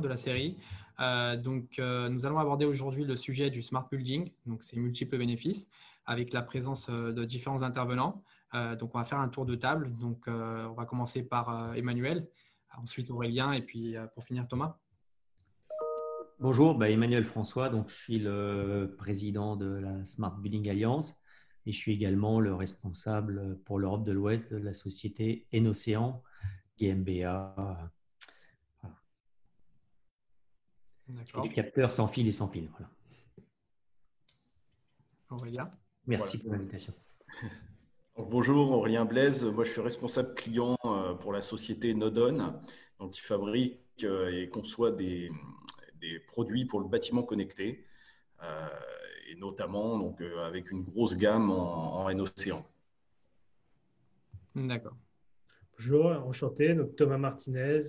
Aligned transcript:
de 0.00 0.08
la 0.08 0.16
série. 0.16 0.56
Euh, 1.00 1.36
donc, 1.36 1.78
euh, 1.78 2.08
nous 2.08 2.26
allons 2.26 2.38
aborder 2.38 2.64
aujourd'hui 2.64 3.04
le 3.04 3.16
sujet 3.16 3.50
du 3.50 3.62
smart 3.62 3.88
building, 3.90 4.30
donc 4.46 4.62
c'est 4.62 4.76
multiples 4.76 5.18
bénéfices, 5.18 5.68
avec 6.06 6.32
la 6.32 6.42
présence 6.42 6.88
euh, 6.90 7.12
de 7.12 7.24
différents 7.24 7.62
intervenants. 7.62 8.22
donc, 8.78 8.94
on 8.94 8.98
va 8.98 9.04
faire 9.04 9.18
un 9.18 9.30
tour 9.30 9.46
de 9.46 9.54
table. 9.54 9.96
Donc, 9.98 10.24
on 10.26 10.74
va 10.74 10.84
commencer 10.84 11.22
par 11.22 11.74
Emmanuel, 11.74 12.28
ensuite 12.76 13.10
Aurélien 13.10 13.52
et 13.52 13.62
puis 13.62 13.96
pour 14.14 14.24
finir 14.24 14.46
Thomas. 14.46 14.76
Bonjour, 16.38 16.74
bah, 16.74 16.90
Emmanuel 16.90 17.24
François, 17.24 17.70
donc 17.70 17.88
je 17.88 17.94
suis 17.94 18.18
le 18.18 18.94
président 18.98 19.56
de 19.56 19.66
la 19.66 20.04
Smart 20.04 20.36
Building 20.36 20.68
Alliance 20.68 21.16
et 21.64 21.72
je 21.72 21.78
suis 21.78 21.92
également 21.92 22.40
le 22.40 22.54
responsable 22.54 23.58
pour 23.64 23.78
l'Europe 23.78 24.04
de 24.04 24.12
l'Ouest 24.12 24.52
de 24.52 24.58
la 24.58 24.74
société 24.74 25.46
Enocéan 25.54 26.22
GmbH. 26.78 27.88
Les 31.42 31.48
capteurs 31.48 31.90
sans 31.90 32.08
fil 32.08 32.26
et 32.28 32.32
sans 32.32 32.48
fil. 32.48 32.68
Aurélien. 35.30 35.70
Merci 36.06 36.38
pour 36.38 36.52
l'invitation. 36.52 36.92
bonjour, 38.16 38.70
Aurélien 38.72 39.04
Blaise. 39.04 39.44
Moi, 39.44 39.64
je 39.64 39.70
suis 39.70 39.80
responsable 39.80 40.34
client 40.34 40.76
euh, 40.84 41.14
pour 41.14 41.32
la 41.32 41.40
société 41.40 41.94
Nodon, 41.94 42.60
qui 43.10 43.20
fabrique 43.20 43.80
euh, 44.04 44.30
et 44.30 44.48
conçoit 44.48 44.90
des, 44.90 45.30
produits 46.26 46.64
pour 46.64 46.80
le 46.80 46.88
bâtiment 46.88 47.22
connecté, 47.22 47.86
euh, 48.42 48.68
et 49.30 49.36
notamment 49.36 49.98
donc, 49.98 50.20
avec 50.20 50.70
une 50.72 50.82
grosse 50.82 51.16
gamme 51.16 51.50
en, 51.50 52.04
en 52.04 52.18
océan 52.18 52.66
D'accord. 54.54 54.96
Bonjour, 55.78 56.06
enchanté. 56.06 56.74
Donc, 56.74 56.96
Thomas 56.96 57.18
Martinez. 57.18 57.80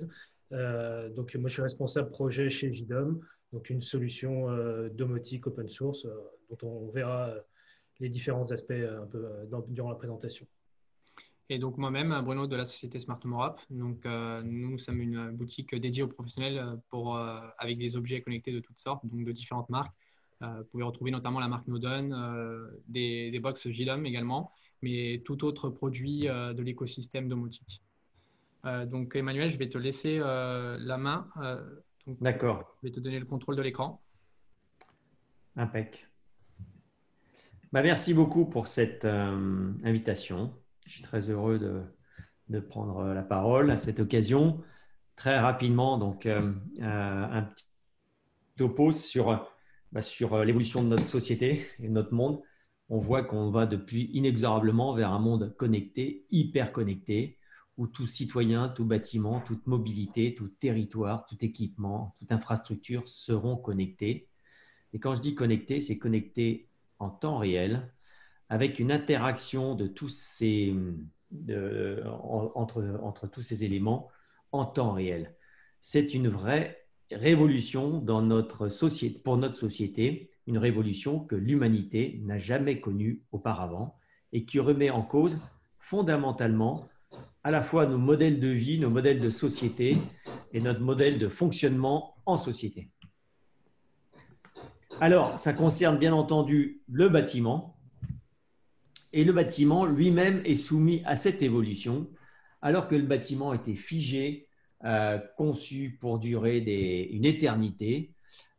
Euh, 0.54 1.10
donc, 1.10 1.34
moi, 1.36 1.50
je 1.50 1.54
suis 1.54 1.62
responsable 1.62 2.10
projet 2.10 2.50
chez 2.50 2.74
JDOM, 2.74 3.20
donc 3.52 3.70
une 3.70 3.82
solution 3.82 4.50
euh, 4.50 4.90
domotique 4.90 5.48
open 5.48 5.68
source 5.68 6.06
euh, 6.06 6.16
dont 6.50 6.68
on 6.68 6.90
verra 6.92 7.34
les 8.00 8.10
différents 8.10 8.52
aspects 8.52 8.72
un 8.72 9.06
peu 9.06 9.26
durant 9.68 9.90
la 9.90 9.96
présentation. 9.96 10.46
Et 11.50 11.60
donc 11.60 11.78
moi-même, 11.78 12.20
Bruno 12.24 12.48
de 12.48 12.56
la 12.56 12.66
société 12.66 13.00
Smart 13.00 13.20
Europe. 13.24 13.62
Donc 13.70 14.06
nous 14.44 14.78
sommes 14.80 15.00
une 15.00 15.32
boutique 15.32 15.76
dédiée 15.76 16.04
aux 16.04 16.08
professionnels 16.08 16.80
pour, 16.90 17.18
avec 17.18 17.78
des 17.78 17.96
objets 17.96 18.22
connectés 18.22 18.52
de 18.52 18.60
toutes 18.60 18.80
sortes, 18.80 19.06
donc 19.06 19.24
de 19.24 19.32
différentes 19.32 19.70
marques. 19.70 19.94
vous 20.42 20.64
pouvez 20.72 20.84
retrouver 20.84 21.12
notamment 21.12 21.40
la 21.40 21.48
marque 21.48 21.68
Nodon, 21.68 22.10
des, 22.88 23.30
des 23.30 23.40
box 23.40 23.70
JDOM 23.70 24.06
également, 24.06 24.52
mais 24.82 25.22
tout 25.24 25.46
autre 25.46 25.70
produit 25.70 26.22
de 26.22 26.62
l'écosystème 26.62 27.28
domotique. 27.30 27.84
Euh, 28.66 28.86
donc 28.86 29.16
Emmanuel, 29.16 29.50
je 29.50 29.58
vais 29.58 29.70
te 29.70 29.78
laisser 29.78 30.20
euh, 30.20 30.78
la 30.80 30.98
main. 30.98 31.28
Euh, 31.38 31.62
D'accord. 32.08 32.76
Je 32.82 32.88
vais 32.88 32.94
te 32.94 33.00
donner 33.00 33.20
le 33.20 33.26
contrôle 33.26 33.56
de 33.56 33.62
l'écran. 33.62 34.02
Impec. 35.56 36.08
Bah, 37.72 37.82
merci 37.82 38.14
beaucoup 38.14 38.46
pour 38.46 38.68
cette 38.68 39.06
invitation. 39.06 40.54
Je 40.86 40.94
suis 40.94 41.04
très 41.04 41.30
heureux 41.30 41.60
de, 42.50 42.60
prendre 42.60 43.14
la 43.14 43.24
parole 43.24 43.72
à 43.72 43.78
cette 43.78 44.00
occasion. 44.00 44.62
Très 45.16 45.40
rapidement, 45.40 45.98
donc 45.98 46.26
un 46.26 47.44
petit 47.44 47.68
topo 48.58 48.92
sur, 48.92 49.50
bah, 49.92 50.02
sur 50.02 50.44
l'évolution 50.44 50.84
de 50.84 50.90
notre 50.90 51.08
société 51.08 51.68
et 51.80 51.88
de 51.88 51.94
notre 51.94 52.14
monde. 52.14 52.42
On 52.90 53.00
voit 53.00 53.24
qu'on 53.24 53.50
va 53.50 53.66
depuis 53.66 54.10
inexorablement 54.14 54.94
vers 54.94 55.12
un 55.12 55.20
monde 55.20 55.56
connecté, 55.58 56.28
hyper 56.30 56.72
connecté, 56.72 57.40
où 57.78 57.88
tout 57.88 58.06
citoyen, 58.06 58.70
tout 58.70 58.86
bâtiment, 58.86 59.42
toute 59.42 59.66
mobilité, 59.68 60.36
tout 60.36 60.48
territoire, 60.48 61.26
tout 61.26 61.38
équipement, 61.44 62.16
toute 62.20 62.32
infrastructure 62.32 63.08
seront 63.08 63.58
connectés. 63.58 64.28
Et 64.94 65.00
quand 65.00 65.16
je 65.16 65.22
dis 65.22 65.34
connecté, 65.34 65.82
c'est 65.82 65.98
connecté 65.98 66.68
en 67.00 67.10
temps 67.10 67.38
réel, 67.38 67.92
avec 68.50 68.80
une 68.80 68.92
interaction 68.92 69.74
de 69.74 69.88
tous 69.88 70.10
ces, 70.10 70.76
entre, 72.56 73.00
entre 73.02 73.28
tous 73.28 73.42
ces 73.42 73.64
éléments 73.64 74.10
en 74.52 74.66
temps 74.66 74.92
réel. 74.92 75.36
C'est 75.80 76.14
une 76.14 76.28
vraie 76.28 76.86
révolution 77.12 78.00
dans 78.00 78.22
notre 78.22 78.70
société, 78.70 79.20
pour 79.20 79.38
notre 79.38 79.56
société, 79.56 80.30
une 80.46 80.58
révolution 80.58 81.20
que 81.20 81.36
l'humanité 81.36 82.22
n'a 82.24 82.38
jamais 82.38 82.80
connue 82.80 83.24
auparavant 83.32 83.96
et 84.32 84.46
qui 84.46 84.60
remet 84.60 84.90
en 84.90 85.02
cause 85.02 85.42
fondamentalement 85.80 86.88
à 87.44 87.52
la 87.52 87.62
fois 87.62 87.86
nos 87.86 87.98
modèles 87.98 88.40
de 88.40 88.48
vie, 88.48 88.80
nos 88.80 88.90
modèles 88.90 89.20
de 89.20 89.30
société 89.30 89.98
et 90.54 90.62
notre 90.62 90.80
modèle 90.80 91.20
de 91.20 91.28
fonctionnement 91.28 92.16
en 92.26 92.38
société. 92.38 92.90
Alors, 95.02 95.38
ça 95.38 95.54
concerne 95.54 95.98
bien 95.98 96.14
entendu 96.14 96.82
le 96.88 97.10
bâtiment. 97.10 97.78
Et 99.12 99.24
le 99.24 99.34
bâtiment 99.34 99.86
lui-même 99.86 100.42
est 100.46 100.56
soumis 100.56 101.02
à 101.06 101.16
cette 101.16 101.42
évolution, 101.42 102.10
alors 102.62 102.88
que 102.88 102.96
le 102.96 103.04
bâtiment 103.06 103.54
était 103.54 103.76
figé, 103.76 104.48
euh, 104.86 105.20
conçu 105.38 105.98
pour 106.00 106.20
durer 106.20 106.58
une 107.12 107.26
éternité, 107.26 108.14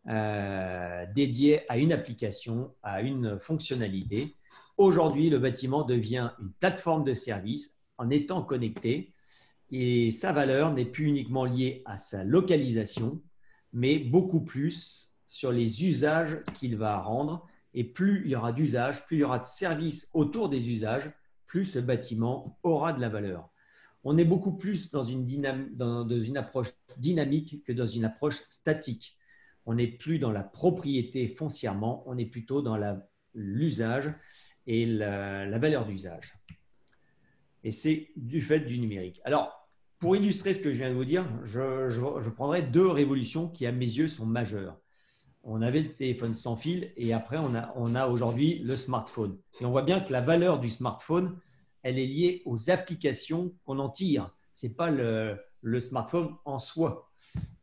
euh, 0.09 1.07
dédié 1.15 1.63
à 1.71 1.79
une 1.79 1.93
application, 1.93 2.75
à 2.83 3.01
une 3.01 3.39
fonctionnalité. 3.41 4.37
Aujourd'hui, 4.77 5.31
le 5.31 5.39
bâtiment 5.39 5.83
devient 5.83 6.31
une 6.41 6.53
plateforme 6.53 7.05
de 7.05 7.15
service 7.15 7.75
en 8.05 8.11
étant 8.11 8.43
connecté. 8.43 9.13
Et 9.71 10.11
sa 10.11 10.33
valeur 10.33 10.73
n'est 10.73 10.85
plus 10.85 11.07
uniquement 11.07 11.45
liée 11.45 11.83
à 11.87 11.97
sa 11.97 12.23
localisation, 12.23 13.23
mais 13.73 13.99
beaucoup 13.99 14.41
plus 14.41 15.15
sur 15.25 15.51
les 15.51 15.85
usages 15.85 16.39
qu'il 16.59 16.77
va 16.77 17.01
rendre. 17.01 17.47
Et 17.73 17.83
plus 17.83 18.23
il 18.25 18.31
y 18.31 18.37
aura 18.37 18.53
d'usages, 18.53 19.05
plus 19.07 19.17
il 19.17 19.21
y 19.21 19.25
aura 19.25 19.39
de 19.39 19.45
services 19.45 20.11
autour 20.13 20.49
des 20.49 20.71
usages, 20.71 21.11
plus 21.47 21.65
ce 21.65 21.79
bâtiment 21.79 22.59
aura 22.63 22.93
de 22.93 23.01
la 23.01 23.09
valeur. 23.09 23.51
On 24.05 24.19
est 24.19 24.25
beaucoup 24.25 24.53
plus 24.53 24.91
dans 24.91 25.03
une, 25.03 25.47
approche 26.37 26.69
dynamique 26.99 27.65
que 27.65 27.73
dans 27.73 27.87
une 27.87 28.05
approche 28.05 28.43
statique. 28.51 29.17
On 29.65 29.75
n'est 29.75 29.89
plus 29.89 30.19
dans 30.19 30.31
la 30.31 30.43
propriété 30.43 31.27
foncièrement, 31.27 32.05
on 32.07 32.19
est 32.19 32.27
plutôt 32.27 32.61
dans 32.61 32.79
l'usage 33.33 34.13
et 34.67 34.85
la 34.85 35.59
valeur 35.59 35.87
d'usage 35.87 36.35
et 37.65 37.73
c'est 37.73 38.11
du 38.17 38.43
fait 38.43 38.61
du 38.61 38.79
numérique. 38.79 39.21
Alors, 39.25 39.69
pour 39.99 40.15
illustrer 40.17 40.53
ce 40.53 40.61
que 40.61 40.71
je 40.71 40.77
viens 40.77 40.91
de 40.91 40.95
vous 40.95 41.07
dire, 41.07 41.27
je, 41.47 42.29
prendrai 42.29 42.63
deux 42.63 42.87
révolutions 42.87 43.49
qui, 43.49 43.67
à 43.67 43.73
mes 43.73 43.87
yeux, 43.87 44.07
sont 44.07 44.27
majeures. 44.27 44.79
On 45.43 45.63
avait 45.63 45.81
le 45.81 45.95
téléphone 45.95 46.35
sans 46.35 46.57
fil 46.57 46.93
et 46.97 47.13
après, 47.15 47.39
on 47.39 47.55
a, 47.95 48.07
aujourd'hui 48.07 48.59
le 48.59 48.77
smartphone. 48.77 49.39
Et 49.61 49.65
on 49.65 49.71
voit 49.71 49.83
bien 49.83 50.01
que 50.01 50.13
la 50.13 50.21
valeur 50.21 50.61
du 50.61 50.69
smartphone, 50.69 51.39
elle 51.83 51.99
est 51.99 52.07
liée 52.07 52.43
aux 52.45 52.71
applications 52.71 53.55
qu'on 53.65 53.79
en 53.79 53.89
tire. 53.89 54.31
Ce 54.53 54.67
n'est 54.67 54.73
pas 54.73 54.91
le, 54.91 55.39
le, 55.63 55.81
smartphone 55.81 56.35
en 56.45 56.59
soi. 56.59 57.11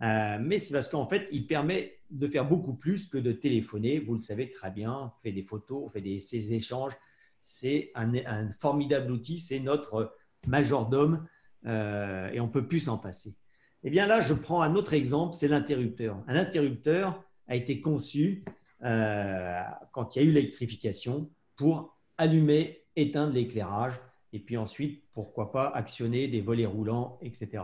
Euh, 0.02 0.38
mais 0.42 0.58
c'est 0.58 0.74
parce 0.74 0.88
qu'en 0.88 1.08
fait, 1.08 1.30
il 1.32 1.48
permet 1.48 2.00
de 2.10 2.28
faire 2.28 2.48
beaucoup 2.48 2.74
plus 2.74 3.08
que 3.08 3.18
de 3.18 3.32
téléphoner. 3.32 4.00
Vous 4.00 4.16
le 4.16 4.20
savez 4.20 4.52
très 4.52 4.72
bien, 4.72 4.94
on 4.94 5.22
fait 5.22 5.32
des 5.32 5.44
photos, 5.44 5.84
on 5.86 5.90
fait 5.90 6.02
des, 6.02 6.20
ces 6.20 6.54
échanges, 6.54 6.94
c'est 7.42 7.92
un, 7.96 8.52
formidable 8.60 9.12
outil, 9.12 9.40
c'est 9.40 9.60
notre 9.60 10.16
majordome 10.48 11.28
euh, 11.66 12.30
et 12.32 12.40
on 12.40 12.48
peut 12.48 12.68
plus 12.68 12.82
s'en 12.82 12.98
passer. 12.98 13.36
Eh 13.84 13.90
bien 13.90 14.08
là, 14.08 14.22
je 14.22 14.34
prends 14.34 14.62
un 14.62 14.76
autre 14.76 14.94
exemple, 14.94 15.36
c'est 15.36 15.48
l'interrupteur. 15.48 16.24
Un 16.28 16.36
interrupteur 16.36 17.24
a 17.48 17.56
été 17.56 17.82
conçu 17.82 18.46
euh, 18.84 19.62
quand 19.92 20.16
il 20.16 20.22
y 20.22 20.26
a 20.26 20.28
eu 20.28 20.32
l'électrification 20.32 21.30
pour 21.56 21.98
allumer, 22.18 22.84
éteindre 22.96 23.34
l'éclairage 23.34 24.00
et 24.34 24.40
puis 24.40 24.58
ensuite, 24.58 25.04
pourquoi 25.14 25.52
pas, 25.52 25.68
actionner 25.68 26.28
des 26.28 26.42
volets 26.42 26.66
roulants, 26.66 27.20
etc. 27.22 27.64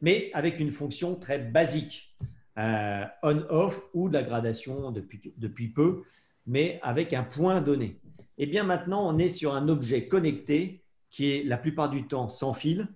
Mais 0.00 0.30
avec 0.32 0.58
une 0.58 0.72
fonction 0.72 1.14
très 1.14 1.38
basique, 1.38 2.16
euh, 2.58 3.04
on-off 3.22 3.82
ou 3.94 4.08
de 4.08 4.14
la 4.14 4.22
gradation 4.22 4.90
depuis, 4.90 5.32
depuis 5.36 5.68
peu, 5.68 6.02
mais 6.46 6.80
avec 6.82 7.12
un 7.12 7.22
point 7.22 7.60
donné. 7.60 8.00
Eh 8.42 8.46
bien 8.46 8.64
maintenant, 8.64 9.08
on 9.08 9.18
est 9.18 9.28
sur 9.28 9.54
un 9.54 9.68
objet 9.68 10.08
connecté 10.08 10.82
qui 11.10 11.30
est 11.30 11.44
la 11.44 11.56
plupart 11.56 11.88
du 11.88 12.08
temps 12.08 12.28
sans 12.28 12.52
fil, 12.52 12.88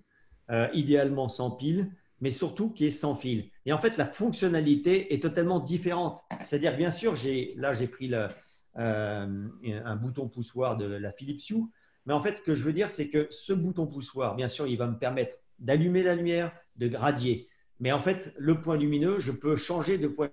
euh, 0.51 0.67
idéalement 0.73 1.29
sans 1.29 1.51
pile, 1.51 1.89
mais 2.19 2.31
surtout 2.31 2.69
qui 2.69 2.87
est 2.87 2.91
sans 2.91 3.15
fil. 3.15 3.49
Et 3.65 3.71
en 3.71 3.77
fait, 3.77 3.95
la 3.95 4.11
fonctionnalité 4.11 5.13
est 5.13 5.23
totalement 5.23 5.61
différente. 5.61 6.21
C'est-à-dire, 6.43 6.75
bien 6.75 6.91
sûr, 6.91 7.13
là, 7.55 7.71
j'ai 7.71 7.87
pris 7.87 8.13
euh, 8.13 8.27
un 8.75 9.95
bouton 9.95 10.27
poussoir 10.27 10.75
de 10.75 10.83
la 10.83 11.13
Philips 11.13 11.49
Hue, 11.49 11.63
mais 12.05 12.13
en 12.13 12.21
fait, 12.21 12.35
ce 12.35 12.41
que 12.41 12.53
je 12.53 12.65
veux 12.65 12.73
dire, 12.73 12.89
c'est 12.89 13.07
que 13.07 13.27
ce 13.29 13.53
bouton 13.53 13.87
poussoir, 13.87 14.35
bien 14.35 14.49
sûr, 14.49 14.67
il 14.67 14.77
va 14.77 14.87
me 14.87 14.99
permettre 14.99 15.37
d'allumer 15.59 16.03
la 16.03 16.15
lumière, 16.15 16.51
de 16.75 16.89
gradier. 16.89 17.47
Mais 17.79 17.93
en 17.93 18.01
fait, 18.01 18.33
le 18.37 18.59
point 18.59 18.75
lumineux, 18.75 19.19
je 19.19 19.31
peux 19.31 19.55
changer 19.55 19.97
de 19.97 20.09
point 20.09 20.29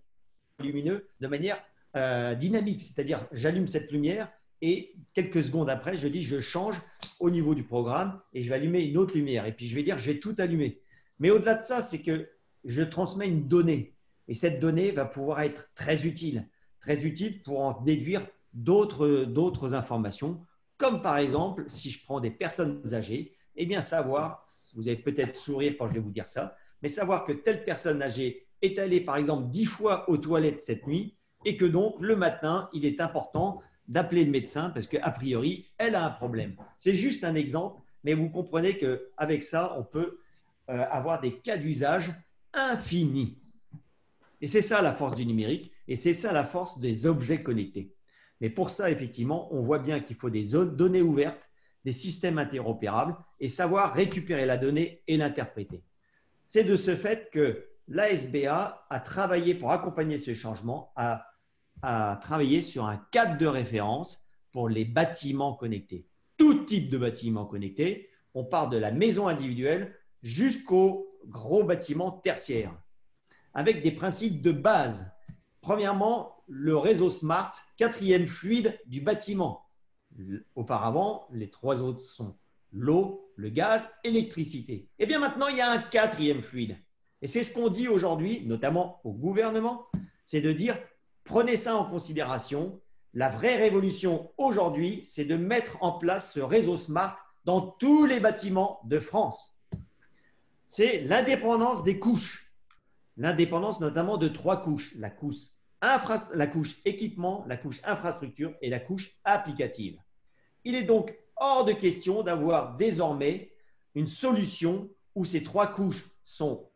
lumineux 0.58 1.06
de 1.20 1.28
manière 1.28 1.62
euh, 1.94 2.34
dynamique. 2.34 2.80
C'est-à-dire, 2.80 3.28
j'allume 3.30 3.68
cette 3.68 3.92
lumière 3.92 4.28
et 4.66 4.94
quelques 5.12 5.44
secondes 5.44 5.68
après, 5.68 5.94
je 5.94 6.08
dis 6.08 6.22
je 6.22 6.40
change 6.40 6.80
au 7.20 7.28
niveau 7.28 7.54
du 7.54 7.64
programme 7.64 8.18
et 8.32 8.42
je 8.42 8.48
vais 8.48 8.54
allumer 8.54 8.80
une 8.80 8.96
autre 8.96 9.14
lumière. 9.14 9.44
Et 9.44 9.52
puis 9.52 9.68
je 9.68 9.74
vais 9.74 9.82
dire 9.82 9.98
je 9.98 10.10
vais 10.10 10.18
tout 10.18 10.34
allumer. 10.38 10.80
Mais 11.18 11.28
au-delà 11.30 11.56
de 11.56 11.62
ça, 11.62 11.82
c'est 11.82 12.00
que 12.00 12.30
je 12.64 12.80
transmets 12.80 13.28
une 13.28 13.46
donnée. 13.46 13.94
Et 14.26 14.32
cette 14.32 14.60
donnée 14.60 14.90
va 14.90 15.04
pouvoir 15.04 15.42
être 15.42 15.68
très 15.74 16.06
utile, 16.06 16.48
très 16.80 17.04
utile 17.04 17.42
pour 17.42 17.60
en 17.60 17.82
déduire 17.82 18.26
d'autres 18.54 19.74
informations, 19.74 20.42
comme 20.78 21.02
par 21.02 21.18
exemple, 21.18 21.64
si 21.66 21.90
je 21.90 22.02
prends 22.02 22.20
des 22.20 22.30
personnes 22.30 22.80
âgées, 22.94 23.36
eh 23.56 23.66
bien 23.66 23.82
savoir, 23.82 24.46
vous 24.74 24.88
allez 24.88 24.96
peut-être 24.96 25.34
sourire 25.34 25.74
quand 25.78 25.88
je 25.88 25.92
vais 25.92 26.00
vous 26.00 26.10
dire 26.10 26.28
ça, 26.28 26.56
mais 26.80 26.88
savoir 26.88 27.26
que 27.26 27.32
telle 27.32 27.64
personne 27.66 28.00
âgée 28.00 28.46
est 28.62 28.78
allée 28.78 29.02
par 29.02 29.16
exemple 29.16 29.50
dix 29.50 29.66
fois 29.66 30.08
aux 30.08 30.16
toilettes 30.16 30.62
cette 30.62 30.86
nuit 30.86 31.18
et 31.44 31.58
que 31.58 31.66
donc 31.66 31.96
le 32.00 32.16
matin, 32.16 32.70
il 32.72 32.86
est 32.86 33.02
important 33.02 33.60
d'appeler 33.88 34.24
le 34.24 34.30
médecin 34.30 34.70
parce 34.70 34.86
qu'a 34.86 35.10
priori, 35.10 35.66
elle 35.78 35.94
a 35.94 36.04
un 36.04 36.10
problème. 36.10 36.56
C'est 36.78 36.94
juste 36.94 37.24
un 37.24 37.34
exemple, 37.34 37.80
mais 38.02 38.14
vous 38.14 38.28
comprenez 38.28 38.76
qu'avec 38.76 39.42
ça, 39.42 39.76
on 39.78 39.84
peut 39.84 40.20
euh, 40.70 40.84
avoir 40.90 41.20
des 41.20 41.38
cas 41.38 41.56
d'usage 41.56 42.12
infinis. 42.52 43.38
Et 44.40 44.48
c'est 44.48 44.62
ça 44.62 44.82
la 44.82 44.92
force 44.92 45.14
du 45.14 45.26
numérique 45.26 45.72
et 45.88 45.96
c'est 45.96 46.14
ça 46.14 46.32
la 46.32 46.44
force 46.44 46.78
des 46.78 47.06
objets 47.06 47.42
connectés. 47.42 47.92
Mais 48.40 48.50
pour 48.50 48.70
ça, 48.70 48.90
effectivement, 48.90 49.48
on 49.54 49.62
voit 49.62 49.78
bien 49.78 50.00
qu'il 50.00 50.16
faut 50.16 50.30
des 50.30 50.50
données 50.52 51.02
ouvertes, 51.02 51.48
des 51.84 51.92
systèmes 51.92 52.38
interopérables 52.38 53.16
et 53.40 53.48
savoir 53.48 53.94
récupérer 53.94 54.46
la 54.46 54.56
donnée 54.56 55.02
et 55.06 55.16
l'interpréter. 55.16 55.82
C'est 56.46 56.64
de 56.64 56.76
ce 56.76 56.96
fait 56.96 57.30
que 57.30 57.66
l'ASBA 57.88 58.86
a 58.88 59.00
travaillé 59.00 59.54
pour 59.54 59.70
accompagner 59.70 60.18
ce 60.18 60.34
changement, 60.34 60.92
a, 60.96 61.26
a 61.84 62.16
travaillé 62.16 62.60
sur 62.60 62.86
un 62.86 62.96
cadre 63.10 63.36
de 63.36 63.46
référence 63.46 64.24
pour 64.52 64.68
les 64.68 64.84
bâtiments 64.84 65.54
connectés. 65.54 66.06
Tout 66.36 66.64
type 66.64 66.88
de 66.88 66.98
bâtiments 66.98 67.44
connectés. 67.44 68.08
On 68.34 68.44
part 68.44 68.70
de 68.70 68.78
la 68.78 68.90
maison 68.90 69.28
individuelle 69.28 69.94
jusqu'au 70.22 71.06
gros 71.26 71.62
bâtiment 71.62 72.10
tertiaire, 72.10 72.74
avec 73.52 73.82
des 73.82 73.92
principes 73.92 74.42
de 74.42 74.52
base. 74.52 75.10
Premièrement, 75.60 76.42
le 76.48 76.76
réseau 76.76 77.10
smart, 77.10 77.52
quatrième 77.76 78.26
fluide 78.26 78.78
du 78.86 79.00
bâtiment. 79.00 79.66
Auparavant, 80.54 81.26
les 81.32 81.50
trois 81.50 81.82
autres 81.82 82.00
sont 82.00 82.36
l'eau, 82.72 83.30
le 83.36 83.50
gaz, 83.50 83.88
l'électricité. 84.04 84.72
Et 84.72 84.88
eh 85.00 85.06
bien 85.06 85.18
maintenant, 85.18 85.48
il 85.48 85.56
y 85.56 85.60
a 85.60 85.70
un 85.70 85.78
quatrième 85.78 86.42
fluide. 86.42 86.76
Et 87.22 87.26
c'est 87.26 87.44
ce 87.44 87.52
qu'on 87.52 87.68
dit 87.68 87.88
aujourd'hui, 87.88 88.44
notamment 88.46 89.00
au 89.04 89.12
gouvernement, 89.12 89.86
c'est 90.24 90.40
de 90.40 90.52
dire, 90.52 90.78
prenez 91.24 91.56
ça 91.56 91.76
en 91.76 91.84
considération. 91.84 92.80
La 93.12 93.28
vraie 93.28 93.56
révolution 93.56 94.32
aujourd'hui, 94.38 95.02
c'est 95.04 95.24
de 95.24 95.36
mettre 95.36 95.76
en 95.80 95.92
place 95.92 96.32
ce 96.32 96.40
réseau 96.40 96.76
smart 96.76 97.18
dans 97.44 97.60
tous 97.60 98.06
les 98.06 98.20
bâtiments 98.20 98.80
de 98.84 98.98
France. 98.98 99.56
C'est 100.66 101.00
l'indépendance 101.02 101.84
des 101.84 101.98
couches. 101.98 102.52
L'indépendance 103.16 103.80
notamment 103.80 104.16
de 104.16 104.28
trois 104.28 104.60
couches. 104.60 104.94
La 104.96 105.10
couche, 105.10 105.36
la 105.80 106.46
couche 106.46 106.76
équipement, 106.84 107.44
la 107.46 107.56
couche 107.56 107.80
infrastructure 107.84 108.54
et 108.60 108.70
la 108.70 108.80
couche 108.80 109.12
applicative. 109.24 109.98
Il 110.64 110.74
est 110.74 110.82
donc 110.82 111.16
hors 111.36 111.64
de 111.64 111.72
question 111.72 112.22
d'avoir 112.22 112.76
désormais 112.76 113.52
une 113.94 114.08
solution 114.08 114.90
où 115.14 115.24
ces 115.24 115.44
trois 115.44 115.68
couches 115.68 116.10
sont 116.22 116.68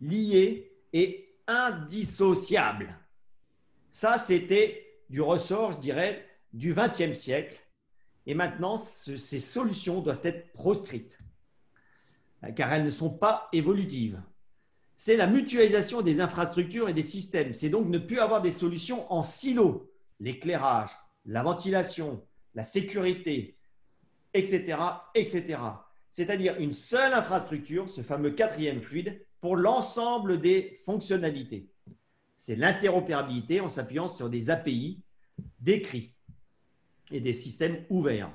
liées 0.00 0.72
et 0.92 1.34
indissociables. 1.46 2.96
Ça, 3.94 4.18
c'était 4.18 4.84
du 5.08 5.20
ressort, 5.20 5.72
je 5.72 5.78
dirais, 5.78 6.26
du 6.52 6.74
XXe 6.74 7.16
siècle. 7.16 7.62
Et 8.26 8.34
maintenant, 8.34 8.76
ces 8.76 9.38
solutions 9.38 10.00
doivent 10.00 10.20
être 10.24 10.52
proscrites, 10.52 11.16
car 12.56 12.72
elles 12.72 12.84
ne 12.84 12.90
sont 12.90 13.10
pas 13.10 13.48
évolutives. 13.52 14.20
C'est 14.96 15.16
la 15.16 15.28
mutualisation 15.28 16.02
des 16.02 16.20
infrastructures 16.20 16.88
et 16.88 16.92
des 16.92 17.02
systèmes. 17.02 17.54
C'est 17.54 17.68
donc 17.68 17.88
ne 17.88 17.98
plus 17.98 18.18
avoir 18.18 18.42
des 18.42 18.50
solutions 18.50 19.10
en 19.12 19.22
silo. 19.22 19.92
L'éclairage, 20.18 20.90
la 21.24 21.44
ventilation, 21.44 22.26
la 22.54 22.64
sécurité, 22.64 23.56
etc., 24.32 24.76
etc. 25.14 25.58
C'est-à-dire 26.10 26.56
une 26.58 26.72
seule 26.72 27.12
infrastructure, 27.12 27.88
ce 27.88 28.02
fameux 28.02 28.30
quatrième 28.30 28.82
fluide, 28.82 29.24
pour 29.40 29.56
l'ensemble 29.56 30.40
des 30.40 30.80
fonctionnalités. 30.84 31.68
C'est 32.46 32.56
l'interopérabilité 32.56 33.62
en 33.62 33.70
s'appuyant 33.70 34.06
sur 34.06 34.28
des 34.28 34.50
API 34.50 35.02
décrits 35.60 36.14
et 37.10 37.18
des 37.22 37.32
systèmes 37.32 37.86
ouverts. 37.88 38.30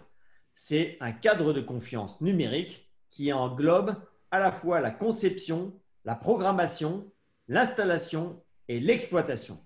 C'est 0.55 0.97
un 0.99 1.11
cadre 1.11 1.53
de 1.53 1.61
confiance 1.61 2.19
numérique 2.19 2.89
qui 3.11 3.31
englobe 3.31 3.95
à 4.31 4.39
la 4.39 4.51
fois 4.51 4.81
la 4.81 4.89
conception, 4.89 5.79
la 6.05 6.15
programmation, 6.15 7.11
l'installation 7.47 8.41
et 8.67 8.79
l'exploitation. 8.79 9.63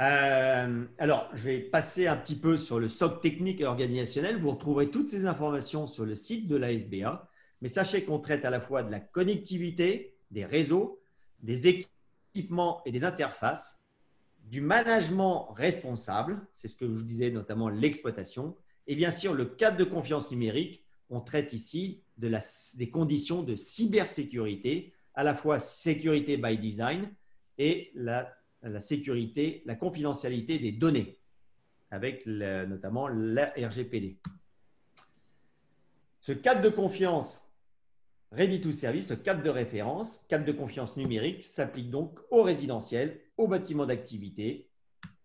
Euh, 0.00 0.86
alors, 0.96 1.28
je 1.34 1.42
vais 1.42 1.58
passer 1.58 2.06
un 2.06 2.16
petit 2.16 2.36
peu 2.36 2.56
sur 2.56 2.80
le 2.80 2.88
socle 2.88 3.20
technique 3.20 3.60
et 3.60 3.66
organisationnel. 3.66 4.38
Vous 4.38 4.52
retrouverez 4.52 4.90
toutes 4.90 5.10
ces 5.10 5.26
informations 5.26 5.86
sur 5.86 6.06
le 6.06 6.14
site 6.14 6.48
de 6.48 6.56
l'ASBA. 6.56 7.28
Mais 7.60 7.68
sachez 7.68 8.04
qu'on 8.04 8.20
traite 8.20 8.46
à 8.46 8.50
la 8.50 8.62
fois 8.62 8.82
de 8.82 8.90
la 8.90 9.00
connectivité, 9.00 10.16
des 10.30 10.46
réseaux, 10.46 11.03
des 11.44 11.68
équipements 11.68 12.82
et 12.84 12.92
des 12.92 13.04
interfaces, 13.04 13.80
du 14.42 14.60
management 14.60 15.52
responsable, 15.52 16.46
c'est 16.52 16.68
ce 16.68 16.74
que 16.74 16.86
je 16.86 16.92
vous 16.92 17.02
disais, 17.02 17.30
notamment 17.30 17.68
l'exploitation, 17.68 18.56
et 18.86 18.94
bien 18.94 19.10
sûr 19.10 19.32
le 19.32 19.46
cadre 19.46 19.78
de 19.78 19.84
confiance 19.84 20.30
numérique. 20.30 20.84
On 21.08 21.20
traite 21.20 21.52
ici 21.52 22.02
des 22.18 22.90
conditions 22.90 23.42
de 23.42 23.56
cybersécurité, 23.56 24.92
à 25.14 25.22
la 25.22 25.34
fois 25.34 25.60
sécurité 25.60 26.36
by 26.36 26.58
design 26.58 27.08
et 27.56 27.92
la 27.94 28.34
la 28.70 28.80
sécurité, 28.80 29.62
la 29.66 29.74
confidentialité 29.74 30.58
des 30.58 30.72
données, 30.72 31.18
avec 31.90 32.26
notamment 32.26 33.08
la 33.08 33.52
RGPD. 33.56 34.18
Ce 36.20 36.32
cadre 36.32 36.62
de 36.62 36.70
confiance 36.70 37.43
Ready 38.36 38.60
to 38.60 38.72
Service, 38.72 39.08
ce 39.08 39.14
cadre 39.14 39.42
de 39.42 39.50
référence, 39.50 40.24
cadre 40.28 40.44
de 40.44 40.52
confiance 40.52 40.96
numérique, 40.96 41.44
s'applique 41.44 41.90
donc 41.90 42.18
au 42.30 42.42
résidentiel, 42.42 43.20
au 43.36 43.46
bâtiment 43.46 43.86
d'activité 43.86 44.68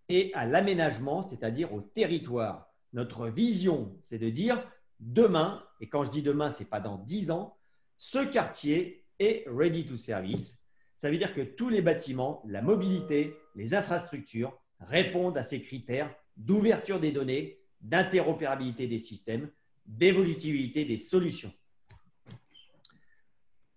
et 0.10 0.32
à 0.34 0.46
l'aménagement, 0.46 1.22
c'est-à-dire 1.22 1.74
au 1.74 1.82
territoire. 1.82 2.72
Notre 2.94 3.28
vision, 3.28 3.96
c'est 4.01 4.18
de 4.18 4.30
dire 4.30 4.63
demain, 5.00 5.63
et 5.82 5.89
quand 5.89 6.04
je 6.04 6.12
dis 6.12 6.22
demain, 6.22 6.51
ce 6.51 6.60
n'est 6.60 6.70
pas 6.70 6.80
dans 6.80 6.98
dix 6.98 7.32
ans, 7.32 7.58
ce 7.98 8.20
quartier 8.20 9.06
est 9.20 9.46
ready 9.48 9.86
to 9.86 9.98
service 9.98 10.60
ça 11.00 11.10
veut 11.10 11.18
dire 11.18 11.34
que 11.34 11.39
tous 11.39 11.70
les 11.70 11.82
bâtiments, 11.82 12.44
la 12.46 12.62
mobilité, 12.62 13.34
les 13.56 13.74
infrastructures 13.74 14.60
répondent 14.82 15.38
à 15.38 15.44
ces 15.44 15.62
critères 15.62 16.13
d'ouverture 16.36 17.00
des 17.00 17.13
données, 17.13 17.62
d'interopérabilité 17.80 18.86
des 18.86 19.00
systèmes, 19.00 19.50
d'évolutivité 19.86 20.84
des 20.84 20.98
solutions. 20.98 21.54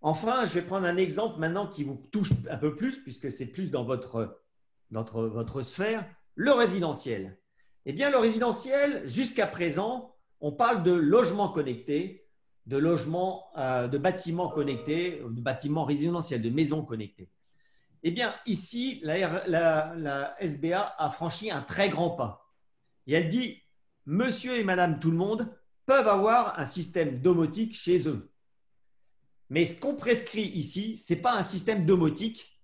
Enfin, 0.03 0.45
je 0.47 0.55
vais 0.55 0.63
prendre 0.63 0.87
un 0.87 0.97
exemple 0.97 1.39
maintenant 1.39 1.69
qui 1.69 1.85
vous 1.85 2.03
touche 2.11 2.31
un 2.51 2.57
peu 2.57 2.75
plus, 2.75 2.99
puisque 2.99 3.31
c'est 3.31 3.47
plus 3.47 3.71
dans 3.71 3.85
votre, 3.85 4.37
sphère, 5.63 6.05
le 6.35 6.51
résidentiel. 6.51 7.39
Eh 7.87 7.93
bien, 7.93 8.11
le 8.11 8.19
résidentiel, 8.19 9.07
jusqu'à 9.07 9.47
présent, 9.47 10.17
on 10.41 10.51
parle 10.51 10.83
de 10.83 10.91
logement 10.91 11.49
connecté, 11.49 12.27
de 12.67 12.77
logements, 12.77 13.47
euh, 13.57 13.87
de 13.87 13.97
bâtiments 13.97 14.49
connectés, 14.49 15.23
de 15.25 15.41
bâtiments 15.41 15.85
résidentiels, 15.85 16.43
de 16.43 16.51
maisons 16.51 16.85
connectées. 16.85 17.31
Eh 18.03 18.11
bien, 18.11 18.35
ici, 18.47 19.01
la, 19.05 20.37
SBA 20.41 20.97
a 20.99 21.11
franchi 21.11 21.53
un 21.53 21.61
très 21.61 21.89
grand 21.89 22.11
pas. 22.11 22.53
Et 23.07 23.15
elle 23.15 23.29
dit, 23.29 23.63
monsieur 24.07 24.59
et 24.59 24.65
madame 24.65 24.99
tout 24.99 25.13
le 25.13 25.17
monde 25.17 25.57
peuvent 25.87 26.09
avoir 26.09 26.59
un 26.59 26.65
système 26.65 27.21
domotique 27.21 27.75
chez 27.75 28.09
eux. 28.09 28.32
Mais 29.53 29.67
ce 29.67 29.79
qu'on 29.79 29.95
prescrit 29.97 30.45
ici, 30.45 30.97
ce 30.97 31.13
n'est 31.13 31.21
pas 31.21 31.35
un 31.35 31.43
système 31.43 31.85
domotique 31.85 32.59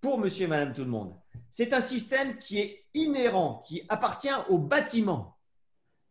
pour 0.00 0.20
monsieur 0.20 0.44
et 0.44 0.46
madame 0.46 0.72
tout 0.72 0.84
le 0.84 0.90
monde. 0.90 1.12
C'est 1.50 1.72
un 1.72 1.80
système 1.80 2.38
qui 2.38 2.60
est 2.60 2.86
inhérent, 2.94 3.64
qui 3.66 3.82
appartient 3.88 4.28
au 4.48 4.58
bâtiment. 4.58 5.36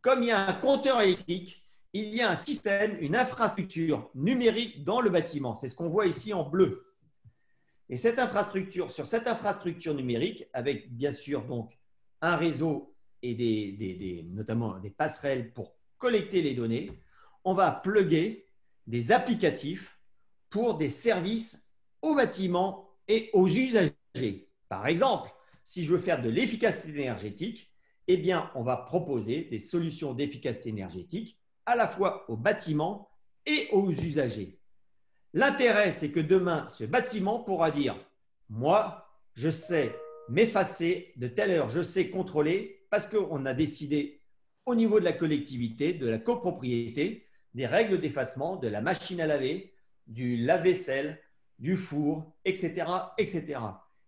Comme 0.01 0.24
il 0.24 0.27
y 0.27 0.31
a 0.31 0.46
un 0.46 0.53
compteur 0.55 1.00
électrique, 1.00 1.63
il 1.93 2.13
y 2.13 2.19
a 2.19 2.29
un 2.29 2.36
système, 2.36 2.98
une 3.00 3.15
infrastructure 3.15 4.12
numérique 4.15 4.84
dans 4.84 5.00
le 5.00 5.10
bâtiment. 5.10 5.55
C'est 5.55 5.69
ce 5.69 5.75
qu'on 5.75 5.88
voit 5.88 6.07
ici 6.07 6.34
en 6.34 6.43
bleu. 6.43 6.93
Et 7.88 7.96
cette 7.96 8.19
infrastructure, 8.19 8.91
sur 8.91 9.07
cette 9.07 9.29
infrastructure 9.29 9.93
numérique, 9.93 10.43
avec 10.51 10.93
bien 10.93 11.13
sûr 11.13 11.46
donc 11.46 11.72
un 12.19 12.36
réseau 12.36 12.93
et 13.22 14.25
notamment 14.29 14.77
des 14.79 14.89
passerelles 14.89 15.53
pour 15.53 15.77
collecter 15.98 16.41
les 16.41 16.53
données, 16.53 16.91
on 17.46 17.53
va 17.53 17.72
plugger 17.72 18.46
des 18.88 19.13
applicatifs 19.13 19.97
pour 20.50 20.75
des 20.75 20.89
services 20.89 21.68
au 22.01 22.16
bâtiment 22.16 22.89
et 23.08 23.30
aux 23.34 23.48
usagers. 23.48 24.50
Par 24.70 24.88
exemple, 24.88 25.30
si 25.63 25.84
je 25.84 25.92
veux 25.92 26.00
faire 26.00 26.22
de 26.22 26.30
l'efficacité 26.30 26.89
énergétique, 26.89 27.72
eh 28.08 28.18
bien, 28.18 28.50
on 28.56 28.63
va 28.63 28.77
proposer 28.77 29.44
des 29.44 29.60
solutions 29.60 30.13
d'efficacité 30.13 30.70
énergétique 30.70 31.38
à 31.66 31.75
la 31.75 31.88
fois 31.88 32.30
aux 32.30 32.38
bâtiments 32.38 33.10
et 33.46 33.68
aux 33.72 33.92
usagers. 33.92 34.60
L'intérêt, 35.34 35.92
c'est 35.92 36.12
que 36.12 36.20
demain, 36.20 36.68
ce 36.70 36.86
bâtiment 36.86 37.39
pourra 37.39 37.70
dire, 37.70 37.98
moi, 38.50 39.10
je 39.34 39.50
sais 39.50 39.94
m'effacer 40.30 41.13
de 41.18 41.27
telle 41.27 41.51
heure, 41.51 41.70
je 41.70 41.82
sais 41.82 42.10
contrôler, 42.10 42.86
parce 42.89 43.06
qu'on 43.06 43.46
a 43.46 43.54
décidé 43.54 44.22
au 44.66 44.75
niveau 44.75 45.00
de 45.00 45.06
la 45.06 45.13
collectivité, 45.13 45.94
de 45.94 46.08
la 46.08 46.18
copropriété, 46.18 47.27
des 47.54 47.66
règles 47.66 48.00
d'effacement, 48.00 48.56
de 48.56 48.68
la 48.68 48.82
machine 48.82 49.20
à 49.22 49.27
laver, 49.27 49.74
du 50.08 50.38
lave-vaisselle, 50.38 51.22
du 51.60 51.78
four, 51.78 52.34
etc., 52.46 52.86
etc. 53.18 53.60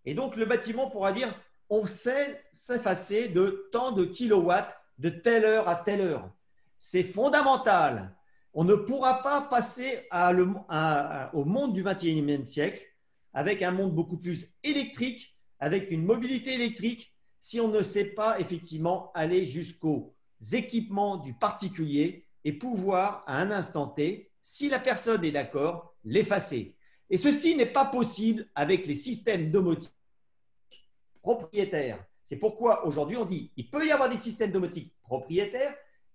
Et 0.04 0.14
donc, 0.14 0.36
le 0.36 0.44
bâtiment 0.44 0.90
pourra 0.90 1.12
dire, 1.12 1.34
on 1.68 1.86
sait 1.86 2.42
s'effacer 2.52 3.28
de 3.28 3.68
tant 3.72 3.92
de 3.92 4.04
kilowatts 4.04 4.76
de 4.98 5.08
telle 5.08 5.44
heure 5.44 5.68
à 5.68 5.76
telle 5.76 6.00
heure. 6.00 6.30
C'est 6.78 7.02
fondamental. 7.02 8.14
On 8.52 8.64
ne 8.64 8.74
pourra 8.74 9.22
pas 9.22 9.42
passer 9.42 10.08
au 11.32 11.44
monde 11.44 11.72
du 11.72 11.84
21e 11.84 12.46
siècle 12.46 12.84
avec 13.32 13.62
un 13.62 13.70
monde 13.70 13.94
beaucoup 13.94 14.16
plus 14.16 14.48
électrique, 14.64 15.36
avec 15.60 15.90
une 15.90 16.04
mobilité 16.04 16.54
électrique, 16.54 17.14
si 17.38 17.60
on 17.60 17.68
ne 17.68 17.82
sait 17.82 18.06
pas 18.06 18.40
effectivement 18.40 19.12
aller 19.14 19.44
jusqu'aux 19.44 20.14
équipements 20.52 21.18
du 21.18 21.32
particulier 21.34 22.26
et 22.44 22.52
pouvoir, 22.52 23.22
à 23.26 23.40
un 23.40 23.50
instant 23.50 23.86
T, 23.86 24.30
si 24.42 24.68
la 24.68 24.78
personne 24.78 25.24
est 25.24 25.30
d'accord, 25.30 25.89
l'effacer. 26.04 26.74
Et 27.10 27.16
ceci 27.16 27.56
n'est 27.56 27.66
pas 27.66 27.84
possible 27.84 28.46
avec 28.54 28.86
les 28.86 28.94
systèmes 28.94 29.50
domotiques 29.50 29.92
propriétaires. 31.22 32.04
C'est 32.22 32.36
pourquoi 32.36 32.86
aujourd'hui 32.86 33.16
on 33.16 33.24
dit 33.24 33.50
il 33.56 33.68
peut 33.68 33.86
y 33.86 33.90
avoir 33.90 34.08
des 34.08 34.16
systèmes 34.16 34.52
domotiques 34.52 34.94
propriétaires, 35.02 35.74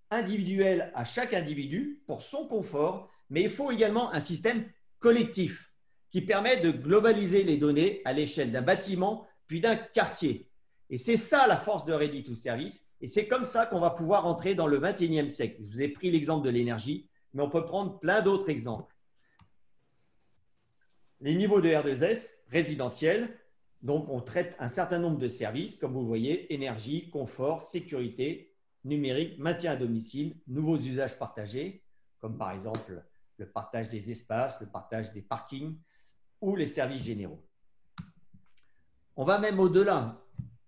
individuels 0.10 0.92
à 0.96 1.04
chaque 1.04 1.34
individu 1.34 2.01
pour 2.08 2.22
son 2.22 2.48
confort, 2.48 3.10
mais 3.30 3.42
il 3.42 3.50
faut 3.50 3.72
également 3.72 4.12
un 4.13 4.20
système 4.20 4.65
collectif 5.00 5.72
qui 6.12 6.22
permet 6.22 6.58
de 6.58 6.72
globaliser 6.72 7.44
les 7.44 7.58
données 7.58 8.01
à 8.06 8.13
l'échelle 8.13 8.51
d'un 8.51 8.62
bâtiment 8.62 9.27
puis 9.48 9.60
d'un 9.60 9.75
quartier. 9.75 10.50
Et 10.89 10.98
c'est 10.98 11.18
ça 11.18 11.48
la 11.48 11.58
force 11.58 11.86
de 11.86 11.94
Ready 11.94 12.24
to 12.24 12.36
Service. 12.36 12.88
Et 13.01 13.08
c'est 13.08 13.27
comme 13.27 13.46
ça 13.46 13.65
qu'on 13.65 13.80
va 13.80 13.89
pouvoir 13.89 14.25
entrer 14.25 14.56
dans 14.56 14.68
le 14.68 14.80
21e 14.80 15.30
siècle. 15.30 15.58
Je 15.62 15.68
vous 15.68 15.82
ai 15.82 15.89
pris 15.89 16.12
l'exemple 16.12 16.46
de 16.46 16.51
l'énergie, 16.51 17.10
mais 17.34 17.44
on 17.44 17.50
peut 17.50 17.65
prendre 17.65 18.00
plein 18.00 18.22
d'autres 18.22 18.50
exemples 18.50 18.94
les 21.25 21.34
niveaux 21.34 21.60
de 21.60 21.70
R2S 21.70 22.36
résidentiels. 22.50 23.36
Donc, 23.82 24.08
on 24.10 24.22
traite 24.22 24.55
un 24.60 24.70
certain 24.70 25.00
nombre 25.00 25.17
de 25.17 25.27
services, 25.27 25.75
comme 25.75 25.94
vous 25.94 26.05
voyez, 26.05 26.53
énergie, 26.53 27.10
confort, 27.10 27.63
sécurité, 27.63 28.53
numérique, 28.84 29.39
maintien 29.39 29.72
à 29.72 29.75
domicile, 29.75 30.38
nouveaux 30.46 30.77
usages 30.77 31.17
partagés, 31.17 31.84
comme 32.20 32.38
par 32.38 32.51
exemple 32.51 33.03
le 33.38 33.50
partage 33.50 33.89
des 33.89 34.12
espaces, 34.12 34.62
le 34.62 34.67
partage 34.67 35.13
des 35.13 35.24
parkings 35.24 35.75
ou 36.41 36.55
les 36.55 36.67
services 36.67 37.01
généraux. 37.01 37.44
On 39.15 39.24
va 39.24 39.39
même 39.39 39.60
au-delà. 39.60 40.22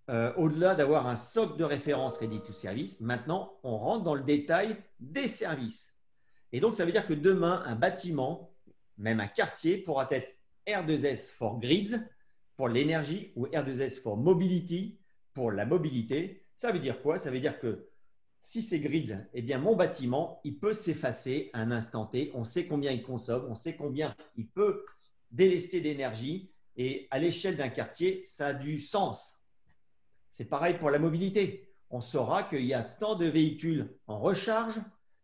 Euh, 0.09 0.33
au-delà 0.37 0.73
d'avoir 0.73 1.05
un 1.05 1.17
socle 1.17 1.57
de 1.57 1.65
référence 1.65 2.17
Ready 2.17 2.41
to 2.41 2.53
Service, 2.53 3.01
maintenant, 3.01 3.59
on 3.61 3.77
rentre 3.77 4.05
dans 4.05 4.15
le 4.15 4.23
détail 4.23 4.75
des 4.99 5.27
services. 5.27 5.93
Et 6.51 6.61
donc, 6.61 6.73
ça 6.73 6.83
veut 6.83 6.93
dire 6.93 7.05
que 7.05 7.13
demain, 7.13 7.61
un 7.65 7.75
bâtiment, 7.75 8.55
même 8.97 9.19
un 9.19 9.27
quartier, 9.27 9.77
pourra 9.79 10.07
être 10.09 10.36
R2S 10.67 11.31
for 11.31 11.59
Grids 11.59 11.95
pour 12.55 12.69
l'énergie 12.69 13.31
ou 13.35 13.47
R2S 13.47 14.01
for 14.01 14.17
Mobility 14.17 14.99
pour 15.33 15.51
la 15.51 15.65
mobilité. 15.65 16.43
Ça 16.55 16.71
veut 16.71 16.79
dire 16.79 17.01
quoi? 17.01 17.17
Ça 17.17 17.31
veut 17.31 17.39
dire 17.39 17.59
que 17.59 17.87
si 18.39 18.61
c'est 18.61 18.79
grids, 18.79 19.13
eh 19.33 19.41
bien 19.41 19.59
mon 19.59 19.75
bâtiment, 19.75 20.41
il 20.43 20.57
peut 20.57 20.73
s'effacer 20.73 21.49
à 21.53 21.61
un 21.61 21.71
instant 21.71 22.05
T. 22.05 22.31
On 22.33 22.43
sait 22.43 22.67
combien 22.67 22.91
il 22.91 23.03
consomme, 23.03 23.45
on 23.49 23.55
sait 23.55 23.75
combien 23.75 24.15
il 24.35 24.47
peut 24.47 24.85
délester 25.31 25.81
d'énergie. 25.81 26.51
Et 26.75 27.07
à 27.09 27.19
l'échelle 27.19 27.57
d'un 27.57 27.69
quartier, 27.69 28.23
ça 28.25 28.47
a 28.47 28.53
du 28.53 28.79
sens. 28.79 29.39
C'est 30.29 30.45
pareil 30.45 30.77
pour 30.77 30.91
la 30.91 30.99
mobilité. 30.99 31.73
On 31.89 32.01
saura 32.01 32.43
qu'il 32.43 32.65
y 32.65 32.73
a 32.73 32.83
tant 32.83 33.15
de 33.15 33.25
véhicules 33.25 33.95
en 34.05 34.19
recharge, 34.19 34.79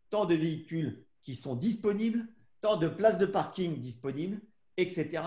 tant 0.09 0.25
de 0.25 0.35
véhicules 0.35 1.05
qui 1.21 1.35
sont 1.35 1.55
disponibles, 1.55 2.27
tant 2.61 2.77
de 2.77 2.87
places 2.87 3.17
de 3.17 3.25
parking 3.25 3.79
disponibles 3.79 4.41
etc. 4.77 5.21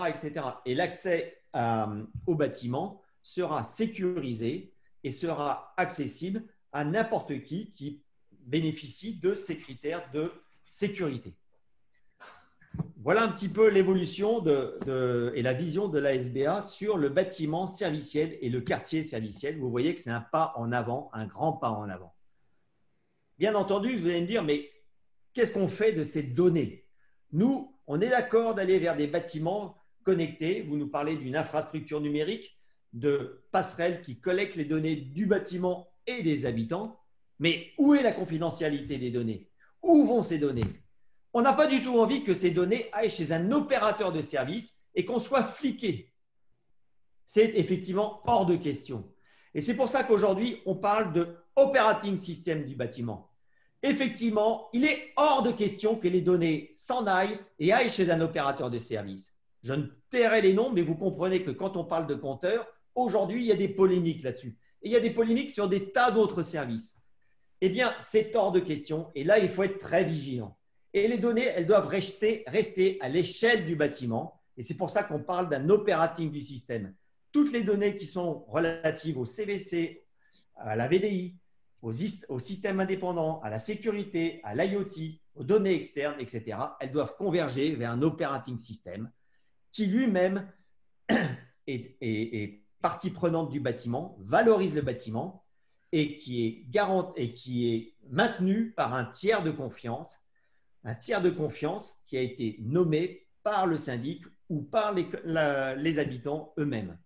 Et 0.65 0.75
l'accès 0.75 1.41
euh, 1.55 2.03
au 2.25 2.35
bâtiment 2.35 3.01
sera 3.21 3.63
sécurisé 3.63 4.73
et 5.03 5.11
sera 5.11 5.73
accessible 5.77 6.43
à 6.71 6.83
n'importe 6.83 7.43
qui 7.43 7.71
qui 7.71 8.01
bénéficie 8.31 9.15
de 9.15 9.33
ces 9.33 9.57
critères 9.57 10.09
de 10.11 10.31
sécurité. 10.69 11.33
Voilà 12.97 13.23
un 13.23 13.29
petit 13.29 13.49
peu 13.49 13.69
l'évolution 13.69 14.39
de, 14.39 15.31
et 15.35 15.41
la 15.41 15.53
vision 15.53 15.87
de 15.87 15.97
la 15.99 16.13
SBA 16.13 16.61
sur 16.61 16.97
le 16.97 17.09
bâtiment 17.09 17.65
serviciel 17.65 18.37
et 18.41 18.49
le 18.49 18.61
quartier 18.61 19.03
serviciel. 19.03 19.57
Vous 19.57 19.69
voyez 19.69 19.93
que 19.93 19.99
c'est 19.99 20.11
un 20.11 20.21
pas 20.21 20.53
en 20.55 20.71
avant, 20.71 21.09
un 21.13 21.25
grand 21.25 21.53
pas 21.53 21.69
en 21.69 21.89
avant. 21.89 22.13
Bien 23.37 23.55
entendu, 23.55 23.95
vous 23.95 24.07
allez 24.07 24.21
me 24.21 24.27
dire, 24.27 24.43
mais 24.43 24.69
qu'est-ce 25.33 25.51
qu'on 25.51 25.67
fait 25.67 25.93
de 25.93 26.03
ces 26.03 26.23
données? 26.23 26.85
Nous, 27.31 27.76
on 27.87 28.01
est 28.01 28.09
d'accord 28.09 28.53
d'aller 28.53 28.79
vers 28.79 28.95
des 28.95 29.07
bâtiments 29.07 29.77
connectés. 30.03 30.61
Vous 30.61 30.77
nous 30.77 30.89
parlez 30.89 31.15
d'une 31.15 31.35
infrastructure 31.35 32.01
numérique, 32.01 32.57
de 32.93 33.43
passerelles 33.51 34.01
qui 34.01 34.19
collectent 34.19 34.55
les 34.55 34.65
données 34.65 34.95
du 34.95 35.25
bâtiment 35.25 35.89
et 36.05 36.21
des 36.21 36.45
habitants. 36.45 36.99
Mais 37.39 37.71
où 37.77 37.93
est 37.93 38.03
la 38.03 38.11
confidentialité 38.11 38.97
des 38.97 39.11
données? 39.11 39.49
Où 39.81 40.05
vont 40.05 40.23
ces 40.23 40.37
données? 40.37 40.83
On 41.33 41.41
n'a 41.41 41.53
pas 41.53 41.67
du 41.67 41.81
tout 41.81 41.97
envie 41.99 42.23
que 42.23 42.33
ces 42.33 42.51
données 42.51 42.89
aillent 42.93 43.09
chez 43.09 43.31
un 43.31 43.51
opérateur 43.51 44.11
de 44.11 44.21
service 44.21 44.81
et 44.95 45.05
qu'on 45.05 45.19
soit 45.19 45.43
fliqué. 45.43 46.13
C'est 47.25 47.51
effectivement 47.55 48.21
hors 48.25 48.45
de 48.45 48.55
question. 48.55 49.13
Et 49.53 49.61
c'est 49.61 49.75
pour 49.75 49.89
ça 49.89 50.03
qu'aujourd'hui, 50.03 50.61
on 50.65 50.75
parle 50.75 51.13
de 51.13 51.35
operating 51.55 52.17
system 52.17 52.65
du 52.65 52.75
bâtiment 52.75 53.29
effectivement, 53.89 54.69
il 54.73 54.85
est 54.85 55.11
hors 55.15 55.43
de 55.43 55.51
question 55.51 55.95
que 55.95 56.07
les 56.07 56.21
données 56.21 56.73
s'en 56.77 57.05
aillent 57.05 57.39
et 57.59 57.73
aillent 57.73 57.89
chez 57.89 58.09
un 58.11 58.21
opérateur 58.21 58.69
de 58.69 58.79
service. 58.79 59.33
Je 59.63 59.73
ne 59.73 59.85
tairai 60.09 60.41
les 60.41 60.53
noms, 60.53 60.71
mais 60.71 60.81
vous 60.81 60.95
comprenez 60.95 61.43
que 61.43 61.51
quand 61.51 61.77
on 61.77 61.83
parle 61.83 62.07
de 62.07 62.15
compteurs, 62.15 62.67
aujourd'hui, 62.95 63.43
il 63.43 63.47
y 63.47 63.51
a 63.51 63.55
des 63.55 63.67
polémiques 63.67 64.23
là-dessus. 64.23 64.57
Et 64.81 64.89
il 64.89 64.91
y 64.91 64.95
a 64.95 64.99
des 64.99 65.09
polémiques 65.09 65.51
sur 65.51 65.67
des 65.67 65.91
tas 65.91 66.11
d'autres 66.11 66.43
services. 66.43 66.97
Eh 67.61 67.69
bien, 67.69 67.95
c'est 68.01 68.35
hors 68.35 68.51
de 68.51 68.59
question. 68.59 69.11
Et 69.15 69.23
là, 69.23 69.39
il 69.39 69.49
faut 69.49 69.63
être 69.63 69.79
très 69.79 70.03
vigilant. 70.03 70.57
Et 70.93 71.07
les 71.07 71.17
données, 71.17 71.45
elles 71.45 71.65
doivent 71.65 71.87
rester, 71.87 72.43
rester 72.47 72.97
à 73.01 73.09
l'échelle 73.09 73.65
du 73.65 73.75
bâtiment. 73.75 74.39
Et 74.57 74.63
c'est 74.63 74.77
pour 74.77 74.89
ça 74.89 75.03
qu'on 75.03 75.23
parle 75.23 75.49
d'un 75.49 75.69
operating 75.69 76.31
du 76.31 76.41
système. 76.41 76.93
Toutes 77.31 77.51
les 77.51 77.63
données 77.63 77.97
qui 77.97 78.05
sont 78.05 78.45
relatives 78.47 79.17
au 79.17 79.25
CVC, 79.25 80.05
à 80.55 80.75
la 80.75 80.87
VDI, 80.87 81.35
au 82.29 82.39
système 82.39 82.79
indépendant, 82.79 83.39
à 83.41 83.49
la 83.49 83.59
sécurité, 83.59 84.41
à 84.43 84.55
l'IoT, 84.55 85.19
aux 85.35 85.43
données 85.43 85.73
externes, 85.73 86.19
etc., 86.19 86.57
elles 86.79 86.91
doivent 86.91 87.15
converger 87.15 87.75
vers 87.75 87.91
un 87.91 88.01
operating 88.01 88.57
system 88.57 89.11
qui 89.71 89.87
lui-même 89.87 90.51
est, 91.67 92.63
partie 92.81 93.09
prenante 93.09 93.49
du 93.49 93.59
bâtiment, 93.59 94.17
valorise 94.19 94.75
le 94.75 94.81
bâtiment 94.81 95.43
et 95.91 96.17
qui 96.17 96.45
est 96.45 96.65
garant, 96.69 97.13
et 97.15 97.33
qui 97.33 97.73
est 97.73 97.95
maintenu 98.09 98.71
par 98.71 98.93
un 98.93 99.05
tiers 99.05 99.43
de 99.43 99.51
confiance, 99.51 100.19
un 100.83 100.95
tiers 100.95 101.21
de 101.21 101.29
confiance 101.29 102.03
qui 102.05 102.17
a 102.17 102.21
été 102.21 102.57
nommé 102.61 103.27
par 103.43 103.65
le 103.65 103.77
syndic 103.77 104.23
ou 104.49 104.61
par 104.61 104.93
les 104.93 105.99
habitants 105.99 106.53
eux-mêmes 106.59 106.97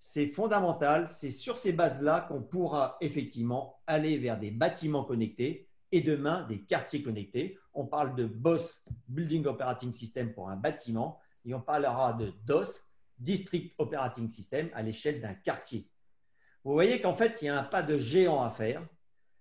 c'est 0.00 0.28
fondamental. 0.28 1.08
C'est 1.08 1.30
sur 1.30 1.56
ces 1.56 1.72
bases-là 1.72 2.26
qu'on 2.28 2.42
pourra 2.42 2.96
effectivement 3.00 3.80
aller 3.86 4.18
vers 4.18 4.38
des 4.38 4.50
bâtiments 4.50 5.04
connectés 5.04 5.68
et 5.92 6.00
demain 6.00 6.46
des 6.48 6.62
quartiers 6.62 7.02
connectés. 7.02 7.58
On 7.74 7.86
parle 7.86 8.14
de 8.14 8.26
BOSS, 8.26 8.84
Building 9.08 9.46
Operating 9.46 9.92
System 9.92 10.32
pour 10.32 10.50
un 10.50 10.56
bâtiment, 10.56 11.18
et 11.44 11.54
on 11.54 11.60
parlera 11.60 12.12
de 12.12 12.32
DOS, 12.44 12.66
District 13.18 13.74
Operating 13.78 14.28
System, 14.28 14.70
à 14.74 14.82
l'échelle 14.82 15.20
d'un 15.20 15.34
quartier. 15.34 15.88
Vous 16.64 16.72
voyez 16.72 17.00
qu'en 17.00 17.14
fait, 17.14 17.40
il 17.40 17.46
y 17.46 17.48
a 17.48 17.58
un 17.58 17.64
pas 17.64 17.82
de 17.82 17.96
géant 17.96 18.42
à 18.42 18.50
faire, 18.50 18.86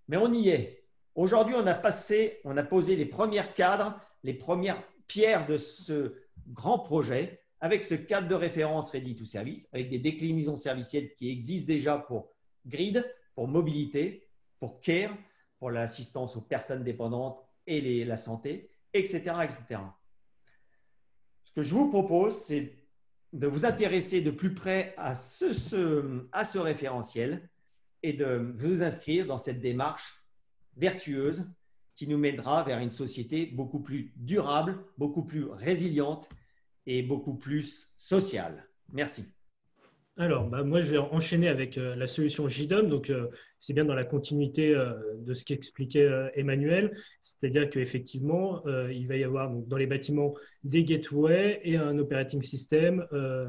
mais 0.07 0.17
on 0.17 0.31
y 0.31 0.49
est. 0.49 0.85
Aujourd'hui, 1.15 1.55
on 1.57 1.67
a 1.67 1.73
passé, 1.73 2.39
on 2.43 2.55
a 2.57 2.63
posé 2.63 2.95
les 2.95 3.05
premières 3.05 3.53
cadres, 3.53 3.99
les 4.23 4.33
premières 4.33 4.81
pierres 5.07 5.45
de 5.47 5.57
ce 5.57 6.15
grand 6.47 6.79
projet 6.79 7.43
avec 7.59 7.83
ce 7.83 7.95
cadre 7.95 8.27
de 8.27 8.35
référence 8.35 8.91
Ready 8.91 9.15
to 9.15 9.25
Service, 9.25 9.67
avec 9.73 9.89
des 9.89 9.99
déclinaisons 9.99 10.55
servicielles 10.55 11.13
qui 11.15 11.29
existent 11.29 11.67
déjà 11.67 11.97
pour 11.97 12.29
grid, 12.65 13.03
pour 13.35 13.47
mobilité, 13.47 14.27
pour 14.59 14.79
care, 14.79 15.15
pour 15.59 15.71
l'assistance 15.71 16.35
aux 16.35 16.41
personnes 16.41 16.83
dépendantes 16.83 17.39
et 17.65 18.05
la 18.05 18.17
santé, 18.17 18.69
etc., 18.93 19.17
etc. 19.43 19.81
Ce 21.43 21.51
que 21.53 21.63
je 21.63 21.73
vous 21.73 21.89
propose, 21.89 22.35
c'est 22.35 22.73
de 23.33 23.47
vous 23.47 23.65
intéresser 23.65 24.21
de 24.21 24.31
plus 24.31 24.53
près 24.53 24.93
à 24.97 25.15
ce, 25.15 26.27
à 26.31 26.45
ce 26.45 26.57
référentiel 26.57 27.49
et 28.03 28.13
de 28.13 28.53
vous 28.57 28.83
inscrire 28.83 29.25
dans 29.25 29.37
cette 29.39 29.59
démarche 29.59 30.23
vertueuse 30.75 31.45
qui 31.95 32.07
nous 32.07 32.17
mènera 32.17 32.63
vers 32.63 32.79
une 32.79 32.91
société 32.91 33.47
beaucoup 33.47 33.79
plus 33.79 34.13
durable, 34.15 34.77
beaucoup 34.97 35.23
plus 35.23 35.45
résiliente 35.45 36.29
et 36.87 37.03
beaucoup 37.03 37.35
plus 37.35 37.93
social. 37.97 38.65
Merci. 38.91 39.25
Alors, 40.19 40.47
bah, 40.47 40.63
moi, 40.63 40.81
je 40.81 40.91
vais 40.91 40.97
enchaîner 40.97 41.47
avec 41.47 41.77
euh, 41.77 41.95
la 41.95 42.07
solution 42.07 42.47
JDOM. 42.47 42.89
Donc, 42.89 43.11
euh, 43.11 43.27
c'est 43.59 43.73
bien 43.73 43.85
dans 43.85 43.93
la 43.93 44.03
continuité 44.03 44.73
euh, 44.73 44.93
de 45.19 45.33
ce 45.35 45.45
qu'expliquait 45.45 46.09
Emmanuel. 46.33 46.97
C'est-à-dire 47.21 47.69
qu'effectivement, 47.69 48.63
il 48.89 49.07
va 49.07 49.15
y 49.15 49.23
avoir 49.23 49.51
dans 49.51 49.77
les 49.77 49.85
bâtiments 49.85 50.33
des 50.63 50.83
gateways 50.83 51.59
et 51.63 51.77
un 51.77 51.97
operating 51.99 52.41
system 52.41 53.05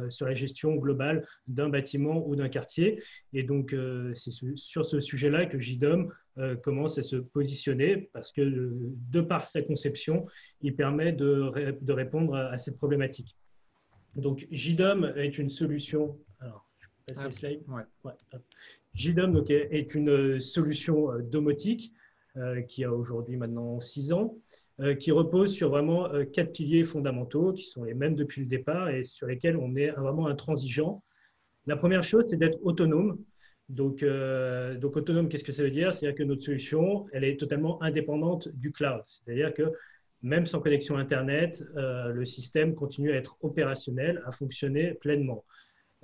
sur 0.08 0.26
la 0.26 0.34
gestion 0.34 0.74
globale 0.76 1.26
d'un 1.46 1.68
bâtiment 1.68 2.26
ou 2.26 2.36
d'un 2.36 2.48
quartier. 2.48 3.02
Et 3.32 3.42
donc, 3.42 3.74
c'est 4.14 4.32
sur 4.56 4.84
ce 4.84 5.00
sujet-là 5.00 5.46
que 5.46 5.58
JDOM 5.58 6.12
commence 6.62 6.98
à 6.98 7.02
se 7.02 7.16
positionner 7.16 8.10
parce 8.12 8.32
que, 8.32 8.42
de 8.42 9.20
par 9.20 9.46
sa 9.46 9.62
conception, 9.62 10.26
il 10.62 10.76
permet 10.76 11.12
de, 11.12 11.76
de 11.80 11.92
répondre 11.92 12.36
à 12.36 12.56
cette 12.58 12.76
problématique. 12.76 13.36
Donc, 14.14 14.46
JDOM 14.50 15.12
est 15.16 15.38
une 15.38 15.50
solution. 15.50 16.18
Alors, 16.40 16.68
je 16.80 16.86
vais 17.14 17.28
passer 17.28 17.60
ah, 17.70 18.38
JDOM 18.94 19.32
donc, 19.32 19.50
est 19.50 19.94
une 19.94 20.40
solution 20.40 21.12
euh, 21.12 21.22
domotique 21.22 21.92
euh, 22.36 22.62
qui 22.62 22.84
a 22.84 22.92
aujourd'hui 22.92 23.36
maintenant 23.36 23.78
6 23.78 24.12
ans, 24.12 24.36
euh, 24.80 24.94
qui 24.94 25.12
repose 25.12 25.52
sur 25.52 25.70
vraiment 25.70 26.08
quatre 26.32 26.52
piliers 26.52 26.84
fondamentaux 26.84 27.52
qui 27.52 27.64
sont 27.64 27.84
les 27.84 27.94
mêmes 27.94 28.16
depuis 28.16 28.40
le 28.40 28.48
départ 28.48 28.88
et 28.88 29.04
sur 29.04 29.26
lesquels 29.26 29.56
on 29.56 29.76
est 29.76 29.90
vraiment 29.90 30.26
intransigeant. 30.26 31.02
La 31.66 31.76
première 31.76 32.02
chose, 32.02 32.26
c'est 32.28 32.38
d'être 32.38 32.58
autonome. 32.62 33.18
Donc, 33.68 34.04
donc 34.80 34.96
autonome, 34.96 35.28
qu'est-ce 35.28 35.44
que 35.44 35.52
ça 35.52 35.62
veut 35.62 35.70
dire? 35.70 35.92
C'est-à-dire 35.92 36.16
que 36.16 36.22
notre 36.22 36.42
solution, 36.42 37.06
elle 37.12 37.24
est 37.24 37.38
totalement 37.38 37.82
indépendante 37.82 38.48
du 38.48 38.72
cloud. 38.72 39.02
C'est-à-dire 39.06 39.52
que 39.52 39.72
même 40.22 40.46
sans 40.46 40.60
connexion 40.60 40.96
Internet, 40.96 41.64
euh, 41.76 42.08
le 42.08 42.24
système 42.24 42.74
continue 42.74 43.12
à 43.12 43.16
être 43.16 43.36
opérationnel, 43.42 44.22
à 44.26 44.32
fonctionner 44.32 44.94
pleinement. 44.94 45.44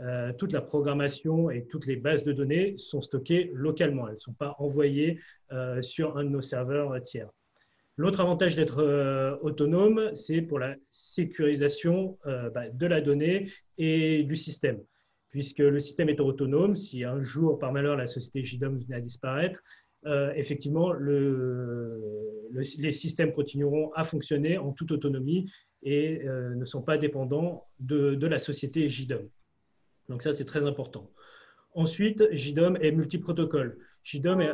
Euh, 0.01 0.33
toute 0.33 0.53
la 0.53 0.61
programmation 0.61 1.51
et 1.51 1.67
toutes 1.67 1.87
les 1.87 1.97
bases 1.97 2.25
de 2.25 2.33
données 2.33 2.77
sont 2.77 3.01
stockées 3.01 3.51
localement. 3.55 4.09
Elles 4.09 4.15
ne 4.15 4.19
sont 4.19 4.33
pas 4.33 4.57
envoyées 4.59 5.21
euh, 5.53 5.83
sur 5.83 6.17
un 6.17 6.25
de 6.25 6.31
nos 6.31 6.41
serveurs 6.41 7.03
tiers. 7.05 7.31
L'autre 7.97 8.21
avantage 8.21 8.57
d'être 8.57 9.39
autonome, 9.43 10.11
c'est 10.15 10.43
pour 10.43 10.59
la 10.59 10.75
sécurisation 10.91 12.19
bah, 12.25 12.69
de 12.69 12.87
la 12.87 13.01
donnée 13.01 13.53
et 13.79 14.25
du 14.25 14.35
système. 14.35 14.81
Puisque 15.35 15.59
le 15.59 15.81
système 15.81 16.09
est 16.09 16.21
autonome, 16.21 16.77
si 16.77 17.03
un 17.03 17.21
jour, 17.21 17.59
par 17.59 17.73
malheur, 17.73 17.97
la 17.97 18.07
société 18.07 18.45
JDOM 18.45 18.79
venait 18.79 18.95
à 18.95 19.01
disparaître, 19.01 19.65
euh, 20.07 20.33
effectivement, 20.37 20.93
les 20.93 22.93
systèmes 22.93 23.33
continueront 23.33 23.91
à 23.95 24.05
fonctionner 24.05 24.59
en 24.59 24.71
toute 24.71 24.93
autonomie 24.93 25.51
et 25.83 26.25
euh, 26.25 26.55
ne 26.55 26.65
sont 26.65 26.83
pas 26.83 26.99
dépendants 26.99 27.67
de, 27.81 28.25
la 28.25 28.39
société 28.39 28.89
JDOM. 28.89 29.29
Donc 30.09 30.23
ça, 30.23 30.33
c'est 30.33 30.45
très 30.45 30.65
important. 30.65 31.11
Ensuite, 31.73 32.23
JDOM 32.31 32.79
est 32.81 32.93
multiprotocole. 32.93 33.77
JDOM 34.05 34.41
est 34.41 34.53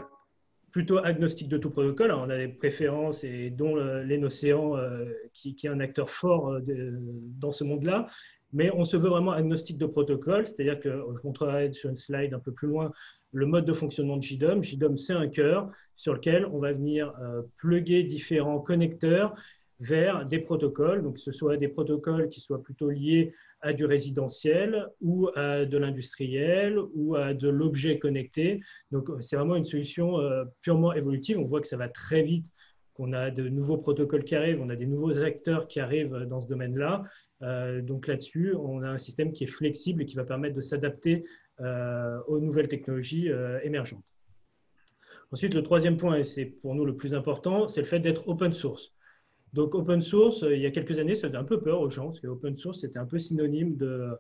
plutôt 0.73 0.97
agnostique 0.97 1.51
de 1.51 1.59
tout 1.59 1.69
protocole. 1.69 2.13
on 2.13 2.31
a 2.31 2.39
des 2.39 2.49
préférences 2.49 3.23
et 3.23 3.51
dont 3.51 3.77
l'Énocéan, 3.77 4.79
euh, 4.79 5.05
qui, 5.35 5.55
qui, 5.55 5.67
est 5.67 5.71
un 5.71 5.81
acteur 5.81 6.09
fort 6.09 6.59
dans 7.39 7.53
ce 7.53 7.65
monde-là. 7.65 8.07
Mais 8.53 8.71
on 8.73 8.85
se 8.85 8.97
veut 8.97 9.09
vraiment 9.09 9.33
agnostique 9.33 9.79
de 9.79 9.87
protocole, 9.87 10.47
c'est-à-dire 10.47 10.81
que 10.81 10.91
je 10.91 11.73
sur 11.73 11.91
une 11.91 11.97
slide 11.97 12.35
un 12.35 12.41
peu 12.41 12.53
plus 12.53 12.69
loin 12.69 12.91
le 13.33 13.47
mode 13.47 13.65
de 13.65 13.73
fonctionnement 13.73 14.17
de 14.17 14.23
JDOM. 14.23 14.63
JDOM, 14.63 14.97
c'est 14.97 15.13
un 15.13 15.29
cœur 15.29 15.71
sur 15.97 16.15
lequel 16.15 16.47
on 16.47 16.59
va 16.59 16.73
venir 16.73 17.15
euh, 17.21 17.43
plugger 17.59 18.03
différents 18.03 18.61
connecteurs 18.61 19.35
vers 19.79 20.27
des 20.27 20.39
protocoles, 20.39 21.03
donc 21.03 21.15
que 21.15 21.21
ce 21.21 21.33
soit 21.33 21.57
des 21.57 21.69
protocoles 21.69 22.29
qui 22.29 22.41
soient 22.41 22.63
plutôt 22.63 22.91
liés 22.91 23.33
à 23.63 23.73
du 23.73 23.85
résidentiel 23.85 24.87
ou 25.01 25.29
à 25.35 25.65
de 25.65 25.79
l'industriel 25.79 26.79
ou 26.95 27.15
à 27.17 27.35
de 27.35 27.49
l'objet 27.49 27.99
connecté. 27.99 28.61
Donc 28.91 29.11
c'est 29.21 29.37
vraiment 29.37 29.57
une 29.57 29.65
solution 29.65 30.19
euh, 30.21 30.45
purement 30.61 30.93
évolutive. 30.93 31.39
On 31.39 31.45
voit 31.45 31.61
que 31.61 31.67
ça 31.67 31.77
va 31.77 31.89
très 31.89 32.23
vite, 32.23 32.47
qu'on 32.95 33.13
a 33.13 33.31
de 33.31 33.49
nouveaux 33.49 33.79
protocoles 33.79 34.25
qui 34.25 34.35
arrivent, 34.35 34.61
on 34.61 34.69
a 34.69 34.77
des 34.77 34.87
nouveaux 34.87 35.17
acteurs 35.23 35.67
qui 35.67 35.81
arrivent 35.81 36.27
dans 36.29 36.43
ce 36.43 36.49
domaine-là. 36.49 37.05
Euh, 37.43 37.81
donc 37.81 38.07
là-dessus, 38.07 38.55
on 38.55 38.83
a 38.83 38.89
un 38.89 38.99
système 38.99 39.33
qui 39.33 39.45
est 39.45 39.49
flexible 39.49 40.03
et 40.03 40.07
qui 40.07 40.17
va 40.17 40.25
permettre 40.25 40.55
de 40.55 40.61
s'adapter 40.61 41.25
euh, 41.61 42.21
aux 42.27 42.41
nouvelles 42.41 42.69
technologies 42.69 43.31
euh, 43.31 43.59
émergentes. 43.63 44.05
Ensuite, 45.33 45.55
le 45.55 45.63
troisième 45.63 45.97
point, 45.97 46.19
et 46.19 46.25
c'est 46.25 46.45
pour 46.45 46.75
nous 46.75 46.85
le 46.85 46.97
plus 46.97 47.15
important, 47.15 47.69
c'est 47.69 47.81
le 47.81 47.87
fait 47.87 48.01
d'être 48.01 48.29
open 48.29 48.53
source. 48.53 48.93
Donc, 49.53 49.75
open 49.75 50.01
source, 50.01 50.45
il 50.49 50.61
y 50.61 50.67
a 50.67 50.71
quelques 50.71 50.99
années, 50.99 51.15
ça 51.15 51.29
faisait 51.29 51.39
un 51.39 51.45
peu 51.45 51.61
peur 51.61 51.81
aux 51.81 51.91
gens, 51.91 52.07
parce 52.07 52.21
que 52.21 52.27
open 52.27 52.57
source, 52.57 52.81
c'était 52.81 52.99
un 52.99 53.07
peu 53.07 53.19
synonyme 53.19 53.77
de, 53.77 54.19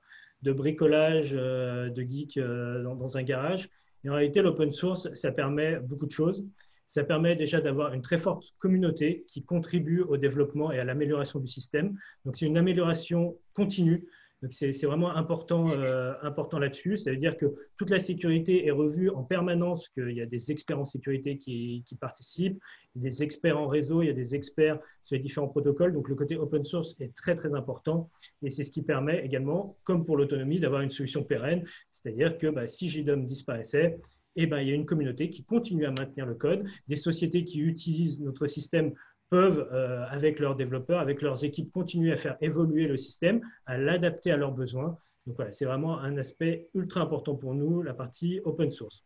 bricolage 0.52 1.32
de 1.32 2.02
geek 2.02 2.38
dans, 2.38 2.96
dans, 2.96 3.16
un 3.16 3.22
garage. 3.22 3.68
Et 4.04 4.10
en 4.10 4.14
réalité, 4.14 4.42
l'open 4.42 4.72
source, 4.72 5.12
ça 5.14 5.30
permet 5.30 5.78
beaucoup 5.80 6.06
de 6.06 6.12
choses. 6.12 6.44
Ça 6.90 7.04
permet 7.04 7.36
déjà 7.36 7.62
d'avoir 7.62 7.94
une 7.94 8.02
très 8.02 8.18
forte 8.18 8.44
communauté 8.58 9.24
qui 9.28 9.42
contribue 9.42 10.02
au 10.02 10.18
développement 10.18 10.70
et 10.72 10.78
à 10.78 10.84
l'amélioration 10.84 11.40
du 11.40 11.46
système. 11.46 11.96
Donc, 12.26 12.36
c'est 12.36 12.46
une 12.46 12.58
amélioration 12.58 13.38
continue 13.54 14.06
donc 14.42 14.54
c'est 14.54 14.86
vraiment 14.86 15.14
important, 15.14 15.70
euh, 15.70 16.14
important 16.22 16.58
là-dessus. 16.58 16.96
Ça 16.96 17.10
veut 17.10 17.18
dire 17.18 17.36
que 17.36 17.46
toute 17.76 17.90
la 17.90 17.98
sécurité 17.98 18.66
est 18.66 18.70
revue 18.70 19.10
en 19.10 19.22
permanence, 19.22 19.90
qu'il 19.90 20.12
y 20.12 20.22
a 20.22 20.26
des 20.26 20.50
experts 20.50 20.80
en 20.80 20.86
sécurité 20.86 21.36
qui, 21.36 21.84
participent, 22.00 22.58
des 22.94 23.22
experts 23.22 23.58
en 23.58 23.68
réseau, 23.68 24.02
il 24.02 24.06
y 24.06 24.10
a 24.10 24.14
des 24.14 24.34
experts 24.34 24.78
sur 25.04 25.16
les 25.16 25.22
différents 25.22 25.48
protocoles. 25.48 25.92
Donc 25.92 26.08
le 26.08 26.14
côté 26.14 26.36
open 26.36 26.64
source 26.64 26.96
est 27.00 27.14
très 27.14 27.36
très 27.36 27.54
important 27.54 28.08
et 28.42 28.48
c'est 28.48 28.64
ce 28.64 28.72
qui 28.72 28.82
permet 28.82 29.24
également, 29.24 29.76
comme 29.84 30.06
pour 30.06 30.16
l'autonomie, 30.16 30.58
d'avoir 30.58 30.80
une 30.80 30.90
solution 30.90 31.22
pérenne. 31.22 31.66
C'est-à-dire 31.92 32.38
que 32.38 32.46
bah, 32.46 32.66
si 32.66 32.88
JDOM 32.88 33.26
disparaissait, 33.26 33.98
eh 34.36 34.46
ben, 34.46 34.60
il 34.60 34.68
y 34.68 34.72
a 34.72 34.74
une 34.74 34.86
communauté 34.86 35.30
qui 35.30 35.44
continue 35.44 35.86
à 35.86 35.90
maintenir 35.90 36.26
le 36.26 36.34
code, 36.34 36.66
des 36.88 36.96
sociétés 36.96 37.44
qui 37.44 37.60
utilisent 37.60 38.20
notre 38.20 38.46
système 38.46 38.94
peuvent, 39.28 39.68
euh, 39.72 40.04
avec 40.08 40.40
leurs 40.40 40.56
développeurs, 40.56 41.00
avec 41.00 41.22
leurs 41.22 41.44
équipes, 41.44 41.70
continuer 41.72 42.12
à 42.12 42.16
faire 42.16 42.36
évoluer 42.40 42.86
le 42.86 42.96
système, 42.96 43.40
à 43.66 43.78
l'adapter 43.78 44.32
à 44.32 44.36
leurs 44.36 44.52
besoins. 44.52 44.98
Donc 45.26 45.36
voilà, 45.36 45.52
c'est 45.52 45.64
vraiment 45.64 45.98
un 45.98 46.16
aspect 46.18 46.68
ultra 46.74 47.02
important 47.02 47.36
pour 47.36 47.54
nous, 47.54 47.82
la 47.82 47.94
partie 47.94 48.40
open 48.44 48.70
source. 48.70 49.04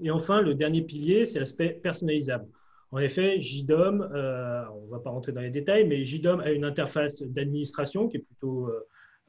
Et 0.00 0.10
enfin, 0.10 0.40
le 0.40 0.54
dernier 0.54 0.82
pilier, 0.82 1.26
c'est 1.26 1.40
l'aspect 1.40 1.70
personnalisable. 1.70 2.46
En 2.90 2.98
effet, 2.98 3.40
JDOM, 3.40 4.02
euh, 4.02 4.64
on 4.74 4.86
ne 4.86 4.90
va 4.90 4.98
pas 4.98 5.10
rentrer 5.10 5.32
dans 5.32 5.40
les 5.40 5.50
détails, 5.50 5.86
mais 5.86 6.04
JDOM 6.04 6.40
a 6.40 6.50
une 6.50 6.64
interface 6.64 7.22
d'administration 7.22 8.08
qui 8.08 8.18
est 8.18 8.20
plutôt 8.20 8.68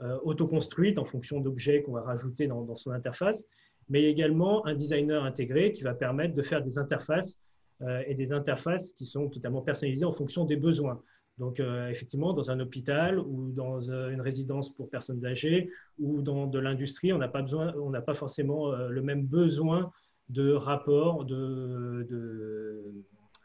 euh, 0.01 0.19
auto-construite 0.23 0.97
en 0.97 1.05
fonction 1.05 1.39
d'objets 1.39 1.81
qu'on 1.81 1.93
va 1.93 2.01
rajouter 2.01 2.47
dans, 2.47 2.75
son 2.75 2.91
interface, 2.91 3.47
mais 3.89 4.03
également 4.03 4.65
un 4.65 4.75
designer 4.75 5.23
intégré 5.23 5.71
qui 5.73 5.83
va 5.83 5.93
permettre 5.93 6.35
de 6.35 6.41
faire 6.41 6.63
des 6.63 6.77
interfaces 6.77 7.39
euh, 7.81 8.03
et 8.07 8.15
des 8.15 8.31
interfaces 8.31 8.93
qui 8.93 9.05
sont 9.05 9.27
totalement 9.29 9.61
personnalisées 9.61 10.05
en 10.05 10.11
fonction 10.11 10.45
des 10.45 10.55
besoins. 10.55 11.01
Donc, 11.37 11.59
euh, 11.59 11.89
effectivement, 11.89 12.31
dans 12.33 12.51
un 12.51 12.59
hôpital 12.59 13.19
ou 13.19 13.51
dans 13.51 13.89
euh, 13.89 14.11
une 14.11 14.21
résidence 14.21 14.73
pour 14.73 14.89
personnes 14.89 15.25
âgées 15.25 15.69
ou 15.97 16.21
dans 16.21 16.45
de 16.45 16.59
l'industrie, 16.59 17.11
on 17.11 17.17
n'a 17.17 17.27
pas, 17.27 17.41
besoin, 17.41 17.73
on 17.75 17.91
pas 18.01 18.13
forcément 18.13 18.71
le 18.71 19.01
même 19.01 19.25
besoin 19.25 19.91
de 20.29 20.51
rapport, 20.53 21.25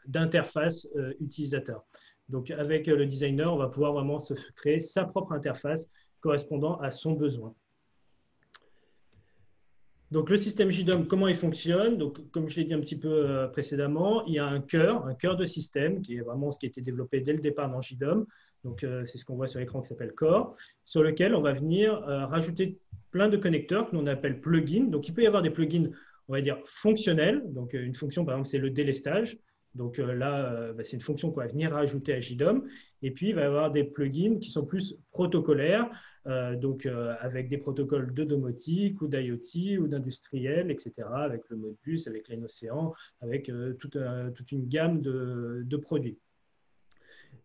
d'interface 0.05 0.87
de, 0.95 1.17
utilisateur. 1.19 1.83
Donc, 2.29 2.51
avec 2.51 2.85
le 2.87 3.05
designer, 3.07 3.51
on 3.51 3.57
va 3.57 3.67
pouvoir 3.67 3.93
vraiment 3.93 4.19
se 4.19 4.35
créer 4.55 4.79
sa 4.79 5.03
propre 5.03 5.33
interface 5.33 5.89
correspondant 6.21 6.77
à 6.77 6.91
son 6.91 7.13
besoin. 7.13 7.55
Donc, 10.11 10.31
le 10.31 10.37
système 10.37 10.71
JDOM, 10.71 11.05
comment 11.05 11.27
il 11.27 11.35
fonctionne? 11.35 12.01
Comme 12.31 12.49
je 12.49 12.55
l'ai 12.55 12.63
dit 12.63 12.73
un 12.73 12.79
petit 12.79 12.97
peu 12.97 13.09
euh, 13.09 13.47
précédemment, 13.47 14.25
il 14.25 14.33
y 14.33 14.39
a 14.39 14.45
un 14.45 14.59
cœur, 14.59 15.05
un 15.05 15.13
cœur 15.13 15.37
de 15.37 15.45
système, 15.45 16.01
qui 16.01 16.15
est 16.15 16.21
vraiment 16.21 16.51
ce 16.51 16.57
qui 16.57 16.65
a 16.65 16.69
été 16.69 16.81
développé 16.81 17.21
dès 17.21 17.33
le 17.33 17.39
départ 17.39 17.69
dans 17.69 17.79
JDOM. 17.79 18.25
Donc, 18.63 18.83
euh, 18.83 19.05
c'est 19.05 19.19
ce 19.19 19.25
qu'on 19.25 19.35
voit 19.35 19.47
sur 19.47 19.59
l'écran 19.59 19.81
qui 19.81 19.89
s'appelle 19.89 20.13
Core, 20.13 20.55
sur 20.83 21.03
lequel 21.03 21.35
on 21.35 21.41
va 21.41 21.53
venir 21.53 21.93
euh, 22.07 22.25
rajouter 22.25 22.79
plein 23.11 23.29
de 23.29 23.37
connecteurs 23.37 23.87
que 23.89 23.95
l'on 23.95 24.07
appelle 24.07 24.41
plugins. 24.41 24.85
Donc, 24.85 25.07
il 25.07 25.13
peut 25.13 25.21
y 25.21 25.27
avoir 25.27 25.43
des 25.43 25.51
plugins, 25.51 25.91
on 26.27 26.33
va 26.33 26.41
dire, 26.41 26.57
fonctionnels. 26.65 27.43
Donc, 27.45 27.73
une 27.73 27.95
fonction, 27.95 28.25
par 28.25 28.33
exemple, 28.33 28.49
c'est 28.49 28.57
le 28.57 28.71
délestage. 28.71 29.37
Donc 29.75 29.97
là, 29.97 30.73
bah, 30.73 30.83
c'est 30.83 30.97
une 30.97 31.01
fonction 31.01 31.31
qu'on 31.31 31.41
va 31.41 31.47
venir 31.47 31.71
rajouter 31.71 32.13
à 32.13 32.19
JDOM. 32.19 32.67
Et 33.01 33.11
puis, 33.11 33.29
il 33.29 33.35
va 33.35 33.41
y 33.41 33.45
avoir 33.45 33.71
des 33.71 33.83
plugins 33.83 34.39
qui 34.39 34.51
sont 34.51 34.65
plus 34.65 34.97
protocolaires, 35.11 35.89
euh, 36.27 36.55
donc 36.55 36.85
euh, 36.85 37.15
avec 37.21 37.49
des 37.49 37.57
protocoles 37.57 38.13
de 38.13 38.23
domotique 38.23 39.01
ou 39.01 39.07
d'IoT 39.07 39.79
ou 39.79 39.87
d'industriel, 39.87 40.69
etc., 40.69 40.93
avec 41.13 41.43
le 41.49 41.57
Modbus, 41.57 42.01
avec 42.07 42.27
l'Océan, 42.29 42.93
avec 43.21 43.49
euh, 43.49 43.73
toute, 43.73 43.95
une 44.51 44.67
gamme 44.67 45.01
de, 45.01 45.77
produits. 45.77 46.17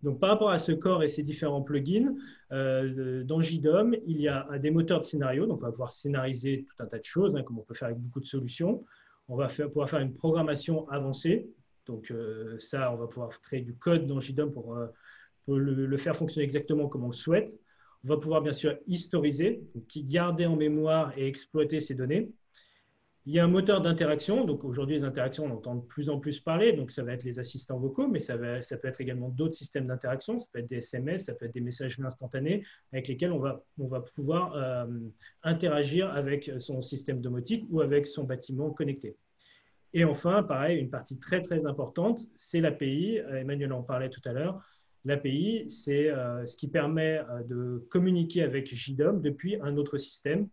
Donc, 0.02 0.18
par 0.18 0.30
rapport 0.30 0.50
à 0.50 0.58
ce 0.58 0.72
corps 0.72 1.02
et 1.02 1.08
ces 1.08 1.22
différents 1.22 1.62
plugins, 1.62 2.14
dans 2.50 3.40
JDOM, 3.40 3.96
il 4.06 4.20
y 4.20 4.28
a 4.28 4.58
des 4.58 4.70
moteurs 4.70 5.00
de 5.00 5.04
scénario. 5.04 5.46
Donc, 5.46 5.58
on 5.58 5.66
va 5.66 5.70
pouvoir 5.70 5.92
scénariser 5.92 6.66
tout 6.68 6.82
un 6.82 6.86
tas 6.86 6.98
de 6.98 7.04
choses, 7.04 7.36
hein, 7.36 7.42
comme 7.42 7.58
on 7.58 7.62
peut 7.62 7.74
faire 7.74 7.88
avec 7.88 8.00
beaucoup 8.00 8.20
de 8.20 8.26
solutions. 8.26 8.84
On 9.28 9.36
va 9.36 9.46
pouvoir 9.46 9.88
faire 9.88 10.00
une 10.00 10.14
programmation 10.14 10.86
avancée. 10.90 11.48
Donc, 11.86 12.12
ça, 12.58 12.92
on 12.92 12.96
va 12.96 13.06
pouvoir 13.06 13.28
créer 13.40 13.60
du 13.60 13.74
code 13.74 14.06
dans 14.06 14.20
JDOM 14.20 14.52
pour, 14.52 14.76
pour 15.44 15.56
le, 15.56 15.96
faire 15.96 16.16
fonctionner 16.16 16.44
exactement 16.44 16.88
comme 16.88 17.04
on 17.04 17.08
le 17.08 17.12
souhaite. 17.12 17.52
va 18.04 18.16
pouvoir 18.16 18.42
bien 18.42 18.52
sûr 18.52 18.76
historiser, 18.86 19.62
qui 19.88 20.04
garder 20.04 20.46
en 20.46 20.56
mémoire 20.56 21.12
et 21.16 21.26
exploiter 21.26 21.80
ces 21.80 21.94
données. 21.94 22.30
Il 23.26 23.32
y 23.32 23.38
a 23.38 23.44
un 23.44 23.48
moteur 23.48 23.80
d'interaction. 23.80 24.44
Donc 24.44 24.64
aujourd'hui, 24.64 24.96
les 24.96 25.04
interactions, 25.04 25.46
on 25.46 25.52
entend 25.52 25.76
de 25.76 25.86
plus 25.86 26.10
en 26.10 26.18
plus 26.18 26.40
parler. 26.40 26.74
Donc 26.74 26.90
ça 26.90 27.02
va 27.02 27.12
être 27.12 27.24
les 27.24 27.38
assistants 27.38 27.78
vocaux, 27.78 28.06
mais 28.06 28.18
ça, 28.18 28.36
peut 28.36 28.88
être 28.88 29.00
également 29.00 29.30
d'autres 29.30 29.54
systèmes 29.54 29.86
d'interaction. 29.86 30.38
Ça 30.38 30.46
peut 30.52 30.58
être 30.58 30.68
des 30.68 30.76
SMS, 30.76 31.24
ça 31.24 31.34
peut 31.34 31.46
être 31.46 31.54
des 31.54 31.62
messageries 31.62 32.04
instantanées 32.04 32.64
avec 32.92 33.08
lesquels 33.08 33.32
on 33.32 33.38
va, 33.38 33.64
on 33.78 33.86
va 33.86 34.00
pouvoir 34.00 34.54
euh, 34.56 34.86
interagir 35.42 36.10
avec 36.10 36.50
son 36.58 36.82
système 36.82 37.22
domotique 37.22 37.64
ou 37.70 37.80
avec 37.80 38.06
son 38.06 38.24
bâtiment 38.24 38.70
connecté. 38.70 39.16
Et 39.94 40.04
enfin, 40.04 40.42
pareil, 40.42 40.78
une 40.78 40.90
partie 40.90 41.18
très 41.18 41.42
très 41.42 41.66
importante, 41.66 42.20
c'est 42.36 42.60
l'API. 42.60 43.18
Euh, 43.20 43.40
Emmanuel 43.40 43.72
en 43.72 43.82
parlait 43.82 44.10
tout 44.10 44.22
à 44.26 44.32
l'heure. 44.32 44.62
L'API, 45.06 45.70
c'est 45.70 46.10
euh, 46.10 46.44
ce 46.44 46.56
qui 46.56 46.68
permet 46.68 47.20
de 47.48 47.86
communiquer 47.90 48.42
avec 48.42 48.74
JDOM 48.74 49.22
depuis 49.22 49.56
un 49.62 49.76
autre 49.76 49.96
système. 49.96 50.48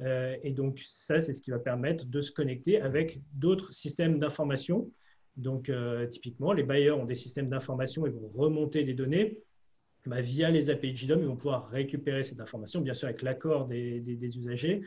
Euh, 0.00 0.36
et 0.42 0.50
donc, 0.50 0.80
ça, 0.84 1.20
c'est 1.20 1.32
ce 1.32 1.40
qui 1.40 1.50
va 1.50 1.58
permettre 1.58 2.06
de 2.06 2.20
se 2.20 2.32
connecter 2.32 2.80
avec 2.80 3.20
d'autres 3.32 3.72
systèmes 3.72 4.18
d'information. 4.18 4.90
Donc, 5.36 5.68
euh, 5.68 6.06
typiquement, 6.06 6.52
les 6.52 6.62
bailleurs 6.62 6.98
ont 6.98 7.04
des 7.04 7.14
systèmes 7.14 7.48
d'information 7.48 8.06
et 8.06 8.10
vont 8.10 8.30
remonter 8.34 8.84
des 8.84 8.94
données. 8.94 9.38
Bah, 10.06 10.20
via 10.20 10.50
les 10.50 10.68
API 10.68 10.94
JDOM, 10.94 11.20
ils 11.20 11.26
vont 11.26 11.36
pouvoir 11.36 11.70
récupérer 11.70 12.24
cette 12.24 12.40
information, 12.40 12.80
bien 12.82 12.92
sûr 12.92 13.08
avec 13.08 13.22
l'accord 13.22 13.66
des, 13.66 14.36
usagers. 14.36 14.82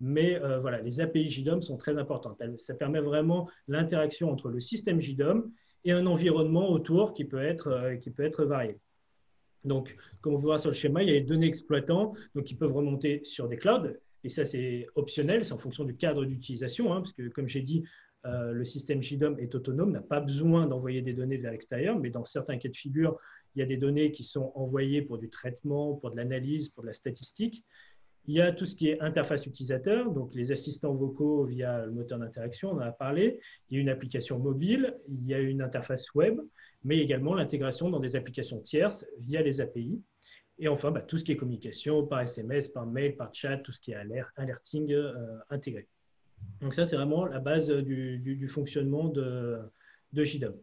Mais 0.00 0.40
euh, 0.40 0.58
voilà, 0.58 0.80
les 0.80 1.00
API 1.00 1.28
JDOM 1.28 1.62
sont 1.62 1.76
très 1.76 1.98
importantes. 1.98 2.42
Ça 2.56 2.74
permet 2.74 3.00
vraiment 3.00 3.50
l'interaction 3.68 4.30
entre 4.30 4.48
le 4.48 4.60
système 4.60 5.00
JDOM 5.00 5.50
et 5.84 5.92
un 5.92 6.06
environnement 6.06 6.70
autour 6.70 7.14
qui 7.14 7.24
peut 7.24 7.42
être, 7.42 7.96
qui 8.00 8.10
peut 8.10 8.24
être 8.24 8.44
varié. 8.44 8.78
Donc, 9.64 9.96
comme 10.20 10.34
on 10.34 10.40
peut 10.40 10.46
voir 10.46 10.60
sur 10.60 10.70
le 10.70 10.74
schéma, 10.74 11.02
il 11.02 11.08
y 11.08 11.12
a 11.12 11.14
les 11.14 11.20
données 11.20 11.46
exploitants 11.46 12.14
donc, 12.34 12.44
qui 12.44 12.54
peuvent 12.54 12.72
remonter 12.72 13.20
sur 13.24 13.48
des 13.48 13.58
clouds 13.58 13.92
et 14.24 14.28
ça, 14.28 14.44
c'est 14.44 14.86
optionnel, 14.94 15.44
c'est 15.44 15.52
en 15.52 15.58
fonction 15.58 15.84
du 15.84 15.96
cadre 15.96 16.24
d'utilisation, 16.24 16.92
hein, 16.92 17.00
parce 17.00 17.12
que, 17.12 17.28
comme 17.28 17.48
j'ai 17.48 17.62
dit, 17.62 17.84
euh, 18.26 18.52
le 18.52 18.64
système 18.64 19.02
JDOM 19.02 19.38
est 19.38 19.54
autonome, 19.54 19.92
n'a 19.92 20.02
pas 20.02 20.20
besoin 20.20 20.66
d'envoyer 20.66 21.00
des 21.00 21.14
données 21.14 21.38
vers 21.38 21.52
l'extérieur, 21.52 21.98
mais 21.98 22.10
dans 22.10 22.24
certains 22.24 22.58
cas 22.58 22.68
de 22.68 22.76
figure, 22.76 23.18
il 23.54 23.60
y 23.60 23.62
a 23.62 23.66
des 23.66 23.78
données 23.78 24.12
qui 24.12 24.24
sont 24.24 24.52
envoyées 24.54 25.02
pour 25.02 25.18
du 25.18 25.30
traitement, 25.30 25.94
pour 25.94 26.10
de 26.10 26.16
l'analyse, 26.16 26.68
pour 26.68 26.82
de 26.82 26.88
la 26.88 26.92
statistique. 26.92 27.64
Il 28.26 28.34
y 28.34 28.40
a 28.40 28.52
tout 28.52 28.66
ce 28.66 28.76
qui 28.76 28.88
est 28.88 29.00
interface 29.00 29.46
utilisateur, 29.46 30.10
donc 30.10 30.34
les 30.34 30.52
assistants 30.52 30.94
vocaux 30.94 31.44
via 31.44 31.84
le 31.86 31.92
moteur 31.92 32.18
d'interaction, 32.18 32.70
on 32.70 32.76
en 32.76 32.80
a 32.80 32.92
parlé. 32.92 33.40
Il 33.68 33.76
y 33.76 33.78
a 33.78 33.80
une 33.80 33.88
application 33.88 34.38
mobile, 34.38 34.96
il 35.08 35.26
y 35.26 35.34
a 35.34 35.38
une 35.40 35.62
interface 35.62 36.14
web, 36.14 36.38
mais 36.84 36.98
également 36.98 37.34
l'intégration 37.34 37.90
dans 37.90 38.00
des 38.00 38.16
applications 38.16 38.60
tierces 38.60 39.06
via 39.18 39.42
les 39.42 39.60
API. 39.60 40.00
Et 40.58 40.68
enfin, 40.68 40.90
bah, 40.90 41.00
tout 41.00 41.16
ce 41.16 41.24
qui 41.24 41.32
est 41.32 41.36
communication 41.36 42.06
par 42.06 42.20
SMS, 42.20 42.68
par 42.68 42.86
mail, 42.86 43.16
par 43.16 43.34
chat, 43.34 43.56
tout 43.56 43.72
ce 43.72 43.80
qui 43.80 43.92
est 43.92 43.96
alert, 43.96 44.30
alerting 44.36 44.92
euh, 44.92 45.38
intégré. 45.48 45.88
Donc 46.60 46.74
ça, 46.74 46.84
c'est 46.84 46.96
vraiment 46.96 47.24
la 47.24 47.38
base 47.38 47.70
du, 47.70 48.46
fonctionnement 48.46 49.08
de, 49.08 49.58
de 50.12 50.24
JDOM. 50.24 50.54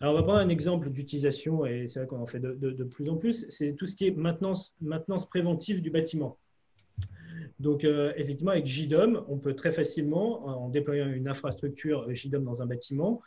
Alors, 0.00 0.14
on 0.14 0.16
va 0.18 0.22
prendre 0.24 0.40
un 0.40 0.48
exemple 0.48 0.90
d'utilisation, 0.90 1.64
et 1.64 1.86
c'est 1.86 2.00
vrai 2.00 2.08
qu'on 2.08 2.20
en 2.20 2.26
fait 2.26 2.40
de, 2.40 2.84
plus 2.84 3.08
en 3.08 3.16
plus, 3.16 3.46
c'est 3.48 3.74
tout 3.74 3.86
ce 3.86 3.96
qui 3.96 4.06
est 4.06 4.10
maintenance, 4.10 4.74
maintenance 4.80 5.26
préventive 5.26 5.80
du 5.80 5.90
bâtiment. 5.90 6.38
Donc, 7.58 7.84
euh, 7.84 8.12
effectivement, 8.16 8.52
avec 8.52 8.66
JDOM, 8.66 9.24
on 9.28 9.38
peut 9.38 9.54
très 9.54 9.70
facilement, 9.70 10.46
en 10.46 10.68
déployant 10.68 11.08
une 11.08 11.28
infrastructure 11.28 12.12
JDOM 12.12 12.44
dans 12.44 12.60
un 12.62 12.66
bâtiment, 12.66 13.22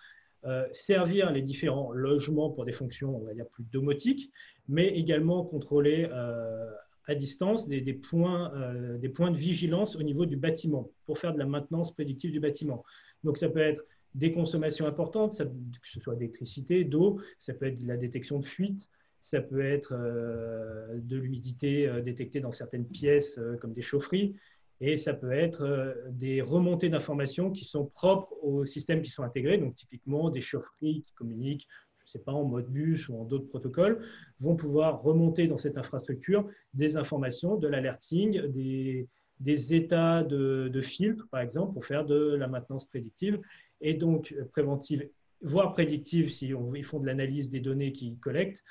euh, 0.46 0.66
servir 0.72 1.32
les 1.32 1.42
différents 1.42 1.92
logements 1.92 2.50
pour 2.50 2.64
des 2.64 2.72
fonctions, 2.72 3.18
on 3.18 3.26
va 3.26 3.34
dire, 3.34 3.46
plus 3.48 3.66
domotiques, 3.74 4.32
mais 4.70 4.88
également 4.88 5.44
contrôler 5.44 6.08
euh, 6.14 6.72
à 7.08 7.16
distance 7.16 7.68
des, 7.68 7.94
points, 7.94 8.54
euh, 8.56 8.98
des 8.98 9.10
points 9.10 9.32
de 9.32 9.38
vigilance 9.38 9.98
au 9.98 10.04
niveau 10.04 10.26
du 10.26 10.38
bâtiment 10.38 10.90
pour 11.06 11.18
faire 11.18 11.34
de 11.34 11.40
la 11.40 11.46
maintenance 11.46 11.94
prédictive 11.94 12.32
du 12.32 12.40
bâtiment. 12.40 12.86
Donc, 13.26 13.38
ça 13.38 13.50
peut 13.50 13.60
être 13.60 13.84
des 14.16 14.32
consommations 14.32 14.88
importantes, 14.88 15.38
que 15.38 15.90
ce 15.90 16.00
soit 16.00 16.16
d'électricité, 16.16 16.86
d'eau, 16.86 17.20
ça 17.40 17.54
peut 17.54 17.66
être 17.66 17.78
de 17.78 17.88
la 17.88 17.98
détection 17.98 18.40
de 18.40 18.46
fuite, 18.46 18.88
ça 19.22 19.42
peut 19.42 19.64
être 19.64 19.94
de 19.96 21.18
l'humidité 21.18 21.90
détectée 22.04 22.40
dans 22.40 22.52
certaines 22.52 22.86
pièces 22.86 23.40
comme 23.60 23.74
des 23.74 23.82
chaufferies, 23.82 24.36
et 24.82 24.98
ça 24.98 25.14
peut 25.14 25.32
être 25.32 25.64
euh, 25.64 25.94
des 26.10 26.42
remontées 26.42 26.90
d'informations 26.90 27.52
qui 27.52 27.66
sont 27.66 27.86
propres 27.86 28.34
aux 28.42 28.64
systèmes 28.64 29.02
qui 29.02 29.12
sont 29.12 29.24
intégrés, 29.24 29.58
donc 29.58 29.76
typiquement 29.76 30.30
des 30.30 30.42
chaufferies 30.42 31.04
qui 31.06 31.14
communiquent, 31.14 31.68
je 31.98 32.06
ne 32.06 32.08
sais 32.08 32.20
pas, 32.20 32.32
en 32.32 32.46
mode 32.46 32.68
bus 32.68 33.10
ou 33.10 33.16
en 33.20 33.26
d'autres 33.26 33.48
protocoles, 33.48 34.06
vont 34.40 34.56
pouvoir 34.56 35.02
remonter 35.02 35.48
dans 35.48 35.58
cette 35.58 35.78
infrastructure 35.78 36.48
des 36.74 36.96
informations, 36.96 37.58
de 37.58 37.68
l'alerting, 37.68 38.42
des, 38.48 39.74
états 39.74 40.24
de, 40.24 40.70
de 40.72 40.82
filtre, 40.82 41.28
par 41.30 41.42
exemple, 41.42 41.74
pour 41.74 41.86
faire 41.86 42.06
de 42.06 42.36
la 42.36 42.48
maintenance 42.48 42.86
prédictive, 42.86 43.40
et 43.82 43.94
donc 43.94 44.34
euh, 44.38 44.46
préventive, 44.46 45.10
voire 45.42 45.74
prédictive 45.74 46.30
si 46.30 46.54
ils 46.76 46.84
font 46.84 47.00
de 47.00 47.06
l'analyse 47.06 47.50
des 47.50 47.60
données 47.60 47.92
qu'ils 47.92 48.18
collectent, 48.18 48.64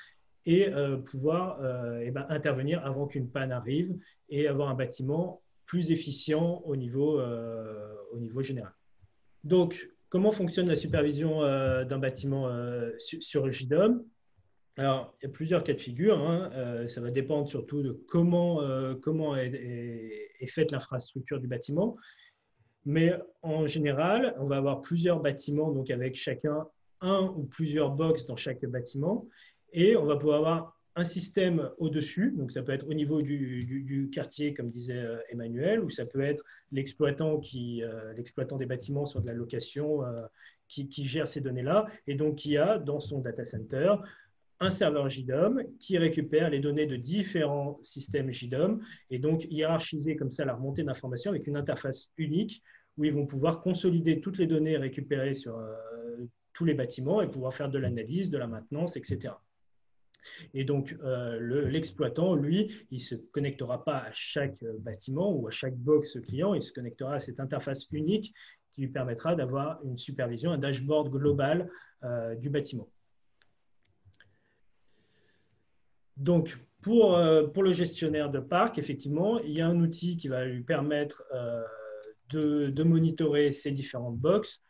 et 0.45 0.67
euh, 0.69 0.97
pouvoir 0.97 1.59
eh 2.01 2.11
ben, 2.11 2.25
intervenir 2.29 2.85
avant 2.85 3.07
qu'une 3.07 3.29
panne 3.29 3.51
arrive 3.51 3.95
et 4.29 4.47
avoir 4.47 4.69
un 4.69 4.75
bâtiment 4.75 5.41
plus 5.69 5.91
efficient 5.91 6.63
au 6.65 6.75
niveau, 6.75 7.19
euh, 7.19 7.93
au 8.11 8.17
niveau 8.17 8.41
général. 8.41 8.73
Donc, 9.43 9.91
comment 10.09 10.31
fonctionne 10.31 10.67
la 10.67 10.75
supervision 10.75 11.43
euh, 11.43 11.85
d'un 11.85 11.99
bâtiment 11.99 12.47
euh, 12.47 12.89
sur 12.97 13.51
JDOM? 13.51 14.03
Alors, 14.77 15.15
il 15.21 15.27
y 15.27 15.29
a 15.29 15.31
plusieurs 15.31 15.63
cas 15.63 15.73
de 15.73 15.79
figure. 15.79 16.17
Hein. 16.17 16.87
ça 16.87 17.01
va 17.01 17.11
dépendre 17.11 17.47
surtout 17.47 17.83
de 17.83 17.91
comment, 18.07 18.63
comment 19.01 19.35
est, 19.35 20.31
est, 20.39 20.47
faite 20.47 20.71
l'infrastructure 20.71 21.39
du 21.39 21.47
bâtiment. 21.47 21.97
Mais 22.85 23.13
en 23.43 23.67
général, 23.67 24.33
on 24.39 24.47
va 24.47 24.57
avoir 24.57 24.81
plusieurs 24.81 25.19
bâtiments, 25.19 25.71
donc 25.71 25.91
avec 25.91 26.15
chacun 26.15 26.65
un 27.01 27.33
ou 27.35 27.43
plusieurs 27.43 27.91
box 27.91 28.25
dans 28.25 28.37
chaque 28.37 28.65
bâtiment. 28.65 29.27
Et 29.73 29.95
on 29.95 30.05
va 30.05 30.15
pouvoir 30.17 30.37
avoir 30.37 30.79
un 30.95 31.05
système 31.05 31.69
au-dessus, 31.77 32.33
donc 32.35 32.51
ça 32.51 32.61
peut 32.61 32.73
être 32.73 32.87
au 32.87 32.93
niveau 32.93 33.21
du, 33.21 34.09
quartier, 34.11 34.53
comme 34.53 34.69
disait 34.69 34.97
euh, 34.97 35.17
Emmanuel, 35.29 35.81
ou 35.81 35.89
ça 35.89 36.05
peut 36.05 36.21
être 36.21 36.43
euh, 36.73 38.13
l'exploitant 38.15 38.57
des 38.57 38.65
bâtiments 38.65 39.05
sur 39.05 39.21
de 39.21 39.27
la 39.27 39.33
location 39.33 40.03
euh, 40.03 40.15
qui, 40.67 41.05
gère 41.05 41.27
ces 41.27 41.41
données-là, 41.41 41.87
et 42.07 42.15
donc 42.15 42.35
qui 42.35 42.57
a 42.57 42.77
dans 42.77 42.99
son 42.99 43.19
data 43.19 43.45
center 43.45 43.95
un 44.59 44.71
serveur 44.71 45.07
JDOM 45.07 45.63
qui 45.79 45.97
récupère 45.97 46.49
les 46.49 46.59
données 46.59 46.85
de 46.85 46.97
différents 46.97 47.79
systèmes 47.81 48.33
JDOM, 48.33 48.81
et 49.09 49.19
donc 49.19 49.45
hiérarchiser 49.49 50.17
comme 50.17 50.31
ça 50.31 50.43
la 50.43 50.55
remontée 50.55 50.83
d'informations 50.83 51.31
avec 51.31 51.47
une 51.47 51.55
interface 51.55 52.11
unique 52.17 52.61
où 52.97 53.05
ils 53.05 53.13
vont 53.13 53.25
pouvoir 53.25 53.61
consolider 53.61 54.19
toutes 54.19 54.37
les 54.37 54.47
données 54.47 54.75
récupérées 54.75 55.33
sur 55.33 55.57
tous 56.53 56.65
les 56.65 56.73
bâtiments 56.73 57.21
et 57.21 57.31
pouvoir 57.31 57.53
faire 57.53 57.69
de 57.69 57.79
l'analyse, 57.79 58.29
de 58.29 58.37
la 58.37 58.47
maintenance, 58.47 58.97
etc. 58.97 59.31
Et 60.53 60.63
donc, 60.63 60.95
euh, 61.03 61.67
l'exploitant, 61.69 62.35
lui, 62.35 62.85
il 62.91 62.95
ne 62.95 63.01
se 63.01 63.15
connectera 63.15 63.83
pas 63.83 63.99
à 63.99 64.11
chaque 64.11 64.61
euh, 64.63 64.77
bâtiment 64.79 65.31
ou 65.33 65.47
à 65.47 65.51
chaque 65.51 65.75
box 65.75 66.19
client, 66.21 66.53
il 66.53 66.63
se 66.63 66.73
connectera 66.73 67.15
à 67.15 67.19
cette 67.19 67.39
interface 67.39 67.87
unique 67.91 68.33
qui 68.73 68.81
lui 68.81 68.87
permettra 68.89 69.35
d'avoir 69.35 69.83
une 69.83 69.97
supervision, 69.97 70.51
un 70.51 70.57
dashboard 70.57 71.09
global 71.09 71.69
euh, 72.03 72.35
du 72.35 72.49
bâtiment. 72.49 72.89
Donc, 76.17 76.57
pour, 76.81 77.17
le 77.17 77.73
gestionnaire 77.73 78.29
de 78.29 78.39
parc, 78.39 78.77
effectivement, 78.77 79.39
il 79.39 79.51
y 79.51 79.61
a 79.61 79.67
un 79.67 79.79
outil 79.79 80.17
qui 80.17 80.27
va 80.27 80.45
lui 80.45 80.63
permettre 80.63 81.23
de, 82.29 82.69
de, 82.69 82.83
monitorer 82.83 83.51
ces 83.51 83.71
différentes 83.71 84.17
boxes, 84.17 84.63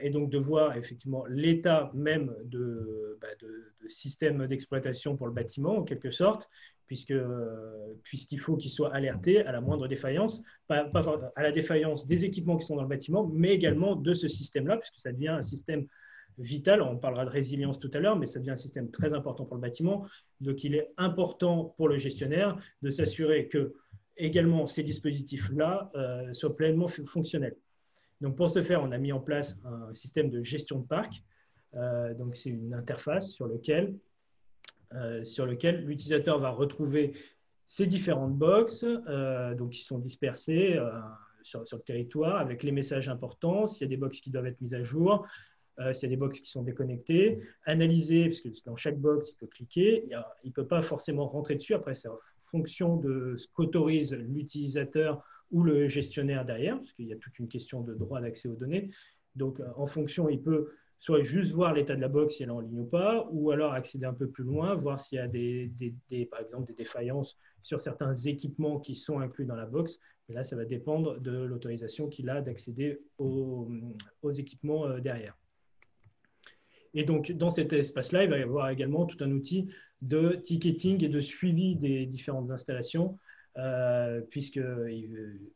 et 0.00 0.10
donc 0.10 0.30
de 0.30 0.38
voir 0.38 0.76
effectivement 0.76 1.24
l'état 1.26 1.90
même 1.94 2.32
de, 2.44 3.18
bah, 3.20 3.28
de, 3.40 3.74
système 3.88 4.46
d'exploitation 4.46 5.16
pour 5.16 5.26
le 5.26 5.32
bâtiment, 5.32 5.78
en 5.78 5.82
quelque 5.82 6.10
sorte, 6.10 6.48
euh, 7.10 7.94
puisqu'il 8.02 8.40
faut 8.40 8.56
qu'il 8.56 8.70
soit 8.70 8.94
alerté 8.94 9.40
à 9.40 9.52
la 9.52 9.60
moindre 9.60 9.88
défaillance, 9.88 10.42
pas, 10.66 10.90
à 11.34 11.42
la 11.42 11.52
défaillance 11.52 12.06
des 12.06 12.24
équipements 12.24 12.56
qui 12.56 12.66
sont 12.66 12.76
dans 12.76 12.82
le 12.82 12.88
bâtiment, 12.88 13.26
mais 13.26 13.50
également 13.50 13.96
de 13.96 14.14
ce 14.14 14.28
système-là, 14.28 14.76
puisque 14.76 15.00
ça 15.00 15.12
devient 15.12 15.28
un 15.28 15.42
système 15.42 15.86
vital. 16.38 16.82
On 16.82 16.98
parlera 16.98 17.24
de 17.24 17.30
résilience 17.30 17.78
tout 17.80 17.90
à 17.94 18.00
l'heure, 18.00 18.18
mais 18.18 18.26
ça 18.26 18.38
devient 18.38 18.52
un 18.52 18.56
système 18.56 18.90
très 18.90 19.12
important 19.12 19.44
pour 19.44 19.56
le 19.56 19.62
bâtiment. 19.62 20.06
Donc 20.40 20.62
il 20.64 20.74
est 20.74 20.90
important 20.96 21.74
pour 21.76 21.88
le 21.88 21.96
gestionnaire 21.96 22.56
de 22.82 22.90
s'assurer 22.90 23.48
que 23.48 23.74
également 24.16 24.66
ces 24.66 24.82
dispositifs-là 24.82 25.90
euh, 25.94 26.32
soient 26.32 26.54
pleinement 26.54 26.88
fonctionnels. 26.88 27.56
Donc 28.20 28.36
pour 28.36 28.50
ce 28.50 28.62
faire, 28.62 28.82
on 28.82 28.92
a 28.92 28.98
mis 28.98 29.12
en 29.12 29.20
place 29.20 29.58
un 29.64 29.92
système 29.92 30.30
de 30.30 30.42
gestion 30.42 30.80
de 30.80 30.86
parc. 30.86 31.22
Euh, 31.74 32.14
donc 32.14 32.36
c'est 32.36 32.50
une 32.50 32.74
interface 32.74 33.30
sur 33.32 33.46
lequel, 33.46 33.96
euh, 34.94 35.20
lequel 35.20 35.84
l'utilisateur 35.84 36.38
va 36.38 36.50
retrouver 36.50 37.14
ces 37.66 37.86
différentes 37.86 38.34
boxes, 38.34 38.84
euh, 38.84 39.54
donc 39.54 39.70
qui 39.70 39.82
sont 39.82 39.98
dispersées 39.98 40.78
sur, 41.42 41.60
le 41.60 41.78
territoire 41.80 42.36
avec 42.36 42.62
les 42.62 42.72
messages 42.72 43.08
importants, 43.08 43.66
s'il 43.66 43.86
y 43.86 43.88
a 43.88 43.90
des 43.90 43.96
boxes 43.96 44.20
qui 44.20 44.30
doivent 44.30 44.46
être 44.46 44.60
mises 44.60 44.74
à 44.74 44.82
jour, 44.82 45.26
s'il 45.92 46.08
y 46.08 46.12
a 46.12 46.14
des 46.14 46.16
boxes 46.16 46.40
qui 46.40 46.50
sont 46.50 46.62
déconnectées, 46.62 47.40
analyser, 47.64 48.26
parce 48.26 48.40
que 48.40 48.48
dans 48.64 48.76
chaque 48.76 48.98
box, 48.98 49.32
il 49.32 49.36
peut 49.36 49.46
cliquer, 49.48 50.08
il 50.44 50.48
ne 50.48 50.52
peut 50.52 50.66
pas 50.66 50.82
forcément 50.82 51.26
rentrer 51.26 51.56
dessus, 51.56 51.74
après 51.74 51.94
c'est 51.94 52.08
fonction 52.40 52.96
de 52.96 53.34
ce 53.36 53.48
qu'autorise 53.48 54.14
l'utilisateur 54.14 55.24
ou 55.54 55.62
le 55.62 55.86
gestionnaire 55.86 56.44
derrière, 56.44 56.76
parce 56.76 56.92
qu'il 56.94 57.06
y 57.06 57.12
a 57.12 57.16
toute 57.16 57.38
une 57.38 57.46
question 57.46 57.80
de 57.80 57.94
droit 57.94 58.20
d'accès 58.20 58.48
aux 58.48 58.56
données. 58.56 58.90
Donc, 59.36 59.60
en 59.76 59.86
fonction, 59.86 60.28
il 60.28 60.42
peut 60.42 60.72
soit 60.98 61.22
juste 61.22 61.52
voir 61.52 61.72
l'état 61.74 61.94
de 61.94 62.00
la 62.00 62.08
box 62.08 62.34
si 62.34 62.42
elle 62.42 62.48
est 62.48 62.52
en 62.52 62.60
ligne 62.60 62.80
ou 62.80 62.86
pas, 62.86 63.28
ou 63.30 63.52
alors 63.52 63.72
accéder 63.72 64.04
un 64.04 64.14
peu 64.14 64.28
plus 64.28 64.42
loin, 64.42 64.74
voir 64.74 64.98
s'il 64.98 65.16
y 65.16 65.20
a 65.20 65.28
des, 65.28 65.70
par 66.28 66.40
exemple 66.40 66.66
des 66.66 66.72
défaillances 66.72 67.38
sur 67.62 67.78
certains 67.78 68.14
équipements 68.14 68.80
qui 68.80 68.96
sont 68.96 69.20
inclus 69.20 69.44
dans 69.44 69.54
la 69.54 69.66
box. 69.66 70.00
Et 70.28 70.32
là, 70.32 70.42
ça 70.42 70.56
va 70.56 70.64
dépendre 70.64 71.20
de 71.20 71.30
l'autorisation 71.30 72.08
qu'il 72.08 72.30
a 72.30 72.40
d'accéder 72.40 72.98
aux, 73.18 73.70
équipements 74.36 74.86
euh, 74.86 74.98
derrière. 74.98 75.38
Et 76.94 77.04
donc, 77.04 77.30
dans 77.30 77.50
cet 77.50 77.72
espace-là, 77.72 78.24
il 78.24 78.30
va 78.30 78.38
y 78.38 78.42
avoir 78.42 78.70
également 78.70 79.06
tout 79.06 79.22
un 79.22 79.30
outil 79.30 79.72
de 80.02 80.40
ticketing 80.42 81.04
et 81.04 81.08
de 81.08 81.20
suivi 81.20 81.76
des 81.76 82.06
différentes 82.06 82.50
installations 82.50 83.18
euh, 83.56 84.20
puisque 84.30 84.60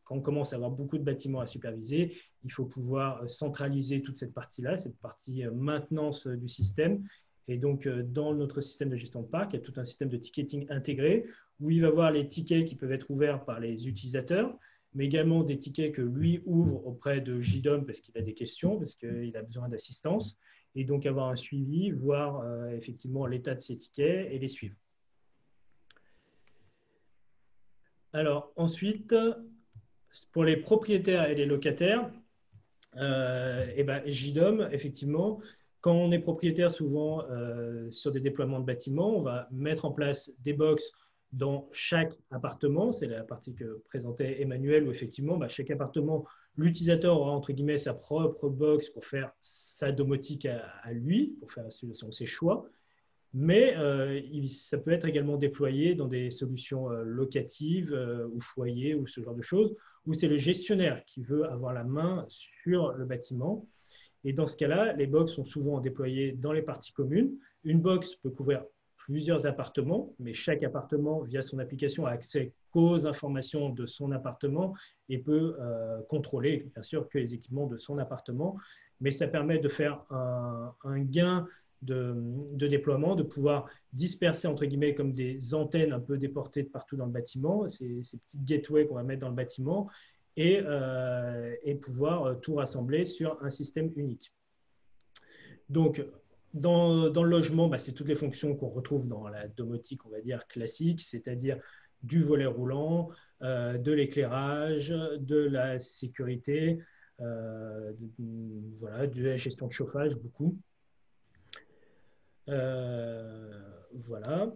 quand 0.05 0.15
on 0.15 0.21
commence 0.21 0.53
à 0.53 0.55
avoir 0.55 0.71
beaucoup 0.71 0.97
de 0.97 1.03
bâtiments 1.03 1.41
à 1.41 1.47
superviser, 1.47 2.15
il 2.45 2.51
faut 2.51 2.65
pouvoir 2.65 3.27
centraliser 3.27 4.01
toute 4.01 4.17
cette 4.17 4.33
partie-là, 4.33 4.77
cette 4.77 4.97
partie 4.99 5.45
euh, 5.45 5.51
maintenance 5.51 6.25
du 6.25 6.47
système. 6.47 7.03
Et 7.49 7.57
donc, 7.57 7.87
euh, 7.87 8.03
dans 8.03 8.33
notre 8.33 8.61
système 8.61 8.89
de 8.89 8.95
gestion 8.95 9.21
de 9.21 9.27
parc, 9.27 9.51
il 9.51 9.57
y 9.57 9.59
a 9.59 9.61
tout 9.61 9.73
un 9.75 9.83
système 9.83 10.07
de 10.07 10.15
ticketing 10.15 10.65
intégré 10.69 11.25
où 11.59 11.71
il 11.71 11.81
va 11.81 11.89
voir 11.89 12.11
les 12.11 12.25
tickets 12.27 12.65
qui 12.65 12.75
peuvent 12.75 12.93
être 12.93 13.09
ouverts 13.09 13.43
par 13.43 13.59
les 13.59 13.89
utilisateurs, 13.89 14.57
mais 14.93 15.05
également 15.05 15.43
des 15.43 15.59
tickets 15.59 15.93
que 15.93 16.01
lui 16.01 16.41
ouvre 16.45 16.87
auprès 16.87 17.19
de 17.19 17.41
JDOM 17.41 17.85
parce 17.85 17.99
qu'il 17.99 18.17
a 18.17 18.21
des 18.21 18.33
questions, 18.33 18.77
parce 18.77 18.95
qu'il 18.95 19.35
a 19.35 19.41
besoin 19.41 19.67
d'assistance, 19.67 20.37
et 20.75 20.85
donc 20.85 21.05
avoir 21.05 21.27
un 21.29 21.35
suivi, 21.35 21.91
voir 21.91 22.45
effectivement 22.71 23.25
l'état 23.25 23.55
de 23.55 23.59
ces 23.59 23.77
tickets 23.77 24.31
et 24.31 24.39
les 24.39 24.47
suivre. 24.47 24.75
Alors 28.13 28.51
ensuite, 28.55 29.13
pour 30.31 30.43
les 30.43 30.57
propriétaires 30.57 31.29
et 31.29 31.35
les 31.35 31.45
locataires, 31.45 32.09
euh, 32.97 33.67
et 33.67 33.73
eh 33.77 33.83
ben, 33.83 34.01
JDOM, 34.05 34.67
effectivement, 34.71 35.39
quand 35.81 35.93
on 35.93 36.11
est 36.11 36.19
propriétaire, 36.19 36.71
souvent 36.71 37.23
euh, 37.29 37.89
sur 37.91 38.11
des 38.11 38.19
déploiements 38.19 38.59
de 38.59 38.65
bâtiments, 38.65 39.17
on 39.17 39.21
va 39.21 39.47
mettre 39.51 39.85
en 39.85 39.91
place 39.91 40.31
des 40.39 40.53
box 40.53 40.91
dans 41.31 41.69
chaque 41.71 42.17
appartement. 42.31 42.91
C'est 42.91 43.05
la 43.05 43.23
partie 43.23 43.53
que 43.53 43.83
présentait 43.85 44.41
Emmanuel, 44.41 44.87
où 44.87 44.91
effectivement, 44.91 45.37
bah, 45.37 45.47
chaque 45.47 45.69
appartement, 45.69 46.25
l'utilisateur 46.57 47.19
aura 47.19 47.31
entre 47.31 47.53
guillemets 47.53 47.77
sa 47.77 47.93
propre 47.93 48.49
box 48.49 48.89
pour 48.89 49.05
faire 49.05 49.31
sa 49.39 49.91
domotique 49.91 50.47
à, 50.47 50.91
lui, 50.91 51.37
pour 51.39 51.51
faire 51.51 51.65
ses 51.71 52.25
choix 52.25 52.65
mais 53.33 53.75
euh, 53.77 54.19
ça 54.47 54.77
peut 54.77 54.91
être 54.91 55.05
également 55.05 55.37
déployé 55.37 55.93
dans 55.93 56.07
des 56.07 56.31
solutions 56.31 56.91
euh, 56.91 57.03
locatives 57.03 57.93
euh, 57.93 58.27
ou 58.27 58.39
foyers 58.39 58.95
ou 58.95 59.05
ce 59.05 59.21
genre 59.21 59.35
de 59.35 59.41
choses, 59.41 59.75
où 60.05 60.13
c'est 60.13 60.27
le 60.27 60.37
gestionnaire 60.37 61.03
qui 61.05 61.21
veut 61.21 61.45
avoir 61.45 61.73
la 61.73 61.83
main 61.83 62.25
sur 62.29 62.93
le 62.93 63.05
bâtiment. 63.05 63.67
Et 64.23 64.33
dans 64.33 64.47
ce 64.47 64.57
cas-là, 64.57 64.93
les 64.93 65.05
box 65.05 65.33
sont 65.33 65.45
souvent 65.45 65.79
déployées 65.79 66.31
dans 66.31 66.51
les 66.51 66.63
parties 66.63 66.91
communes. 66.91 67.31
Une 67.63 67.79
box 67.81 68.15
peut 68.15 68.31
couvrir 68.31 68.63
plusieurs 68.97 69.45
appartements, 69.45 70.13
mais 70.19 70.33
chaque 70.33 70.63
appartement, 70.63 71.21
via 71.21 71.41
son 71.41 71.59
application, 71.59 72.05
a 72.05 72.11
accès 72.11 72.51
qu'aux 72.71 73.05
informations 73.07 73.69
de 73.69 73.85
son 73.85 74.11
appartement 74.11 74.75
et 75.07 75.17
peut 75.17 75.55
contrôler, 76.09 76.69
bien 76.73 76.83
sûr, 76.83 77.07
que 77.07 77.17
les 77.17 77.33
équipements 77.33 77.65
de 77.65 77.77
son 77.77 77.97
appartement. 77.97 78.57
Mais 78.99 79.11
ça 79.11 79.27
permet 79.27 79.57
de 79.57 79.69
faire 79.69 80.03
un, 80.11 80.73
un 80.83 80.99
gain 80.99 81.47
de, 81.81 82.67
déploiement, 82.67 83.15
de 83.15 83.23
pouvoir 83.23 83.69
disperser 83.93 84.47
entre 84.47 84.65
guillemets 84.65 84.93
comme 84.93 85.13
des 85.13 85.53
antennes 85.53 85.93
un 85.93 85.99
peu 85.99 86.17
déportées 86.17 86.63
de 86.63 86.69
partout 86.69 86.97
dans 86.97 87.05
le 87.05 87.11
bâtiment, 87.11 87.67
ces, 87.67 88.03
ces 88.03 88.17
petites 88.17 88.43
gateways 88.43 88.87
qu'on 88.87 88.95
va 88.95 89.03
mettre 89.03 89.21
dans 89.21 89.29
le 89.29 89.35
bâtiment, 89.35 89.89
et, 90.37 90.61
euh, 90.63 91.53
et, 91.63 91.75
pouvoir 91.75 92.23
euh, 92.23 92.35
tout 92.35 92.55
rassembler 92.55 93.05
sur 93.05 93.41
un 93.43 93.49
système 93.49 93.91
unique. 93.95 94.31
Donc, 95.69 96.05
dans, 96.53 97.09
dans 97.09 97.23
le 97.23 97.29
logement, 97.29 97.67
bah, 97.67 97.77
c'est 97.77 97.93
toutes 97.93 98.07
les 98.07 98.15
fonctions 98.15 98.55
qu'on 98.55 98.69
retrouve 98.69 99.07
dans 99.07 99.27
la 99.27 99.47
domotique, 99.47 100.05
on 100.05 100.09
va 100.09 100.21
dire, 100.21 100.47
classique, 100.47 101.01
c'est-à-dire 101.01 101.59
du 102.03 102.21
volet 102.21 102.45
roulant, 102.45 103.09
euh, 103.41 103.77
de 103.77 103.91
l'éclairage, 103.91 104.89
de 104.89 105.37
la 105.37 105.77
sécurité, 105.79 106.79
voilà, 107.17 109.07
de 109.07 109.21
la 109.21 109.35
gestion 109.35 109.67
de 109.67 109.73
chauffage, 109.73 110.15
beaucoup. 110.15 110.57
Euh, 112.49 113.61
voilà. 113.93 114.51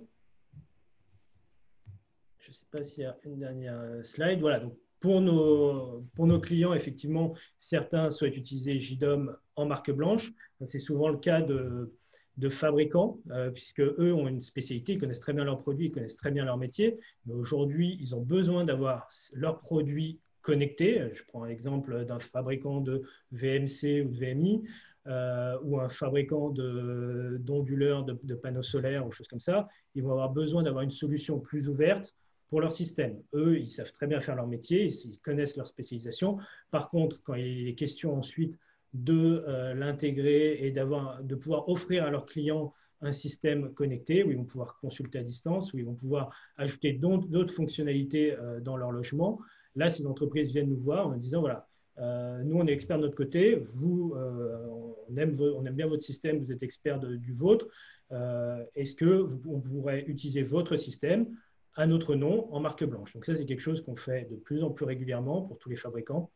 Je 2.40 2.50
ne 2.50 2.54
sais 2.54 2.66
pas 2.72 2.84
s'il 2.84 3.04
y 3.04 3.06
a 3.06 3.18
une 3.24 3.40
dernière 3.40 4.06
slide. 4.06 4.40
Voilà, 4.40 4.60
donc 4.60 4.78
pour 5.00 5.22
nos, 5.22 6.40
clients, 6.40 6.74
effectivement, 6.74 7.36
certains 7.60 8.10
souhaitent 8.10 8.38
utiliser 8.38 8.80
JDOM 8.80 9.36
en 9.56 9.66
marque 9.66 9.92
blanche. 9.92 10.32
C'est 10.66 10.80
souvent 10.80 11.10
le 11.10 11.18
cas 11.18 11.42
de, 11.42 11.94
de 12.38 12.50
fabricants, 12.50 13.20
euh, 13.32 13.52
puisque 13.52 13.82
eux 13.82 14.14
ont 14.14 14.28
une 14.28 14.42
spécialité, 14.42 14.94
ils 14.94 15.00
connaissent 15.00 15.20
très 15.20 15.34
bien 15.34 15.44
leurs 15.44 15.60
produits, 15.60 15.88
ils 15.88 15.92
connaissent 15.92 16.16
très 16.16 16.32
bien 16.32 16.46
leur 16.46 16.58
métier. 16.58 17.00
Mais 17.26 17.34
aujourd'hui, 17.34 17.98
ils 18.00 18.16
ont 18.16 18.22
besoin 18.22 18.64
d'avoir 18.64 19.10
leurs 19.34 19.60
produits 19.60 20.20
connectés. 20.42 21.10
Je 21.14 21.24
prends 21.28 21.44
l'exemple 21.44 22.06
d'un 22.06 22.20
fabricant 22.20 22.80
de 22.80 23.04
VMC 23.32 24.06
ou 24.06 24.10
de 24.10 24.18
VMI. 24.18 24.64
Euh, 25.06 25.58
ou 25.64 25.82
un 25.82 25.90
fabricant 25.90 26.50
d'onduleurs, 26.50 28.06
de, 28.06 28.36
panneaux 28.36 28.64
solaires 28.64 29.06
ou 29.06 29.12
choses 29.12 29.28
comme 29.28 29.42
ça, 29.42 29.68
ils 29.96 30.04
vont 30.04 30.12
avoir 30.12 30.30
besoin 30.30 30.64
d'avoir 30.64 30.82
une 30.82 30.92
solution 30.92 31.42
plus 31.42 31.68
ouverte 31.68 32.16
pour 32.48 32.62
leur 32.62 32.72
système. 32.72 33.22
Eux, 33.34 33.60
ils 33.60 33.70
savent 33.70 33.92
très 33.92 34.08
bien 34.08 34.22
faire 34.22 34.38
leur 34.38 34.48
métier, 34.48 34.86
ils 34.86 35.20
connaissent 35.20 35.58
leur 35.58 35.68
spécialisation. 35.68 36.38
Par 36.72 36.90
contre, 36.90 37.22
quand 37.22 37.34
il 37.34 37.68
est 37.68 37.76
question 37.76 38.16
ensuite 38.16 38.58
de 38.94 39.44
euh, 39.46 39.74
l'intégrer 39.74 40.66
et 40.66 40.72
de 40.72 41.36
pouvoir 41.36 41.68
offrir 41.68 42.06
à 42.06 42.10
leurs 42.10 42.26
clients 42.26 42.74
un 43.02 43.12
système 43.12 43.74
connecté 43.74 44.24
où 44.24 44.32
ils 44.32 44.38
vont 44.38 44.46
pouvoir 44.46 44.78
consulter 44.80 45.20
à 45.20 45.24
distance, 45.24 45.74
où 45.74 45.80
ils 45.80 45.86
vont 45.86 45.96
pouvoir 45.96 46.34
ajouter 46.56 46.94
d'autres 46.94 47.54
fonctionnalités 47.54 48.38
euh, 48.38 48.62
dans 48.62 48.78
leur 48.78 48.92
logement. 48.92 49.42
Là, 49.76 49.90
ces 49.90 50.06
entreprises 50.06 50.50
viennent 50.52 50.70
nous 50.70 50.80
voir 50.80 51.08
en 51.08 51.18
disant, 51.18 51.42
voilà, 51.42 51.68
euh, 52.00 52.42
nous, 52.44 52.58
on 52.58 52.68
est 52.68 52.72
experts 52.72 52.98
de 52.98 53.04
notre 53.04 53.16
côté. 53.16 53.56
Vous, 53.56 54.14
euh, 54.16 54.68
on, 55.10 55.18
aime 55.18 55.76
bien 55.76 55.88
votre 55.88 56.04
système, 56.04 56.40
vous 56.40 56.52
êtes 56.52 56.64
expert 56.64 57.00
du 57.00 57.34
vôtre. 57.34 57.68
Euh, 58.12 58.64
est-ce 58.76 58.96
que 58.96 59.28
on 59.48 59.60
pourrait 59.62 60.04
utiliser 60.08 60.44
votre 60.44 60.76
système 60.76 61.28
à 61.76 61.88
notre 61.88 62.16
nom 62.16 62.52
en 62.54 62.60
marque 62.60 62.84
blanche? 62.84 63.14
Donc 63.14 63.26
ça, 63.26 63.36
c'est 63.36 63.46
quelque 63.46 63.60
chose 63.60 63.82
qu'on 63.84 63.96
fait 63.96 64.30
de 64.30 64.36
plus 64.36 64.64
en 64.64 64.72
plus 64.72 64.86
régulièrement 64.86 65.42
pour 65.42 65.58
tous 65.60 65.70
les 65.70 65.76
fabricants. 65.76 66.32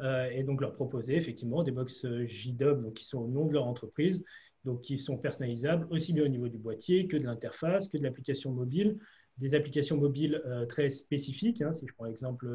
et 0.00 0.42
donc 0.42 0.60
leur 0.60 0.74
proposer 0.74 1.14
effectivement 1.16 1.62
des 1.62 1.70
box 1.70 2.06
JDOB 2.26 2.92
qui 2.94 3.04
sont 3.04 3.20
au 3.20 3.28
nom 3.28 3.46
de 3.46 3.52
leur 3.52 3.66
entreprise, 3.66 4.24
donc 4.64 4.82
qui 4.82 4.98
sont 4.98 5.16
personnalisables 5.16 5.86
aussi 5.90 6.12
bien 6.12 6.24
au 6.24 6.28
niveau 6.28 6.48
du 6.48 6.58
boîtier 6.58 7.06
que 7.06 7.16
de 7.16 7.24
l'interface, 7.24 7.88
que 7.88 7.96
de 7.96 8.02
l'application 8.02 8.52
mobile. 8.52 8.98
Des 9.38 9.54
applications 9.54 9.96
mobiles 9.96 10.40
très 10.68 10.90
spécifiques, 10.90 11.60
hein, 11.60 11.72
si 11.72 11.86
je 11.88 11.94
prends 11.94 12.04
l'exemple 12.04 12.46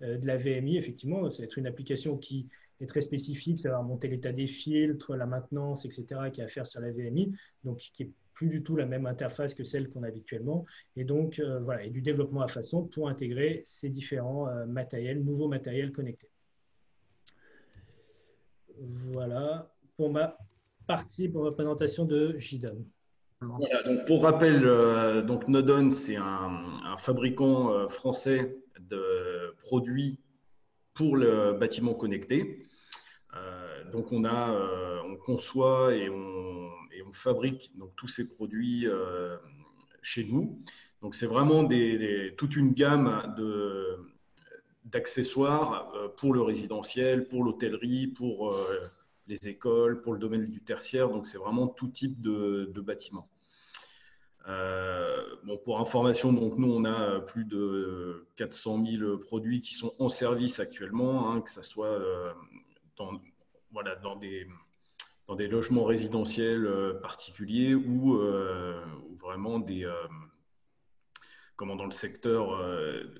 de 0.00 0.26
la 0.26 0.36
VMI, 0.36 0.76
effectivement, 0.76 1.28
ça 1.30 1.42
va 1.42 1.44
être 1.44 1.58
une 1.58 1.66
application 1.66 2.16
qui 2.16 2.48
est 2.80 2.86
très 2.86 3.00
spécifique, 3.00 3.58
ça 3.58 3.70
va 3.70 3.78
remonter 3.78 4.08
l'état 4.08 4.32
des 4.32 4.46
filtres, 4.46 5.14
la 5.14 5.26
maintenance, 5.26 5.84
etc., 5.84 6.30
qui 6.32 6.40
a 6.40 6.44
à 6.44 6.48
faire 6.48 6.66
sur 6.66 6.80
la 6.80 6.90
VMI, 6.90 7.32
donc 7.64 7.78
qui 7.78 8.04
est 8.04 8.10
plus 8.34 8.48
du 8.48 8.62
tout 8.62 8.74
la 8.74 8.86
même 8.86 9.04
interface 9.04 9.54
que 9.54 9.64
celle 9.64 9.90
qu'on 9.90 10.02
a 10.02 10.08
habituellement, 10.08 10.64
et 10.96 11.04
donc 11.04 11.38
euh, 11.38 11.60
voilà, 11.60 11.84
et 11.84 11.90
du 11.90 12.00
développement 12.00 12.40
à 12.40 12.48
façon 12.48 12.84
pour 12.86 13.08
intégrer 13.08 13.60
ces 13.64 13.90
différents 13.90 14.48
euh, 14.48 14.64
matériels, 14.64 15.22
nouveaux 15.22 15.48
matériels 15.48 15.92
connectés. 15.92 16.30
Voilà 18.78 19.70
pour 19.96 20.10
ma 20.10 20.38
partie 20.86 21.28
pour 21.28 21.44
la 21.44 21.52
présentation 21.52 22.06
de 22.06 22.38
JDOM. 22.38 22.82
Donc 23.40 24.06
pour 24.06 24.22
rappel, 24.22 24.62
donc 25.26 25.48
Nodon, 25.48 25.90
c'est 25.90 26.16
un, 26.16 26.96
fabricant 26.98 27.88
français 27.88 28.58
de 28.78 29.54
produits 29.58 30.18
pour 30.94 31.16
le 31.16 31.54
bâtiment 31.54 31.94
connecté. 31.94 32.66
Euh, 33.36 33.90
donc 33.90 34.12
on 34.12 34.24
a, 34.24 34.50
euh, 34.50 34.98
on 35.06 35.16
conçoit 35.16 35.94
et 35.94 36.08
on, 36.08 36.68
et 36.92 37.02
on, 37.02 37.12
fabrique 37.12 37.72
donc 37.76 37.94
tous 37.96 38.08
ces 38.08 38.28
produits 38.28 38.86
euh, 38.86 39.36
chez 40.02 40.24
nous. 40.24 40.62
Donc 41.02 41.14
c'est 41.14 41.26
vraiment 41.26 41.62
des, 41.62 42.34
toute 42.36 42.56
une 42.56 42.72
gamme 42.72 43.34
de 43.36 43.98
d'accessoires 44.84 45.92
pour 46.16 46.32
le 46.32 46.40
résidentiel, 46.40 47.28
pour 47.28 47.44
l'hôtellerie, 47.44 48.08
pour 48.08 48.56
les 49.30 49.48
écoles, 49.48 50.02
pour 50.02 50.12
le 50.12 50.18
domaine 50.18 50.46
du 50.46 50.60
tertiaire. 50.60 51.08
Donc 51.08 51.26
c'est 51.26 51.38
vraiment 51.38 51.68
tout 51.68 51.88
type 51.88 52.20
de, 52.20 52.70
de 52.74 52.80
bâtiment. 52.80 53.28
Euh, 54.48 55.22
bon, 55.44 55.58
pour 55.58 55.80
information, 55.80 56.32
donc 56.32 56.58
nous, 56.58 56.70
on 56.70 56.84
a 56.84 57.20
plus 57.20 57.44
de 57.44 58.26
400 58.36 58.84
000 58.84 59.18
produits 59.18 59.60
qui 59.60 59.74
sont 59.74 59.94
en 59.98 60.08
service 60.08 60.58
actuellement, 60.58 61.30
hein, 61.30 61.40
que 61.40 61.50
ce 61.50 61.62
soit 61.62 61.86
euh, 61.86 62.32
dans, 62.96 63.12
voilà, 63.70 63.94
dans, 63.96 64.16
des, 64.16 64.46
dans 65.28 65.36
des 65.36 65.46
logements 65.46 65.84
résidentiels 65.84 66.66
euh, 66.66 66.94
particuliers 66.94 67.74
ou, 67.74 68.18
vraiment 69.16 69.58
des, 69.58 69.86
comment 71.56 71.76
dans 71.76 71.84
le 71.84 71.92
secteur 71.92 72.58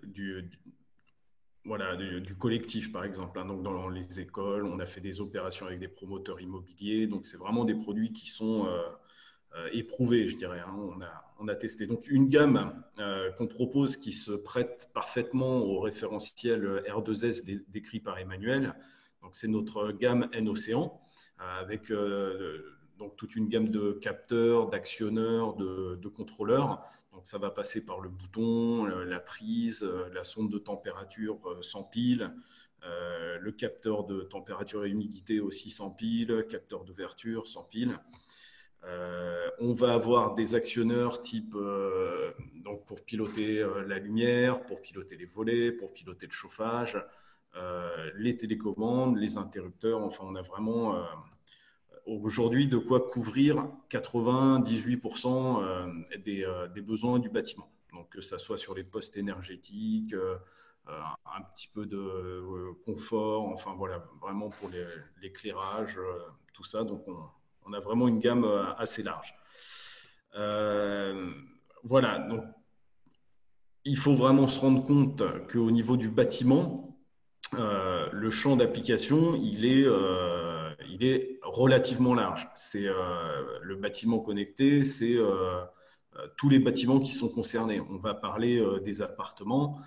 du, 0.03 0.51
voilà, 1.65 1.97
du, 1.97 2.35
collectif, 2.37 2.93
par 2.93 3.05
exemple. 3.05 3.39
Hein. 3.39 3.45
donc, 3.47 3.63
dans 3.63 3.89
les 3.89 4.21
écoles, 4.21 4.65
on 4.65 4.79
a 4.79 4.87
fait 4.87 5.01
des 5.01 5.21
opérations 5.21 5.67
avec 5.67 5.79
des 5.79 5.89
promoteurs 5.89 6.41
immobiliers. 6.41 7.07
Donc, 7.07 7.27
c'est 7.27 7.37
vraiment 7.37 7.65
des 7.65 7.75
produits 7.75 8.13
qui 8.13 8.31
sont 8.31 8.67
éprouvés, 9.73 10.29
je 10.29 10.37
dirais. 10.37 10.61
Hein. 10.61 10.75
on, 10.79 11.01
a, 11.03 11.35
on 11.39 11.49
a 11.49 11.55
testé. 11.55 11.87
Donc, 11.87 12.09
une 12.09 12.29
gamme 12.29 12.83
qu'on 13.37 13.47
propose 13.47 13.97
qui 13.97 14.13
se 14.13 14.33
prête 14.33 14.91
parfaitement 14.95 15.59
au 15.59 15.81
référentiel 15.81 16.83
R2S 16.89 17.45
décrit 17.69 18.01
par 18.01 18.19
Emmanuel. 18.19 18.75
Donc, 19.23 19.37
c'est 19.37 19.49
notre 19.49 19.93
gamme 19.93 20.31
N-Océan 20.33 20.99
avec 21.39 21.91
donc 23.01 23.17
toute 23.17 23.35
une 23.35 23.49
gamme 23.49 23.71
de 23.71 23.93
capteurs, 23.93 24.69
d'actionneurs, 24.69 25.57
de, 25.57 26.09
contrôleurs. 26.09 26.85
Donc 27.13 27.27
ça 27.27 27.39
va 27.39 27.51
passer 27.51 27.81
par 27.81 28.01
le 28.01 28.09
bouton, 28.09 28.87
euh, 28.87 29.05
la 29.05 29.21
prise, 29.21 29.83
euh, 29.83 30.09
la 30.13 30.25
sonde 30.25 30.51
de 30.51 30.59
température 30.59 31.39
euh, 31.47 31.63
sans 31.63 31.83
pile, 31.83 32.33
le 32.83 33.53
capteur 33.53 34.05
de 34.05 34.23
température 34.23 34.87
et 34.87 34.89
humidité 34.89 35.39
aussi 35.39 35.69
sans 35.69 35.91
pile, 35.91 36.47
capteur 36.49 36.85
d'ouverture 36.85 37.47
sans 37.47 37.63
pile. 37.63 37.99
on 39.59 39.75
va 39.75 39.93
avoir 39.93 40.35
des 40.35 40.55
actionneurs 40.55 41.21
type 41.21 41.55
donc 42.65 42.87
pour 42.87 43.05
piloter 43.05 43.63
la 43.87 43.99
lumière, 43.99 44.63
pour 44.63 44.81
piloter 44.81 45.19
les 45.19 45.27
volets, 45.27 45.73
pour 45.73 45.93
piloter 45.93 46.27
le 46.27 46.33
chauffage, 46.33 46.97
les 48.15 48.35
télécommandes, 48.39 49.19
les 49.19 49.37
interrupteurs. 49.37 50.01
Enfin, 50.01 50.25
on 50.27 50.35
a 50.35 50.43
vraiment 50.43 50.99
aujourd'hui 52.11 52.67
de 52.67 52.77
quoi 52.77 53.01
couvrir 53.01 53.67
98% 53.91 55.63
euh, 55.63 55.87
des, 56.25 56.45
euh, 56.45 56.67
des, 56.69 56.81
besoins 56.81 57.19
du 57.19 57.29
bâtiment. 57.29 57.71
Donc 57.93 58.11
que 58.11 58.21
ça 58.21 58.39
soit 58.39 58.59
sur 58.59 58.75
les 58.75 58.85
postes 58.85 59.17
énergétiques, 59.17 60.15
euh, 60.15 60.37
un 60.89 61.43
petit 61.55 61.69
peu 61.69 61.87
de 61.87 62.73
confort, 62.85 63.49
enfin 63.49 63.75
voilà, 63.77 64.05
vraiment 64.21 64.49
pour 64.49 64.71
l'éclairage, 65.21 65.97
tout 66.53 66.65
ça. 66.65 66.83
Donc 66.83 67.05
on, 67.65 67.73
a 67.73 67.79
vraiment 67.79 68.09
une 68.09 68.19
gamme 68.19 68.45
assez 68.77 69.05
large. 69.05 69.37
voilà, 71.85 72.19
donc 72.19 72.43
il 73.85 73.97
faut 73.97 74.15
vraiment 74.15 74.49
se 74.49 74.59
rendre 74.59 74.85
compte 74.85 75.23
qu'au 75.49 75.71
niveau 75.71 75.97
du 75.97 76.09
bâtiment, 76.09 76.99
le 77.53 78.31
champ 78.31 78.57
d'application, 78.57 79.37
il 79.37 79.65
il 79.65 81.05
est 81.05 81.30
relativement 81.51 82.15
large. 82.15 82.49
C'est 82.55 82.87
euh, 82.87 83.59
le 83.63 83.77
bâtiment 83.77 84.21
connecté, 84.21 84.85
c'est 84.85 85.15
euh, 85.15 85.61
euh, 86.17 86.27
tous 86.37 86.49
les 86.49 86.59
bâtiments 86.59 87.01
qui 87.01 87.13
sont 87.13 87.29
concernés. 87.29 87.81
On 87.81 87.99
va 87.99 88.15
parler 88.15 88.63
des 88.85 89.03
appartements. 89.03 89.81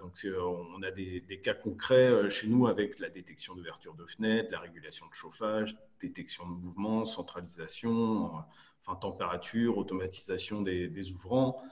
donc, 0.00 0.12
on 0.24 0.82
a 0.82 0.90
des, 0.90 1.40
cas 1.42 1.54
concrets 1.54 2.28
chez 2.28 2.48
nous 2.48 2.66
avec 2.66 2.98
la 2.98 3.08
détection 3.08 3.54
d'ouverture 3.54 3.94
de 3.94 4.04
fenêtres, 4.04 4.50
la 4.50 4.60
régulation 4.60 5.06
de 5.06 5.14
chauffage, 5.14 5.76
détection 6.00 6.46
de 6.46 6.52
mouvement, 6.52 7.04
centralisation, 7.04 8.32
enfin 8.80 8.96
température, 9.00 9.78
automatisation 9.78 10.60
des 10.60 11.12
ouvrants. 11.12 11.62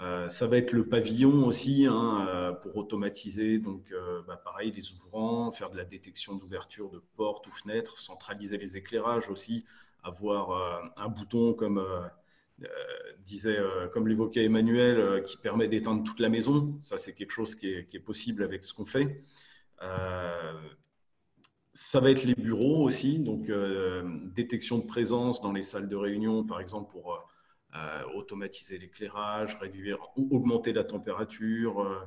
Euh, 0.00 0.28
ça 0.28 0.46
va 0.46 0.58
être 0.58 0.72
le 0.72 0.86
pavillon 0.86 1.46
aussi 1.46 1.86
hein, 1.86 2.26
euh, 2.28 2.52
pour 2.52 2.76
automatiser, 2.76 3.58
donc 3.58 3.92
euh, 3.92 4.20
bah, 4.26 4.36
pareil, 4.36 4.70
les 4.70 4.92
ouvrants, 4.92 5.50
faire 5.52 5.70
de 5.70 5.76
la 5.76 5.84
détection 5.84 6.34
d'ouverture 6.34 6.90
de 6.90 7.02
portes 7.16 7.46
ou 7.46 7.50
fenêtres, 7.50 7.98
centraliser 7.98 8.58
les 8.58 8.76
éclairages 8.76 9.30
aussi, 9.30 9.64
avoir 10.02 10.92
un 10.96 11.08
bouton 11.08 11.52
comme 11.52 11.84
disait, 13.24 13.58
comme 13.92 14.06
l'évoquait 14.06 14.44
Emmanuel, 14.44 15.20
qui 15.24 15.36
permet 15.36 15.66
d'éteindre 15.66 16.04
toute 16.04 16.20
la 16.20 16.28
maison. 16.28 16.76
Ça, 16.78 16.96
c'est 16.96 17.12
quelque 17.12 17.32
chose 17.32 17.56
qui 17.56 17.72
est, 17.72 17.86
qui 17.86 17.96
est, 17.96 18.00
possible 18.00 18.44
avec 18.44 18.62
ce 18.62 18.72
qu'on 18.72 18.84
fait. 18.84 19.18
ça 21.72 21.98
va 21.98 22.10
être 22.12 22.22
les 22.22 22.36
bureaux 22.36 22.84
aussi, 22.84 23.18
donc 23.18 23.50
détection 24.32 24.78
de 24.78 24.86
présence 24.86 25.40
dans 25.40 25.50
les 25.50 25.64
salles 25.64 25.88
de 25.88 25.96
réunion, 25.96 26.44
par 26.44 26.60
exemple, 26.60 26.92
pour 26.92 27.26
automatiser 28.14 28.78
l'éclairage, 28.78 29.56
réduire 29.60 29.98
ou 30.16 30.28
augmenter 30.36 30.72
la 30.72 30.84
température, 30.84 31.80
euh, 31.80 31.98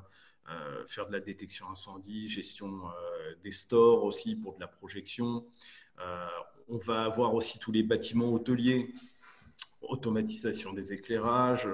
euh, 0.49 0.85
faire 0.87 1.07
de 1.07 1.13
la 1.13 1.19
détection 1.19 1.69
incendie, 1.69 2.27
gestion 2.27 2.81
des 3.43 3.51
stores 3.51 4.03
aussi 4.03 4.35
pour 4.35 4.55
de 4.55 4.59
la 4.59 4.67
projection. 4.67 5.45
on 6.67 6.77
va 6.77 7.03
avoir 7.03 7.33
aussi 7.33 7.59
tous 7.59 7.71
les 7.71 7.83
bâtiments 7.83 8.31
hôteliers, 8.33 8.93
automatisation 9.81 10.73
des 10.73 10.93
éclairages, 10.93 11.67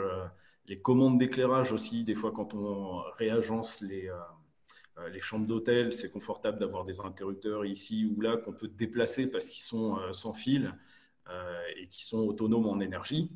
les 0.68 0.80
commandes 0.80 1.18
d'éclairage 1.18 1.72
aussi. 1.72 2.04
Des 2.04 2.16
fois, 2.16 2.32
quand 2.32 2.54
on 2.54 3.02
réagence 3.18 3.82
les, 3.82 4.12
les 5.12 5.22
chambres 5.22 5.48
d'hôtel, 5.48 5.94
c'est 5.94 6.12
confortable 6.12 6.60
d'avoir 6.60 6.84
des 6.86 7.00
interrupteurs 7.00 7.66
ici 7.66 8.06
ou 8.06 8.22
là 8.22 8.38
qu'on 8.38 8.54
peut 8.54 8.68
déplacer 8.68 9.32
parce 9.32 9.48
qu'ils 9.48 9.64
sont 9.64 9.98
sans 10.12 10.34
fil 10.34 10.74
et 11.78 11.88
qui 11.88 12.04
sont 12.06 12.20
autonomes 12.20 12.68
en 12.68 12.80
énergie. 12.82 13.30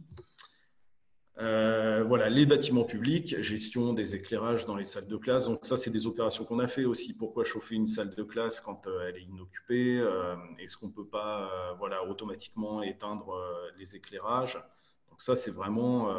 Euh, 1.40 2.04
voilà, 2.04 2.30
les 2.30 2.46
bâtiments 2.46 2.84
publics, 2.84 3.42
gestion 3.42 3.94
des 3.94 4.14
éclairages 4.14 4.66
dans 4.66 4.76
les 4.76 4.84
salles 4.84 5.08
de 5.08 5.16
classe. 5.16 5.46
Donc 5.46 5.66
ça, 5.66 5.78
c'est 5.78 5.90
des 5.90 6.06
opérations 6.06 6.44
qu'on 6.44 6.60
a 6.60 6.68
fait 6.68 6.84
aussi. 6.84 7.14
Pourquoi 7.14 7.46
chauffer 7.46 7.76
une 7.76 7.88
salle 7.88 8.14
de 8.14 8.24
classe 8.24 8.60
quand 8.60 8.88
euh, 8.88 9.08
elle 9.08 9.16
est 9.16 9.24
inoccupée 9.24 10.00
euh, 10.00 10.36
Est-ce 10.60 10.76
qu'on 10.76 10.88
ne 10.88 10.92
peut 10.92 11.08
pas 11.08 11.76
voilà, 11.78 12.04
automatiquement 12.06 12.82
éteindre 12.82 13.34
les 13.78 13.96
éclairages? 13.96 14.56
Donc 15.10 15.22
ça, 15.22 15.36
c'est 15.36 15.52
vraiment 15.52 16.14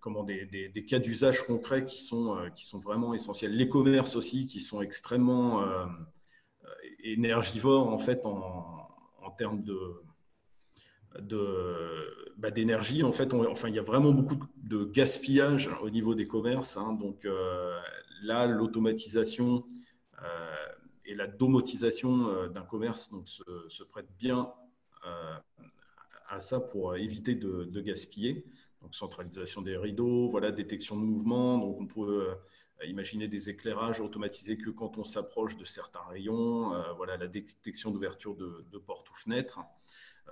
comment, 0.00 0.22
des, 0.22 0.44
des, 0.46 0.84
cas 0.84 0.98
d'usage 1.00 1.44
concrets 1.44 1.84
qui 1.84 2.02
sont, 2.02 2.36
qui 2.54 2.66
sont 2.66 2.78
vraiment 2.78 3.14
essentiels. 3.14 3.56
Les 3.56 3.68
commerces 3.68 4.14
aussi, 4.16 4.46
qui 4.46 4.60
sont 4.60 4.80
extrêmement 4.80 5.64
énergivores 7.02 7.88
en 7.88 7.98
fait 7.98 8.26
en, 8.26 8.88
en 9.22 9.30
termes 9.30 9.62
de 9.62 10.04
bah, 12.36 12.50
d'énergie. 12.50 13.02
en 13.02 13.12
fait, 13.12 13.32
enfin, 13.32 13.68
il 13.68 13.74
y 13.74 13.78
a 13.78 13.82
vraiment 13.82 14.12
beaucoup 14.12 14.36
de 14.56 14.84
gaspillage 14.84 15.70
au 15.82 15.90
niveau 15.90 16.14
des 16.14 16.26
commerces. 16.26 16.76
Hein. 16.76 16.94
donc 16.94 17.24
euh, 17.24 17.78
là, 18.22 18.46
l'automatisation 18.46 19.64
euh, 20.22 20.66
et 21.04 21.14
la 21.14 21.26
domotisation 21.26 22.28
euh, 22.28 22.48
d'un 22.48 22.62
commerce 22.62 23.10
donc, 23.10 23.28
se, 23.28 23.82
prête 23.84 24.08
bien 24.18 24.52
à 26.28 26.40
ça 26.40 26.60
pour 26.60 26.96
éviter 26.96 27.34
de, 27.34 27.80
gaspiller. 27.80 28.44
Donc 28.82 28.94
centralisation 28.94 29.62
des 29.62 29.76
rideaux, 29.76 30.30
voilà, 30.30 30.50
détection 30.50 30.96
de 30.96 31.02
mouvement. 31.02 31.58
Donc 31.58 31.80
on 31.80 31.86
peut 31.86 32.28
imaginer 32.86 33.28
des 33.28 33.50
éclairages 33.50 34.00
automatisés 34.00 34.56
que 34.56 34.70
quand 34.70 34.98
on 34.98 35.04
s'approche 35.04 35.56
de 35.56 35.64
certains 35.64 36.02
rayons. 36.08 36.72
voilà, 36.96 37.16
la 37.16 37.28
détection 37.28 37.90
d'ouverture 37.90 38.34
de, 38.34 38.64
de 38.72 38.78
portes 38.78 39.10
ou 39.10 39.14
fenêtres. 39.14 39.60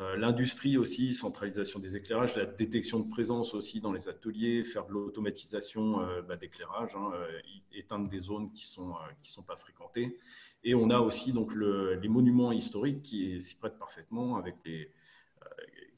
Euh, 0.01 0.17
l'industrie 0.17 0.79
aussi, 0.79 1.13
centralisation 1.13 1.79
des 1.79 1.97
éclairages, 1.97 2.35
la 2.37 2.47
détection 2.47 3.01
de 3.01 3.09
présence 3.11 3.53
aussi 3.53 3.81
dans 3.81 3.93
les 3.93 4.09
ateliers, 4.09 4.65
faire 4.65 4.87
de 4.87 4.93
l'automatisation 4.93 6.01
euh, 6.01 6.23
bah, 6.23 6.37
d'éclairage, 6.37 6.95
hein, 6.97 7.11
euh, 7.15 7.41
éteindre 7.75 8.09
des 8.09 8.21
zones 8.21 8.51
qui 8.53 8.65
ne 8.65 8.69
sont, 8.69 8.95
qui 9.21 9.31
sont 9.31 9.43
pas 9.43 9.57
fréquentées. 9.57 10.19
Et 10.65 10.75
on 10.75 10.89
a 10.89 10.99
aussi 11.01 11.33
donc, 11.33 11.53
les 11.55 12.09
monuments 12.09 12.53
historiques 12.53 13.03
qui 13.03 13.41
s'y 13.43 13.57
prêtent 13.57 13.79
parfaitement, 13.79 14.37
avec 14.37 14.55
les, 14.65 14.91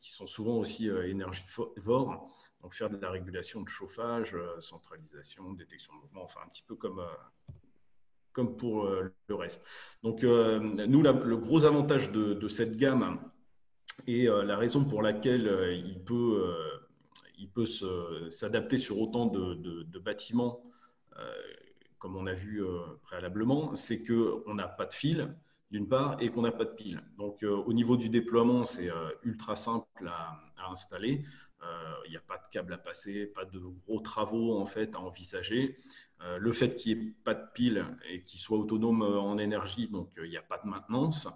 qui 0.00 0.10
sont 0.10 0.26
souvent 0.26 0.56
aussi 0.56 0.88
énergivores. 0.88 2.26
Donc 2.62 2.72
faire 2.72 2.88
de 2.88 2.96
la 2.96 3.10
régulation 3.10 3.60
de 3.60 3.68
chauffage, 3.68 4.34
centralisation, 4.60 5.52
détection 5.52 5.92
de 5.94 5.98
mouvement, 6.00 6.24
enfin 6.24 6.40
un 6.46 6.48
petit 6.48 6.62
peu 6.62 6.76
comme, 6.76 7.04
comme 8.32 8.56
pour 8.56 8.86
le 8.86 9.34
reste. 9.34 9.62
Donc 10.02 10.22
nous, 10.22 11.02
le 11.02 11.36
gros 11.36 11.66
avantage 11.66 12.10
de, 12.10 12.32
de 12.32 12.48
cette 12.48 12.78
gamme, 12.78 13.20
et 14.06 14.28
euh, 14.28 14.44
la 14.44 14.56
raison 14.56 14.84
pour 14.84 15.02
laquelle 15.02 15.48
euh, 15.48 15.74
il 15.74 15.98
peut, 16.02 16.42
euh, 16.44 16.86
il 17.38 17.48
peut 17.48 17.66
s'adapter 18.28 18.78
sur 18.78 18.98
autant 18.98 19.26
de, 19.26 19.98
bâtiments, 19.98 20.62
comme 21.98 22.16
on 22.16 22.26
a 22.26 22.34
vu 22.34 22.62
préalablement, 23.02 23.74
c'est 23.74 24.04
qu'on 24.04 24.54
n'a 24.54 24.68
pas 24.68 24.84
de 24.84 24.92
fil, 24.92 25.34
d'une 25.70 25.88
part, 25.88 26.18
et 26.20 26.30
qu'on 26.30 26.42
n'a 26.42 26.52
pas 26.52 26.66
de 26.66 26.74
pile. 26.74 27.02
Donc, 27.16 27.42
au 27.42 27.72
niveau 27.72 27.96
du 27.96 28.10
déploiement, 28.10 28.66
c'est 28.66 28.90
ultra 29.22 29.56
simple 29.56 30.06
à, 30.06 30.38
installer. 30.70 31.24
Il 32.04 32.10
n'y 32.10 32.16
a 32.16 32.20
pas 32.20 32.36
de 32.36 32.46
câble 32.52 32.74
à 32.74 32.78
passer, 32.78 33.26
pas 33.26 33.46
de 33.46 33.58
gros 33.58 34.00
travaux 34.00 34.58
en 34.58 34.66
fait 34.66 34.94
à 34.94 35.00
envisager. 35.00 35.78
le 36.38 36.52
fait 36.52 36.74
qu'il 36.74 36.98
n'y 36.98 37.04
ait 37.06 37.14
pas 37.24 37.34
de 37.34 37.46
pile 37.54 37.86
et 38.10 38.22
qu'il 38.22 38.38
soit 38.38 38.58
autonome 38.58 39.02
en 39.02 39.38
énergie, 39.38 39.88
donc 39.88 40.10
il 40.18 40.28
n'y 40.28 40.36
a 40.36 40.42
pas 40.42 40.60
de 40.62 40.68
maintenance. 40.68 41.26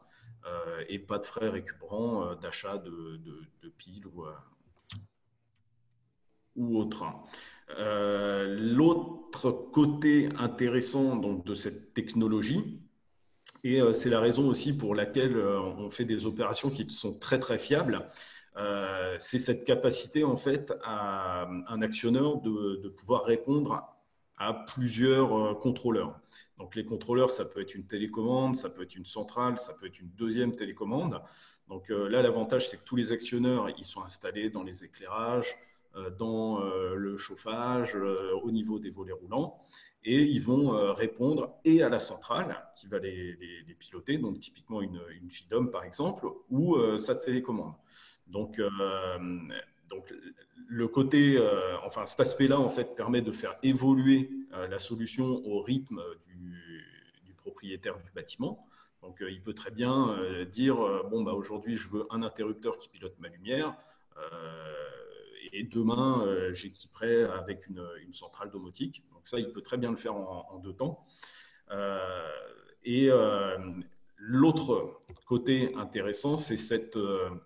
Euh, 0.47 0.85
et 0.89 0.99
pas 0.99 1.19
de 1.19 1.27
frais 1.27 1.49
récupérants 1.49 2.29
euh, 2.29 2.35
d'achat 2.37 2.79
de, 2.79 3.21
piles 3.77 4.07
ou, 4.07 4.25
euh, 4.25 4.33
ou 6.57 6.79
autre. 6.79 7.05
L'autre 7.77 9.51
côté 9.51 10.29
intéressant 10.39 11.17
donc, 11.17 11.45
de 11.45 11.55
cette 11.55 11.93
technologie, 11.93 12.81
et 13.63 13.81
c'est 13.93 14.09
la 14.09 14.21
raison 14.21 14.49
aussi 14.49 14.75
pour 14.75 14.95
laquelle 14.95 15.37
on 15.37 15.91
fait 15.91 16.05
des 16.07 16.25
opérations 16.25 16.71
qui 16.71 16.89
sont 16.89 17.19
très 17.19 17.39
très 17.39 17.59
fiables. 17.59 18.09
c'est 19.19 19.39
cette 19.39 19.65
capacité 19.65 20.25
en 20.25 20.37
fait 20.37 20.73
à 20.83 21.47
un 21.69 21.83
actionneur 21.83 22.41
de, 22.41 22.89
pouvoir 22.97 23.25
répondre 23.25 23.87
à 24.39 24.55
plusieurs 24.55 25.61
contrôleurs. 25.61 26.19
Donc 26.59 26.75
les 26.75 26.85
contrôleurs, 26.85 27.31
ça 27.31 27.45
peut 27.45 27.61
être 27.61 27.75
une 27.75 27.87
télécommande, 27.87 28.57
ça 28.57 28.69
peut 28.69 28.83
être 28.83 28.97
une 28.97 29.07
centrale, 29.07 29.59
ça 29.59 29.73
peut 29.75 29.87
être 29.87 30.01
une 30.01 30.11
deuxième 30.11 30.55
télécommande. 30.55 31.23
Donc 31.69 31.89
là, 31.91 32.23
l'avantage, 32.23 32.69
c'est 32.69 32.79
que 32.79 32.85
tous 32.85 32.97
les 32.97 33.13
actionneurs, 33.13 33.69
ils 33.79 33.85
sont 33.85 34.03
installés 34.03 34.51
dans 34.51 34.63
les 34.63 34.85
éclairages, 34.85 35.57
euh, 35.97 36.11
dans 36.11 36.63
euh, 36.63 36.95
le 36.95 37.17
chauffage, 37.17 37.95
euh, 37.97 38.33
au 38.43 38.51
niveau 38.51 38.79
des 38.79 38.91
volets 38.91 39.13
roulants. 39.13 39.59
Et 40.05 40.23
ils 40.23 40.41
vont 40.41 40.95
répondre 40.95 41.59
et 41.65 41.83
à 41.83 41.89
la 41.89 41.99
centrale 41.99 42.65
qui 42.77 42.87
va 42.87 42.99
les, 42.99 43.37
piloter, 43.79 44.17
donc 44.17 44.39
typiquement 44.39 44.81
une, 44.81 45.01
une 45.11 45.29
JDOM 45.29 45.71
par 45.71 45.83
exemple, 45.83 46.27
ou 46.51 46.79
sa 46.97 47.17
télécommande. 47.17 47.75
Donc, 48.29 48.61
donc 49.89 50.13
le 50.69 50.89
côté, 50.89 51.39
enfin 51.85 52.05
cet 52.07 52.21
aspect-là 52.21 52.59
en 52.61 52.69
fait 52.69 52.95
permet 52.95 53.23
de 53.23 53.33
faire 53.33 53.57
évoluer 53.63 54.31
la 54.51 54.79
solution 54.79 55.43
au 55.47 55.61
rythme 55.61 56.03
du, 56.27 56.85
propriétaire 57.37 57.99
du 57.99 58.11
bâtiment. 58.11 58.67
Donc 59.03 59.23
il 59.27 59.43
peut 59.43 59.55
très 59.55 59.71
bien 59.71 60.17
dire 60.51 60.77
bon 61.11 61.23
bah 61.23 61.33
aujourd'hui 61.33 61.77
je 61.77 61.89
veux 61.89 62.07
un 62.11 62.23
interrupteur 62.23 62.79
qui 62.79 62.89
pilote 62.91 63.15
ma 63.19 63.29
lumière 63.29 63.75
et 65.53 65.65
demain, 65.65 66.25
euh, 66.27 66.53
j'équiperai 66.53 67.25
avec 67.25 67.67
une, 67.67 67.83
centrale 68.13 68.51
domotique. 68.51 69.05
Donc 69.13 69.27
ça, 69.27 69.39
il 69.39 69.53
peut 69.53 69.61
très 69.61 69.77
bien 69.77 69.91
le 69.91 69.97
faire 69.97 70.15
en, 70.17 70.59
deux 70.63 70.73
temps. 70.73 71.05
Euh, 71.71 72.31
et 72.85 73.11
euh, 73.11 73.57
l'autre 74.17 75.03
côté 75.27 75.75
intéressant, 75.75 76.37
c'est 76.37 76.57
cette 76.57 76.99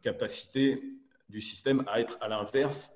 capacité 0.02 0.82
du 1.32 1.40
système 1.40 1.82
à 1.88 2.00
être 2.00 2.16
à 2.20 2.28
l'inverse 2.28 2.92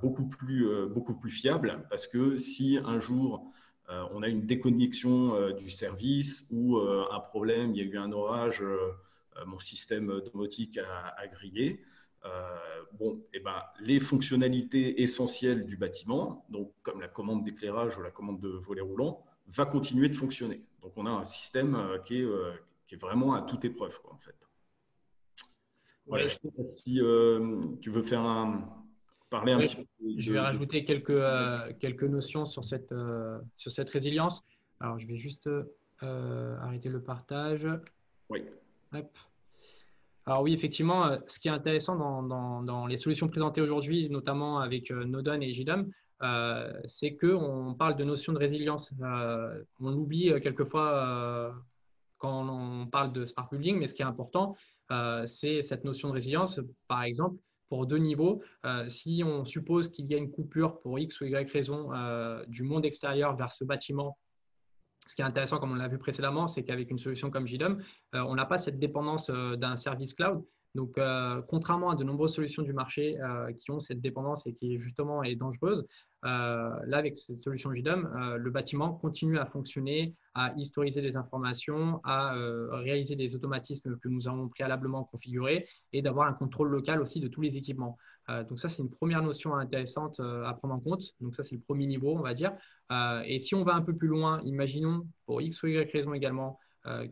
beaucoup, 0.00 0.28
plus, 0.28 0.86
beaucoup 0.88 1.14
plus 1.14 1.30
fiable, 1.30 1.86
parce 1.88 2.06
que 2.06 2.36
si 2.36 2.78
un 2.84 3.00
jour 3.00 3.50
on 3.88 4.22
a 4.22 4.28
une 4.28 4.44
déconnexion 4.44 5.50
du 5.52 5.70
service 5.70 6.44
ou 6.50 6.78
un 6.78 7.20
problème, 7.20 7.72
il 7.72 7.78
y 7.78 7.80
a 7.80 7.84
eu 7.84 7.96
un 7.96 8.12
orage, 8.12 8.62
mon 9.46 9.58
système 9.58 10.20
domotique 10.32 10.78
a, 10.78 11.26
grillé, 11.28 11.80
euh, 12.24 12.82
bon, 12.92 13.20
et 13.32 13.38
eh 13.38 13.40
ben, 13.40 13.62
les 13.80 13.98
fonctionnalités 13.98 15.02
essentielles 15.02 15.66
du 15.66 15.76
bâtiment, 15.76 16.44
donc 16.50 16.72
comme 16.82 17.00
la 17.00 17.08
commande 17.08 17.42
d'éclairage 17.42 17.98
ou 17.98 18.02
la 18.02 18.10
commande 18.10 18.40
de 18.40 18.48
volet 18.48 18.80
roulant, 18.80 19.24
va 19.48 19.66
continuer 19.66 20.08
de 20.08 20.14
fonctionner. 20.14 20.62
Donc 20.82 20.92
on 20.96 21.06
a 21.06 21.10
un 21.10 21.24
système 21.24 21.74
euh, 21.74 21.98
qui 21.98 22.18
est, 22.18 22.24
euh, 22.24 22.52
qui 22.86 22.94
est 22.94 22.98
vraiment 22.98 23.34
à 23.34 23.42
toute 23.42 23.64
épreuve, 23.64 23.98
en 24.08 24.16
fait. 24.18 24.36
Voilà, 26.12 26.28
je 26.28 26.34
sais 26.34 26.50
pas 26.56 26.64
si 26.64 27.00
tu 27.80 27.90
veux 27.90 28.02
faire 28.02 28.20
un, 28.20 28.68
parler 29.30 29.52
un 29.52 29.58
petit 29.58 29.76
peu. 29.76 29.84
je 30.18 30.32
vais 30.32 30.40
rajouter 30.40 30.84
quelques, 30.84 31.20
quelques 31.80 32.04
notions 32.04 32.44
sur 32.44 32.64
cette, 32.64 32.94
sur 33.56 33.70
cette 33.70 33.90
résilience. 33.90 34.42
Alors, 34.80 34.98
je 34.98 35.06
vais 35.06 35.16
juste 35.16 35.48
arrêter 36.00 36.88
le 36.88 37.02
partage. 37.02 37.66
Oui. 38.28 38.44
Hop. 38.94 39.08
Alors 40.26 40.42
oui, 40.42 40.52
effectivement, 40.52 41.06
euh, 41.06 41.18
ce 41.26 41.38
qui 41.38 41.48
est 41.48 41.52
intéressant 41.52 42.22
dans, 42.22 42.86
les 42.86 42.96
solutions 42.96 43.28
présentées 43.28 43.60
aujourd'hui, 43.60 44.08
notamment 44.08 44.60
avec 44.60 44.90
euh, 44.90 45.04
Nodon 45.04 45.40
et 45.40 45.52
JDOM, 45.52 45.90
euh, 46.22 46.72
c'est 46.84 47.16
qu'on 47.16 47.74
parle 47.76 47.96
de 47.96 48.04
notion 48.04 48.32
de 48.32 48.38
résilience. 48.38 48.92
on 49.80 49.90
l'oublie 49.90 50.32
quelquefois 50.40 51.52
quand 52.22 52.48
on 52.48 52.86
parle 52.86 53.12
de 53.12 53.26
smart 53.26 53.48
building, 53.50 53.78
mais 53.78 53.88
ce 53.88 53.94
qui 53.94 54.02
est 54.02 54.06
important, 54.06 54.56
c'est 55.26 55.60
cette 55.62 55.84
notion 55.84 56.08
de 56.08 56.14
résilience. 56.14 56.60
Par 56.86 57.02
exemple, 57.02 57.36
pour 57.68 57.86
deux 57.86 57.98
niveaux, 57.98 58.42
si 58.86 59.22
on 59.26 59.44
suppose 59.44 59.88
qu'il 59.88 60.06
y 60.06 60.14
a 60.14 60.18
une 60.18 60.30
coupure 60.30 60.78
pour 60.80 60.98
X 61.00 61.20
ou 61.20 61.24
Y 61.24 61.50
raison 61.50 61.90
du 62.46 62.62
monde 62.62 62.84
extérieur 62.84 63.34
vers 63.34 63.50
ce 63.50 63.64
bâtiment 63.64 64.16
ce 65.06 65.14
qui 65.14 65.22
est 65.22 65.24
intéressant, 65.24 65.58
comme 65.58 65.72
on 65.72 65.76
l'a 65.76 65.88
vu 65.88 65.98
précédemment, 65.98 66.48
c'est 66.48 66.64
qu'avec 66.64 66.90
une 66.90 66.98
solution 66.98 67.30
comme 67.30 67.46
JDOM, 67.46 67.82
euh, 68.14 68.20
on 68.20 68.34
n'a 68.34 68.46
pas 68.46 68.58
cette 68.58 68.78
dépendance 68.78 69.30
euh, 69.30 69.56
d'un 69.56 69.76
service 69.76 70.14
cloud. 70.14 70.44
Donc, 70.74 70.96
euh, 70.96 71.42
contrairement 71.48 71.90
à 71.90 71.96
de 71.96 72.04
nombreuses 72.04 72.34
solutions 72.34 72.62
du 72.62 72.72
marché 72.72 73.18
qui 73.58 73.70
ont 73.70 73.80
cette 73.80 74.00
dépendance 74.00 74.46
et 74.46 74.54
qui 74.54 74.78
justement 74.78 75.22
est 75.22 75.36
dangereuse, 75.36 75.86
là, 76.22 76.80
avec 76.92 77.16
cette 77.16 77.42
solution 77.42 77.74
JDOM, 77.74 78.36
le 78.36 78.50
bâtiment 78.50 78.92
continue 78.92 79.38
à 79.38 79.46
fonctionner, 79.46 80.14
à 80.34 80.52
historiser 80.56 81.02
des 81.02 81.16
informations, 81.16 82.00
à 82.04 82.34
réaliser 82.70 83.16
des 83.16 83.34
automatismes 83.34 83.96
que 83.98 84.08
nous 84.08 84.28
avons 84.28 84.48
préalablement 84.48 85.04
configurés 85.04 85.66
et 85.92 86.00
d'avoir 86.00 86.26
un 86.28 86.32
contrôle 86.32 86.68
local 86.68 87.02
aussi 87.02 87.20
de 87.20 87.28
tous 87.28 87.42
les 87.42 87.56
équipements. 87.56 87.98
Euh, 88.28 88.44
donc 88.44 88.60
ça, 88.60 88.68
c'est 88.68 88.82
une 88.82 88.90
première 88.90 89.22
notion 89.22 89.54
intéressante 89.54 90.20
euh, 90.20 90.44
à 90.44 90.54
prendre 90.54 90.74
en 90.74 90.80
compte. 90.80 91.04
Donc 91.20 91.34
ça, 91.34 91.42
c'est 91.42 91.56
le 91.56 91.60
premier 91.60 91.86
niveau, 91.86 92.16
on 92.16 92.22
va 92.22 92.34
dire. 92.34 92.52
Euh, 92.90 93.22
et 93.26 93.38
si 93.38 93.54
on 93.54 93.64
va 93.64 93.74
un 93.74 93.82
peu 93.82 93.94
plus 93.94 94.08
loin, 94.08 94.40
imaginons 94.44 95.06
pour 95.26 95.40
X 95.40 95.62
ou 95.62 95.68
Y 95.68 95.90
raison 95.90 96.14
également 96.14 96.58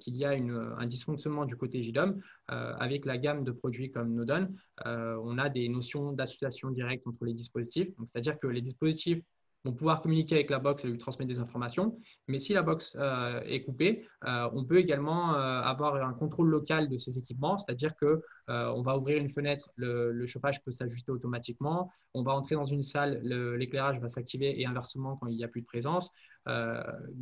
qu'il 0.01 0.17
y 0.17 0.25
a 0.25 0.31
un 0.31 0.87
dysfonctionnement 0.87 1.45
du 1.45 1.57
côté 1.57 1.83
JDOM, 1.83 2.21
avec 2.49 3.05
la 3.05 3.19
gamme 3.19 3.45
de 3.45 3.53
produits 3.53 3.91
comme 3.91 4.15
Nodon, 4.15 4.49
on 4.85 5.39
a 5.39 5.49
des 5.49 5.69
notions 5.69 6.13
d'association 6.13 6.71
directe 6.71 7.07
entre 7.07 7.25
les 7.25 7.35
dispositifs. 7.35 7.89
C'est-à-dire 8.07 8.39
que 8.39 8.47
les 8.47 8.61
dispositifs 8.61 9.21
vont 9.65 9.73
pouvoir 9.73 10.01
communiquer 10.01 10.37
avec 10.37 10.51
la 10.51 10.59
box 10.59 10.85
et 10.85 10.89
lui 10.89 10.99
transmettre 10.99 11.29
des 11.29 11.39
informations. 11.39 11.99
Mais 12.29 12.39
si 12.39 12.53
la 12.53 12.63
box 12.63 12.97
euh, 12.99 13.41
est 13.45 13.63
coupée, 13.63 14.07
euh, 14.27 14.49
on 14.55 14.65
peut 14.65 14.79
également 14.79 15.35
euh, 15.35 15.61
avoir 15.61 15.97
un 15.97 16.15
contrôle 16.15 16.49
local 16.49 16.89
de 16.89 16.97
ces 16.97 17.19
équipements, 17.19 17.59
c'est-à-dire 17.59 17.95
que 17.97 18.23
on 18.53 18.83
va 18.83 18.99
ouvrir 18.99 19.19
une 19.19 19.31
fenêtre, 19.31 19.71
le, 19.77 20.27
chauffage 20.27 20.61
peut 20.65 20.73
s'ajuster 20.73 21.13
automatiquement, 21.13 21.93
on 22.15 22.25
va 22.25 22.33
entrer 22.33 22.57
dans 22.57 22.65
une 22.65 22.83
salle, 22.83 23.21
l'éclairage 23.23 24.01
va 24.01 24.09
s'activer 24.09 24.61
et 24.61 24.67
inversement 24.67 25.17
quand 25.17 25.29
il 25.29 25.37
n'y 25.37 25.45
a 25.45 25.49
plus 25.49 25.61
de 25.61 25.67
présence. 25.67 26.11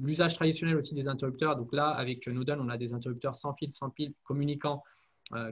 L'usage 0.01 0.35
traditionnel 0.35 0.77
aussi 0.77 0.95
des 0.95 1.09
interrupteurs, 1.09 1.57
donc 1.57 1.73
là 1.73 1.89
avec 1.89 2.27
Nodon, 2.29 2.59
on 2.61 2.69
a 2.69 2.79
des 2.79 2.93
interrupteurs 2.95 3.35
sans 3.35 3.55
fil, 3.55 3.73
sans 3.73 3.91
pile, 3.91 4.15
communicants 4.23 4.83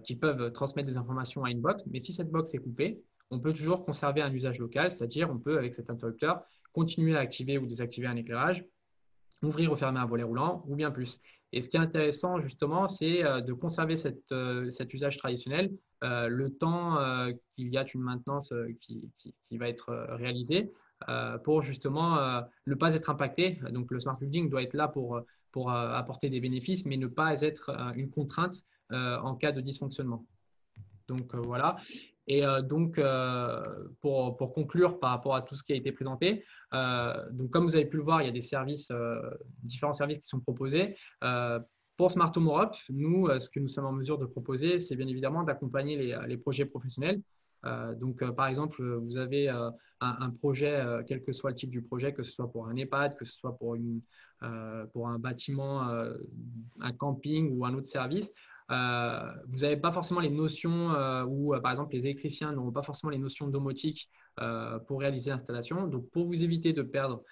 qui 0.04 0.16
peuvent 0.16 0.52
transmettre 0.52 0.88
des 0.88 0.96
informations 0.96 1.44
à 1.44 1.50
une 1.50 1.60
box, 1.60 1.84
mais 1.90 2.00
si 2.00 2.12
cette 2.12 2.30
box 2.30 2.54
est 2.54 2.58
coupée, 2.58 3.02
on 3.30 3.40
peut 3.40 3.52
toujours 3.52 3.84
conserver 3.84 4.22
un 4.22 4.32
usage 4.32 4.58
local, 4.58 4.90
c'est-à-dire 4.90 5.30
on 5.30 5.38
peut 5.38 5.58
avec 5.58 5.74
cet 5.74 5.90
interrupteur 5.90 6.42
continuer 6.72 7.16
à 7.16 7.20
activer 7.20 7.58
ou 7.58 7.66
désactiver 7.66 8.06
un 8.06 8.16
éclairage, 8.16 8.64
ouvrir 9.42 9.72
ou 9.72 9.76
fermer 9.76 9.98
un 9.98 10.06
volet 10.06 10.22
roulant, 10.22 10.64
ou 10.66 10.76
bien 10.76 10.90
plus. 10.90 11.20
Et 11.52 11.60
ce 11.60 11.68
qui 11.68 11.76
est 11.76 11.80
intéressant, 11.80 12.40
justement, 12.40 12.86
c'est 12.86 13.24
euh, 13.24 13.40
de 13.40 13.52
conserver 13.52 13.94
euh, 14.32 14.70
cet 14.70 14.94
usage 14.94 15.16
traditionnel 15.16 15.72
euh, 16.04 16.28
le 16.28 16.50
temps 16.50 16.98
qu'il 17.54 17.68
y 17.68 17.78
a 17.78 17.84
une 17.94 18.02
maintenance 18.02 18.52
qui, 18.80 19.10
va 19.52 19.68
être 19.68 20.06
réalisée 20.10 20.70
pour 21.44 21.62
justement 21.62 22.42
ne 22.66 22.74
pas 22.74 22.94
être 22.94 23.08
impacté. 23.08 23.58
Donc, 23.70 23.90
le 23.90 23.98
smart 23.98 24.18
building 24.18 24.50
doit 24.50 24.62
être 24.62 24.74
là 24.74 24.88
pour 24.88 25.70
apporter 25.70 26.28
des 26.28 26.40
bénéfices, 26.40 26.84
mais 26.84 26.98
ne 26.98 27.06
pas 27.06 27.40
être 27.40 27.70
une 27.94 28.10
contrainte 28.10 28.62
en 28.90 29.34
cas 29.36 29.52
de 29.52 29.62
dysfonctionnement. 29.62 30.26
Donc, 31.08 31.34
voilà. 31.34 31.76
Et 32.28 32.44
euh, 32.44 32.60
donc, 32.62 32.98
euh, 32.98 33.62
pour, 34.00 34.36
pour, 34.36 34.52
conclure 34.52 34.98
par 34.98 35.10
rapport 35.10 35.34
à 35.34 35.42
tout 35.42 35.54
ce 35.54 35.62
qui 35.62 35.72
a 35.72 35.76
été 35.76 35.92
présenté, 35.92 36.44
euh, 36.74 37.14
donc 37.32 37.50
comme 37.50 37.64
vous 37.64 37.76
avez 37.76 37.86
pu 37.86 37.96
le 37.96 38.02
voir, 38.02 38.22
il 38.22 38.26
y 38.26 38.28
a 38.28 38.32
des 38.32 38.40
services, 38.40 38.92
différents 39.62 39.92
services 39.92 40.18
qui 40.18 40.26
sont 40.26 40.40
proposés. 40.40 40.96
pour 41.96 42.10
Smart 42.10 42.32
Home 42.36 42.46
Europe, 42.46 42.76
nous, 42.90 43.28
ce 43.40 43.48
que 43.48 43.60
nous 43.60 43.68
sommes 43.68 43.86
en 43.86 43.92
mesure 43.92 44.18
de 44.18 44.26
proposer, 44.26 44.80
c'est 44.80 44.96
bien 44.96 45.06
évidemment 45.06 45.44
d'accompagner 45.44 45.96
les, 45.96 46.18
les, 46.26 46.36
projets 46.36 46.66
professionnels. 46.66 47.22
donc, 47.96 48.24
par 48.32 48.48
exemple, 48.48 48.82
vous 48.98 49.16
avez 49.16 49.48
un, 49.48 49.72
un, 50.00 50.30
projet, 50.30 50.84
quel 51.06 51.22
que 51.22 51.32
soit 51.32 51.50
le 51.50 51.56
type 51.56 51.70
du 51.70 51.80
projet, 51.80 52.12
que 52.12 52.22
ce 52.22 52.32
soit 52.32 52.50
pour 52.50 52.66
un 52.66 52.76
EHPAD, 52.76 53.16
que 53.16 53.24
ce 53.24 53.32
soit 53.32 53.56
pour, 53.56 53.76
une, 53.76 54.02
pour 54.92 55.08
un 55.08 55.18
bâtiment, 55.18 55.88
un 56.80 56.92
camping 56.92 57.56
ou 57.56 57.64
un 57.64 57.74
autre 57.74 57.86
service. 57.86 58.32
Euh, 58.70 59.32
vous 59.48 59.58
n'avez 59.58 59.76
pas 59.76 59.92
forcément 59.92 60.20
les 60.20 60.30
notions, 60.30 60.92
euh, 60.92 61.24
ou 61.24 61.54
euh, 61.54 61.60
par 61.60 61.70
exemple 61.70 61.94
les 61.94 62.06
électriciens 62.06 62.52
n'auront 62.52 62.72
pas 62.72 62.82
forcément 62.82 63.10
les 63.10 63.18
notions 63.18 63.48
domotiques 63.48 64.10
pour 64.86 65.00
réaliser 65.00 65.30
l'installation. 65.30 65.86
Donc 65.86 66.10
pour 66.10 66.26
vous 66.26 66.44
éviter 66.44 66.74
de 66.74 66.82
perdre 66.82 67.22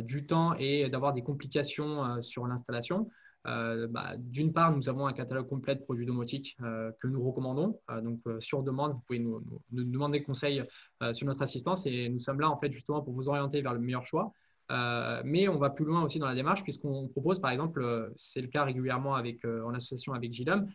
du 0.00 0.26
temps 0.26 0.54
et 0.58 0.90
d'avoir 0.90 1.12
des 1.12 1.22
complications 1.22 2.20
sur 2.20 2.48
l'installation, 2.48 3.08
bah, 3.44 4.14
d'une 4.18 4.52
part, 4.52 4.76
nous 4.76 4.88
avons 4.88 5.06
un 5.06 5.12
catalogue 5.12 5.48
complet 5.48 5.76
de 5.76 5.82
produits 5.82 6.04
domotiques 6.04 6.56
que 6.58 7.06
nous 7.06 7.22
recommandons. 7.22 7.78
donc, 8.02 8.20
sur 8.40 8.64
demande, 8.64 8.94
vous 8.94 9.02
pouvez 9.06 9.20
nous, 9.20 9.40
nous 9.70 9.84
demander 9.84 10.24
conseil 10.24 10.64
sur 11.12 11.28
notre 11.28 11.42
assistance 11.42 11.86
et 11.86 12.08
nous 12.08 12.18
sommes 12.18 12.40
là 12.40 12.50
en 12.50 12.58
fait 12.58 12.72
justement 12.72 13.02
pour 13.02 13.14
vous 13.14 13.28
orienter 13.28 13.62
vers 13.62 13.74
le 13.74 13.78
meilleur 13.78 14.04
choix. 14.04 14.32
Euh, 14.72 15.20
mais 15.24 15.48
on 15.48 15.58
va 15.58 15.70
plus 15.70 15.84
loin 15.84 16.02
aussi 16.02 16.18
dans 16.18 16.26
la 16.26 16.34
démarche 16.34 16.62
puisqu'on 16.62 17.08
propose, 17.08 17.40
par 17.40 17.50
exemple, 17.50 17.82
euh, 17.82 18.08
c'est 18.16 18.40
le 18.40 18.48
cas 18.48 18.64
régulièrement 18.64 19.16
euh, 19.16 19.62
en 19.64 19.74
association 19.74 20.14
avec 20.14 20.32
JDOM, 20.32 20.66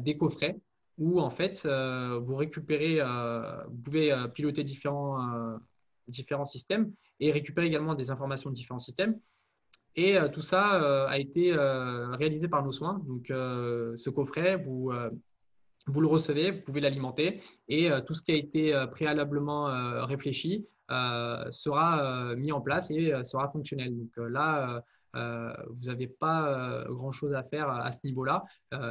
des 0.00 0.16
coffrets 0.16 0.58
où 0.98 1.20
en 1.20 1.30
fait 1.30 1.64
vous 1.64 2.34
récupérez, 2.34 3.00
vous 3.68 3.82
pouvez 3.84 4.12
piloter 4.34 4.64
différents, 4.64 5.60
différents 6.08 6.44
systèmes 6.44 6.92
et 7.20 7.30
récupérer 7.30 7.68
également 7.68 7.94
des 7.94 8.10
informations 8.10 8.50
de 8.50 8.56
différents 8.56 8.80
systèmes. 8.80 9.20
Et 9.94 10.16
tout 10.32 10.42
ça 10.42 11.06
a 11.06 11.18
été 11.18 11.54
réalisé 11.54 12.48
par 12.48 12.64
nos 12.64 12.72
soins. 12.72 13.00
Donc 13.06 13.26
ce 13.28 14.10
coffret, 14.10 14.56
vous 14.56 14.90
vous 15.86 16.00
le 16.00 16.08
recevez, 16.08 16.50
vous 16.50 16.62
pouvez 16.62 16.80
l'alimenter 16.80 17.42
et 17.68 17.90
tout 18.04 18.14
ce 18.14 18.22
qui 18.22 18.32
a 18.32 18.36
été 18.36 18.86
préalablement 18.90 19.66
réfléchi 20.04 20.66
sera 20.88 22.34
mis 22.36 22.52
en 22.52 22.60
place 22.60 22.90
et 22.90 23.12
sera 23.24 23.48
fonctionnel. 23.48 23.96
Donc 23.96 24.16
là, 24.16 24.82
vous 25.14 25.84
n'avez 25.86 26.06
pas 26.06 26.84
grand-chose 26.88 27.34
à 27.34 27.42
faire 27.42 27.68
à 27.68 27.90
ce 27.92 28.00
niveau-là 28.04 28.44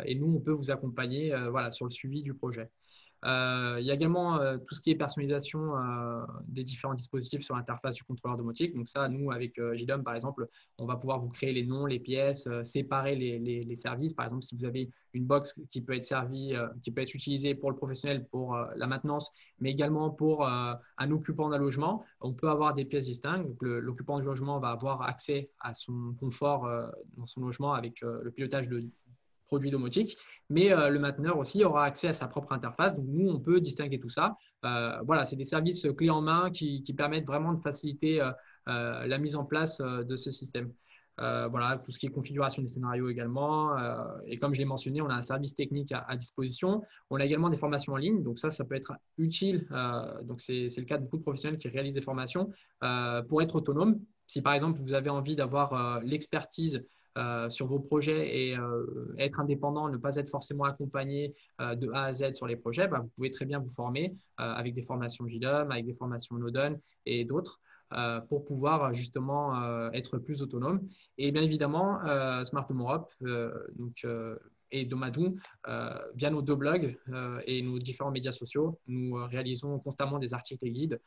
et 0.06 0.16
nous, 0.16 0.36
on 0.36 0.40
peut 0.40 0.52
vous 0.52 0.72
accompagner 0.72 1.36
voilà, 1.50 1.72
sur 1.72 1.86
le 1.86 1.92
suivi 1.92 2.24
du 2.24 2.34
projet. 2.34 2.70
Euh, 3.26 3.78
il 3.80 3.86
y 3.86 3.92
a 3.92 3.96
également 3.96 4.40
euh, 4.40 4.58
tout 4.58 4.76
ce 4.76 4.82
qui 4.82 4.92
est 4.92 4.96
personnalisation 4.96 5.76
euh, 5.76 6.24
des 6.48 6.64
différents 6.64 6.94
dispositifs 6.94 7.42
sur 7.42 7.56
l'interface 7.56 7.96
du 7.96 8.04
contrôleur 8.04 8.38
domotique. 8.38 8.76
Donc 8.76 8.88
ça, 8.88 9.10
nous, 9.10 9.32
avec 9.32 9.60
JDOM, 9.74 10.04
par 10.04 10.14
exemple, 10.14 10.48
on 10.78 10.86
va 10.86 10.96
pouvoir 10.96 11.20
vous 11.20 11.30
créer 11.30 11.52
les 11.52 11.66
noms, 11.66 11.86
les 11.88 12.00
pièces, 12.00 12.48
séparer 12.64 13.16
les, 13.16 13.76
services. 13.76 14.14
Par 14.14 14.26
exemple, 14.26 14.44
si 14.44 14.56
vous 14.56 14.66
avez 14.66 14.90
une 15.14 15.26
box 15.26 15.60
qui 15.72 15.82
peut 15.82 15.94
être 15.94 16.06
servie, 16.06 16.54
qui 16.82 16.92
peut 16.92 17.02
être 17.02 17.14
utilisée 17.14 17.56
pour 17.56 17.72
le 17.72 17.76
professionnel, 17.76 18.26
pour 18.28 18.58
la 18.76 18.88
maintenance, 18.88 19.32
mais 19.60 19.72
également 19.72 20.10
pour 20.10 20.48
un 20.48 21.12
occupant 21.12 21.50
d'un 21.50 21.58
logement, 21.58 22.06
on 22.22 22.34
peut 22.34 22.50
avoir 22.50 22.74
des 22.74 22.86
pièces 22.86 23.06
distinctes. 23.06 23.48
L'occupant 23.62 24.20
du 24.20 24.26
logement 24.26 24.60
va 24.60 24.70
avoir 24.70 25.02
accès 25.02 25.50
à 25.60 25.74
son 25.74 26.16
confort 26.20 26.70
dans 27.18 27.28
son 27.28 27.42
logement 27.42 27.74
avec 27.74 28.02
le 28.02 28.32
pilotage 28.32 28.70
de 28.70 28.86
produits 29.46 29.72
domotiques, 29.72 30.18
mais 30.50 30.72
euh, 30.72 30.90
le 30.90 31.00
mainteneur 31.00 31.38
aussi 31.38 31.64
aura 31.64 31.86
accès 31.86 32.08
à 32.08 32.14
sa 32.14 32.28
propre 32.28 32.52
interface. 32.54 32.96
Donc, 32.96 33.06
nous, 33.08 33.30
on 33.30 33.40
peut 33.40 33.60
distinguer 33.60 34.00
tout 34.00 34.10
ça. 34.10 34.36
Euh, 34.64 35.00
voilà, 35.06 35.26
c'est 35.26 35.36
des 35.36 35.44
services 35.44 35.88
clés 35.98 36.10
en 36.10 36.22
main 36.22 36.50
qui, 36.52 36.84
permettent 36.96 37.26
vraiment 37.26 37.54
de 37.54 37.60
faciliter 37.60 38.22
euh, 38.22 39.08
la 39.08 39.18
mise 39.18 39.36
en 39.36 39.44
place 39.44 39.82
de 39.82 40.16
ce 40.16 40.32
système. 40.32 40.72
voilà, 41.18 41.82
tout 41.84 41.92
ce 41.92 42.00
qui 42.00 42.06
est 42.06 42.10
configuration 42.10 42.62
des 42.62 42.68
scénarios 42.70 43.10
également. 43.10 43.76
et 44.26 44.38
comme 44.38 44.54
je 44.54 44.60
l'ai 44.60 44.66
mentionné, 44.66 45.02
on 45.02 45.10
a 45.10 45.14
un 45.14 45.22
service 45.22 45.56
technique 45.56 45.92
à, 45.92 46.16
disposition. 46.16 46.82
On 47.10 47.20
a 47.20 47.26
également 47.26 47.50
des 47.50 47.58
formations 47.58 47.94
en 47.94 47.98
ligne. 47.98 48.24
Donc 48.24 48.40
ça, 48.40 48.52
ça 48.52 48.64
peut 48.64 48.76
être 48.76 48.94
utile. 49.18 49.68
donc 50.24 50.40
c'est 50.40 50.70
le 50.78 50.86
cas 50.86 50.98
de 50.98 51.04
beaucoup 51.04 51.18
de 51.18 51.24
professionnels 51.24 51.60
qui 51.60 51.68
réalisent 51.68 51.96
des 51.96 52.02
formations 52.02 52.50
pour 53.28 53.42
être 53.42 53.56
autonome. 53.56 54.00
Si 54.28 54.42
par 54.42 54.54
exemple, 54.54 54.80
vous 54.82 54.94
avez 54.94 55.10
envie 55.10 55.36
d'avoir 55.36 56.00
l'expertise 56.02 56.86
euh, 57.18 57.50
sur 57.50 57.68
vos 57.68 57.80
projets 57.80 58.38
et 58.38 58.58
euh, 58.58 59.16
être 59.18 59.40
indépendant, 59.40 59.88
ne 59.88 59.96
pas 59.96 60.18
être 60.18 60.30
forcément 60.30 60.66
accompagné 60.66 61.34
euh, 61.62 61.74
de 61.74 61.90
A 61.92 62.04
à 62.04 62.14
Z 62.14 62.34
sur 62.34 62.46
les 62.46 62.58
projets, 62.58 62.90
bah, 62.90 63.00
vous 63.00 63.10
pouvez 63.16 63.32
très 63.32 63.46
bien 63.46 63.60
vous 63.60 63.70
former 63.70 64.18
avec 64.38 64.74
des 64.74 64.82
formations 64.82 65.26
JDOM, 65.26 65.72
avec 65.72 65.86
des 65.86 65.94
formations 65.94 66.36
Nodon 66.36 66.80
et 67.06 67.24
d'autres. 67.24 67.62
pour 68.30 68.44
pouvoir 68.44 68.94
justement 68.94 69.90
être 69.94 70.18
plus 70.18 70.42
autonome. 70.42 70.82
Et 71.18 71.32
bien 71.32 71.44
évidemment, 71.44 72.00
Smart 72.44 72.66
Home 72.70 72.82
Europe 72.82 73.14
et 74.72 74.86
Domadou, 74.86 75.38
via 76.16 76.30
nos 76.30 76.42
deux 76.42 76.56
blogs 76.56 76.98
et 77.46 77.62
nos 77.62 77.80
différents 77.80 78.12
médias 78.12 78.34
sociaux, 78.34 78.80
nous 78.88 79.14
réalisons 79.14 79.80
constamment 79.80 80.20
des 80.20 80.34
articles 80.34 80.66
et 80.66 80.72
guides. 80.72 81.00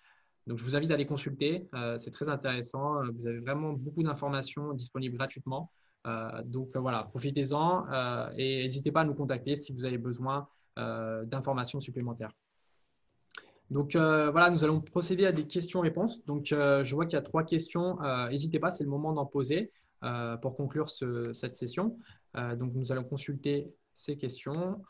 Donc, 0.47 0.57
je 0.59 0.65
vous 0.65 0.77
invite 0.77 0.91
à 0.93 0.97
les 0.97 1.07
consulter. 1.07 1.69
c'est 1.99 2.13
très 2.13 2.29
intéressant. 2.31 3.03
Vous 3.13 3.27
avez 3.27 3.41
vraiment 3.41 3.73
beaucoup 3.75 4.03
d'informations 4.03 4.73
disponibles 4.73 5.17
gratuitement. 5.19 5.71
Euh, 6.07 6.43
donc 6.45 6.75
euh, 6.75 6.81
voilà, 6.81 7.05
profitez-en 7.05 7.87
euh, 7.91 8.31
et 8.37 8.63
n'hésitez 8.63 8.93
pas 8.93 9.01
à 9.01 9.05
nous 9.05 9.15
contacter 9.15 9.57
si 9.57 9.73
vous 9.73 9.85
avez 9.85 9.99
besoin 9.99 10.49
d'informations 11.25 11.81
supplémentaires. 11.81 12.31
Donc 13.69 13.97
voilà, 13.97 14.49
nous 14.49 14.63
allons 14.63 14.81
procéder 14.81 15.27
à 15.27 15.33
des 15.33 15.45
questions-réponses. 15.45 16.25
Donc 16.25 16.47
je 16.51 16.95
vois 16.95 17.05
qu'il 17.05 17.17
y 17.17 17.19
a 17.19 17.23
trois 17.23 17.43
questions. 17.43 17.99
N'hésitez 18.31 18.61
pas, 18.61 18.71
c'est 18.71 18.85
le 18.85 18.91
moment 18.91 19.13
d'en 19.13 19.27
poser 19.27 19.73
pour 20.41 20.57
conclure 20.57 20.89
cette 20.89 21.57
session. 21.57 21.99
donc 22.35 22.75
nous 22.75 22.93
allons 22.93 23.03
consulter 23.03 23.75
ces 23.93 24.17
questions. 24.17 24.81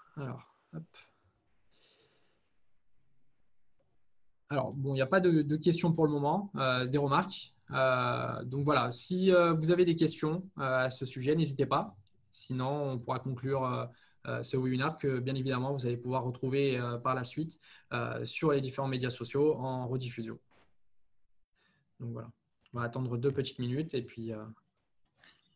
Alors, 4.51 4.75
bon, 4.75 4.91
il 4.91 4.97
n'y 4.97 5.01
a 5.01 5.07
pas 5.07 5.21
de, 5.21 5.57
questions 5.57 5.95
pour 5.95 6.05
le 6.05 6.13
moment, 6.13 6.53
des 6.87 6.99
remarques. 6.99 7.55
Euh, 7.73 8.45
donc 8.45 8.64
voilà, 8.64 8.91
si 8.91 9.33
euh, 9.33 9.53
vous 9.53 9.71
avez 9.71 9.85
des 9.85 9.97
questions 9.97 10.43
euh, 10.59 10.87
à 10.87 10.91
ce 10.91 11.05
sujet, 11.07 11.35
n'hésitez 11.35 11.66
pas. 11.66 11.97
Sinon, 12.31 12.93
on 12.93 12.99
pourra 12.99 13.19
conclure 13.19 13.89
ce 14.43 14.59
webinaire 14.59 14.99
que 14.99 15.21
bien 15.21 15.35
évidemment 15.35 15.73
vous 15.73 15.87
allez 15.87 15.97
pouvoir 15.97 16.23
retrouver 16.23 16.79
par 17.03 17.14
la 17.14 17.25
suite 17.25 17.59
sur 18.25 18.53
les 18.53 18.61
différents 18.61 18.87
médias 18.87 19.09
sociaux 19.09 19.55
en 19.55 19.89
rediffusion. 19.89 20.39
Donc 21.99 22.12
voilà, 22.12 22.31
on 22.75 22.79
va 22.79 22.85
attendre 22.85 23.16
deux 23.16 23.33
petites 23.33 23.59
minutes 23.59 23.95
et 23.95 24.03
puis. 24.03 24.33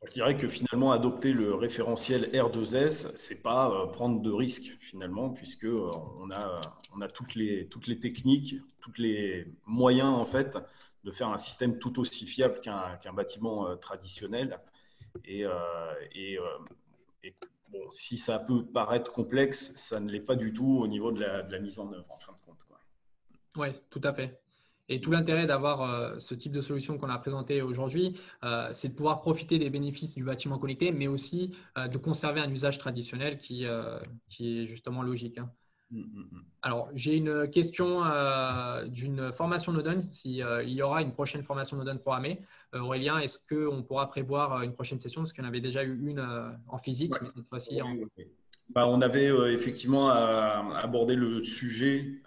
Je 0.07 0.13
dirais 0.13 0.39
que 0.39 0.49
finalement, 0.49 0.93
adopter 0.93 1.35
le 1.35 1.55
référentiel 1.55 2.31
R2S, 2.33 3.15
c'est 3.15 3.43
pas 3.43 3.87
prendre 3.89 4.23
de 4.23 4.33
risques 4.33 4.79
finalement, 4.81 5.29
puisque 5.29 5.67
on 5.67 6.31
a, 6.31 6.61
on 6.97 7.03
a 7.03 7.09
toutes, 7.09 7.35
les, 7.35 7.67
toutes 7.67 7.87
les 7.87 8.01
techniques, 8.01 8.57
tous 8.81 8.95
les 8.97 9.47
moyens 9.67 10.09
en 10.09 10.25
fait 10.25 10.57
de 11.05 11.11
faire 11.11 11.29
un 11.29 11.39
système 11.39 11.79
tout 11.79 11.99
aussi 12.01 12.27
fiable 12.27 12.61
qu'un 12.61 13.13
bâtiment 13.13 13.69
euh, 13.69 13.77
traditionnel. 13.77 14.61
Et, 15.25 15.45
euh, 15.45 15.53
euh, 16.17 17.31
bon, 17.69 17.91
si 17.91 18.17
ça 18.17 18.39
peut 18.39 18.65
paraître 18.65 19.13
complexe, 19.13 19.73
ça 19.75 20.01
ne 20.01 20.11
l'est 20.11 20.21
pas 20.21 20.37
du 20.37 20.53
tout 20.53 20.79
au 20.81 20.87
niveau 20.87 21.13
de 21.13 21.21
la, 21.21 21.59
mise 21.59 21.79
en 21.79 21.93
œuvre, 21.93 22.11
en 22.11 22.19
fin 22.19 22.33
de 22.33 22.41
compte. 22.41 22.59
Oui, 23.57 23.69
tout 23.91 24.01
à 24.05 24.15
fait. 24.15 24.41
Et 24.89 25.01
tout 25.01 25.11
l'intérêt 25.11 25.47
d'avoir 25.47 26.21
ce 26.21 26.35
type 26.35 26.53
de 26.53 26.61
solution 26.61 26.99
qu'on 26.99 27.09
a 27.09 27.19
présenté 27.19 27.63
aujourd'hui, 27.63 28.19
c'est 28.73 28.89
de 28.89 28.95
pouvoir 28.95 29.21
profiter 29.21 29.59
des 29.59 29.71
bénéfices 29.71 30.15
du 30.15 30.25
bâtiment 30.25 30.59
connecté, 30.59 30.91
mais 30.91 31.07
aussi 31.07 31.55
de 31.77 31.97
conserver 31.99 32.41
un 32.41 32.51
usage 32.51 32.79
traditionnel 32.79 33.39
qui, 33.39 33.67
qui 34.29 34.63
est 34.63 34.67
justement 34.67 35.03
logique. 35.03 35.39
Hein. 35.39 35.51
Mm, 35.93 36.01
mm, 36.01 36.29
mm. 36.33 36.45
Alors, 36.63 36.89
j'ai 36.95 37.17
une 37.17 37.49
question 37.51 38.05
euh, 38.05 38.87
d'une 38.87 39.31
formation 39.33 39.73
Nodon, 39.73 40.01
s'il 40.01 40.43
euh, 40.43 40.63
y 40.65 40.81
aura 40.81 41.03
une 41.03 41.13
prochaine 41.13 41.43
formation 41.43 41.77
Nodon 41.77 41.99
programmée. 41.99 42.41
Euh, 42.75 42.81
Aurélien, 42.81 43.19
est-ce 43.19 43.39
qu'on 43.39 43.83
pourra 43.83 44.09
prévoir 44.09 44.63
une 44.63 44.73
prochaine 44.73 44.99
session? 44.99 45.21
Parce 45.21 45.33
qu'on 45.35 45.45
avait 45.45 45.61
déjà 45.61 45.85
eu 45.85 46.01
une 46.09 46.27
en 46.69 46.79
physique, 46.79 47.13
mais 47.21 47.29
cette 47.29 47.49
fois-ci 47.49 47.81
bah, 48.69 48.87
on 48.87 49.03
avait 49.03 49.27
effectivement 49.53 50.09
abordé 50.09 51.15
le 51.15 51.43
sujet 51.43 52.23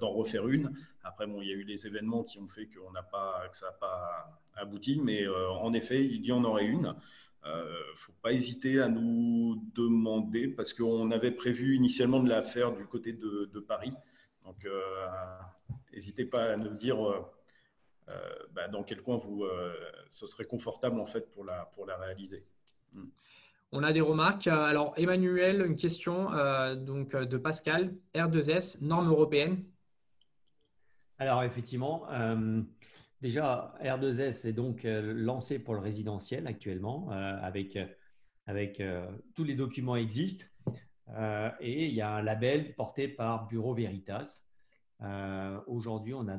d'en 0.00 0.10
refaire 0.10 0.48
une. 0.48 0.72
Après, 1.04 1.26
bon, 1.26 1.40
il 1.40 1.48
y 1.48 1.52
a 1.52 1.54
eu 1.54 1.62
les 1.62 1.86
événements 1.86 2.24
qui 2.24 2.40
ont 2.40 2.48
fait 2.48 2.66
qu'on 2.66 2.90
n'a 2.90 3.02
pas, 3.02 3.44
que 3.48 3.56
ça 3.56 3.66
n'a 3.66 3.72
pas 3.72 4.40
abouti, 4.56 5.00
mais 5.00 5.24
en 5.28 5.72
effet, 5.74 6.04
il 6.04 6.24
y 6.24 6.32
en 6.32 6.42
aurait 6.42 6.64
une. 6.64 6.96
Il 7.48 7.54
euh, 7.54 7.90
ne 7.92 7.96
faut 7.96 8.12
pas 8.22 8.32
hésiter 8.32 8.80
à 8.80 8.88
nous 8.88 9.62
demander, 9.74 10.48
parce 10.48 10.74
qu'on 10.74 11.10
avait 11.10 11.30
prévu 11.30 11.76
initialement 11.76 12.20
de 12.20 12.28
la 12.28 12.42
faire 12.42 12.72
du 12.72 12.84
côté 12.86 13.12
de, 13.12 13.60
Paris. 13.66 13.92
Donc, 14.44 14.64
euh, 14.64 14.80
n'hésitez 15.92 16.24
pas 16.24 16.52
à 16.52 16.56
nous 16.56 16.74
dire 16.74 17.02
euh, 17.02 18.12
bah, 18.52 18.68
dans 18.68 18.82
quel 18.82 19.02
coin 19.02 19.16
vous, 19.16 19.46
ce 20.08 20.26
serait 20.26 20.44
confortable 20.44 21.00
en 21.00 21.06
fait 21.06 21.30
pour 21.32 21.44
la, 21.44 21.70
pour 21.74 21.86
la 21.86 21.96
réaliser. 21.96 22.44
Hmm. 22.92 23.08
On 23.72 23.82
a 23.82 23.92
des 23.92 24.00
remarques. 24.00 24.46
Alors, 24.46 24.94
Emmanuel, 24.96 25.64
une 25.66 25.76
question 25.76 26.30
donc, 26.76 27.14
de 27.14 27.36
Pascal. 27.36 27.94
R2S, 28.14 28.82
norme 28.82 29.08
européenne? 29.08 29.64
Alors, 31.18 31.42
effectivement, 31.42 32.06
Déjà, 33.20 33.74
R2S 33.82 34.46
est 34.46 34.52
donc 34.52 34.84
euh, 34.84 35.12
lancé 35.12 35.58
pour 35.58 35.74
le 35.74 35.80
résidentiel 35.80 36.46
actuellement, 36.46 37.10
euh, 37.10 37.36
avec, 37.42 37.76
euh, 38.80 39.10
tous 39.34 39.42
les 39.42 39.56
documents 39.56 39.96
existent. 39.96 40.46
et 41.60 41.86
il 41.86 41.94
y 41.94 42.00
a 42.00 42.14
un 42.14 42.22
label 42.22 42.74
porté 42.76 43.08
par 43.08 43.48
Bureau 43.48 43.74
Veritas. 43.74 44.44
Aujourd'hui, 45.66 46.14
on 46.14 46.28
a 46.28 46.34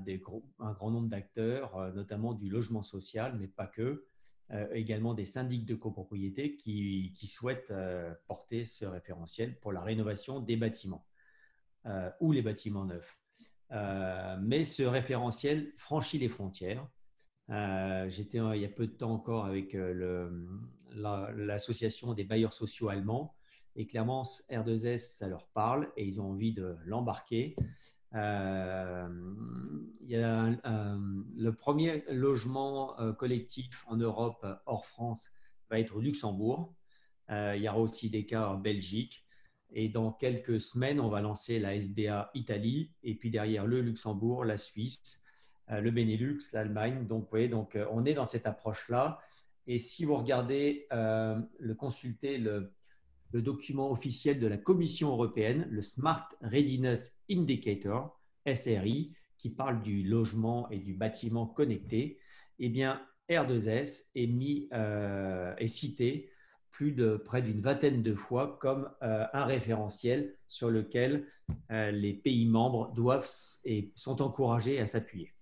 un 0.60 0.74
grand 0.74 0.92
nombre 0.92 1.10
d'acteurs, 1.10 1.94
notamment 1.94 2.34
du 2.34 2.50
logement 2.50 2.84
social, 2.84 3.36
mais 3.40 3.48
pas 3.48 3.68
que, 3.68 4.06
également 4.74 5.14
des 5.14 5.26
syndics 5.26 5.66
de 5.66 5.76
copropriété 5.76 6.56
qui 6.58 7.28
souhaitent 7.28 7.74
porter 8.28 8.64
ce 8.66 8.86
référentiel 8.86 9.60
pour 9.60 9.72
la 9.72 9.82
rénovation 9.82 10.40
des 10.40 10.56
bâtiments 10.56 11.06
ou 12.20 12.32
les 12.32 12.44
bâtiments 12.44 12.86
neufs? 12.86 13.19
Euh, 13.72 14.38
mais 14.42 14.64
ce 14.64 14.84
référentiel 14.84 15.72
franchit 15.78 16.18
les 16.18 16.30
frontières. 16.30 16.88
Euh, 17.50 18.10
j'étais 18.10 18.38
il 18.38 18.62
y 18.62 18.66
a 18.66 18.70
peu 18.70 18.88
de 18.88 18.94
temps 18.94 19.12
encore 19.12 19.46
avec 19.46 19.76
euh, 19.76 20.30
l'association 20.94 22.14
des 22.14 22.24
bailleurs 22.24 22.54
sociaux 22.54 22.90
allemands 22.90 23.36
et 23.76 23.88
clairement 23.88 24.22
R2S 24.52 25.18
ça 25.18 25.28
leur 25.28 25.48
parle 25.48 25.92
et 25.98 26.06
ils 26.06 26.22
ont 26.22 26.32
envie 26.32 26.54
de 26.54 26.78
l'embarquer. 26.86 27.56
le 28.12 29.10
premier 31.52 32.04
logement 32.10 32.96
collectif 33.18 33.84
en 33.88 33.98
Europe 33.98 34.46
hors 34.66 34.86
France 34.86 35.32
va 35.70 35.80
être 35.80 35.96
au 35.96 36.02
Luxembourg. 36.02 36.76
il 37.30 37.62
y 37.62 37.70
aura 37.70 37.80
aussi 37.80 38.10
des 38.10 38.26
cas 38.26 38.48
en 38.48 38.58
Belgique. 38.58 39.26
Et 39.72 39.90
dans 39.90 40.12
quelques 40.12 40.60
semaines, 40.62 41.00
on 41.00 41.10
va 41.10 41.22
lancer 41.22 41.60
la 41.60 41.76
SBA 41.76 42.32
Italie 42.34 42.92
et 43.04 43.16
puis 43.16 43.30
derrière 43.30 43.68
le 43.68 43.82
Luxembourg, 43.82 44.44
la 44.46 44.58
Suisse, 44.58 45.22
euh, 45.72 45.82
le 45.82 45.92
Benelux, 45.92 46.40
l'Allemagne. 46.54 47.06
Donc, 47.06 47.24
vous 47.24 47.30
voyez, 47.30 47.48
donc, 47.48 47.76
euh, 47.76 47.86
on 47.92 48.06
est 48.06 48.16
dans 48.16 48.26
cette 48.26 48.48
approche-là. 48.48 49.20
Et 49.68 49.78
si 49.78 50.06
vous 50.06 50.18
regardez, 50.18 50.88
euh, 50.92 51.40
le 51.60 51.76
consulter 51.76 52.38
le, 52.38 52.74
document 53.32 53.92
officiel 53.92 54.40
de 54.40 54.48
la 54.48 54.58
Commission 54.58 55.10
européenne, 55.10 55.68
le 55.70 55.84
Smart 55.84 56.28
Readiness 56.42 57.16
Indicator, 57.30 58.20
SRI, 58.52 59.14
qui 59.38 59.52
parle 59.52 59.84
du 59.84 60.02
logement 60.02 60.68
et 60.72 60.80
du 60.80 60.96
bâtiment 60.96 61.46
connecté, 61.46 62.18
eh 62.58 62.70
bien, 62.70 63.00
R2S 63.30 64.10
est, 64.16 64.26
mis, 64.26 64.68
est 64.72 65.68
cité 65.68 66.32
plus 66.80 66.94
de 66.94 67.18
près 67.18 67.42
d'une 67.42 67.60
vingtaine 67.60 68.02
de 68.02 68.16
fois 68.16 68.58
comme 68.62 68.90
euh, 69.04 69.26
un 69.34 69.44
référentiel 69.44 70.34
sur 70.48 70.70
lequel 70.70 71.28
euh, 71.72 71.92
les 71.92 72.14
pays 72.14 72.46
membres 72.46 72.94
doivent 72.94 73.28
et 73.66 73.92
sont 73.96 74.22
encouragés 74.22 74.80
à 74.80 74.86
s'appuyer. 74.86 75.34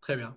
Très 0.00 0.16
bien. 0.16 0.36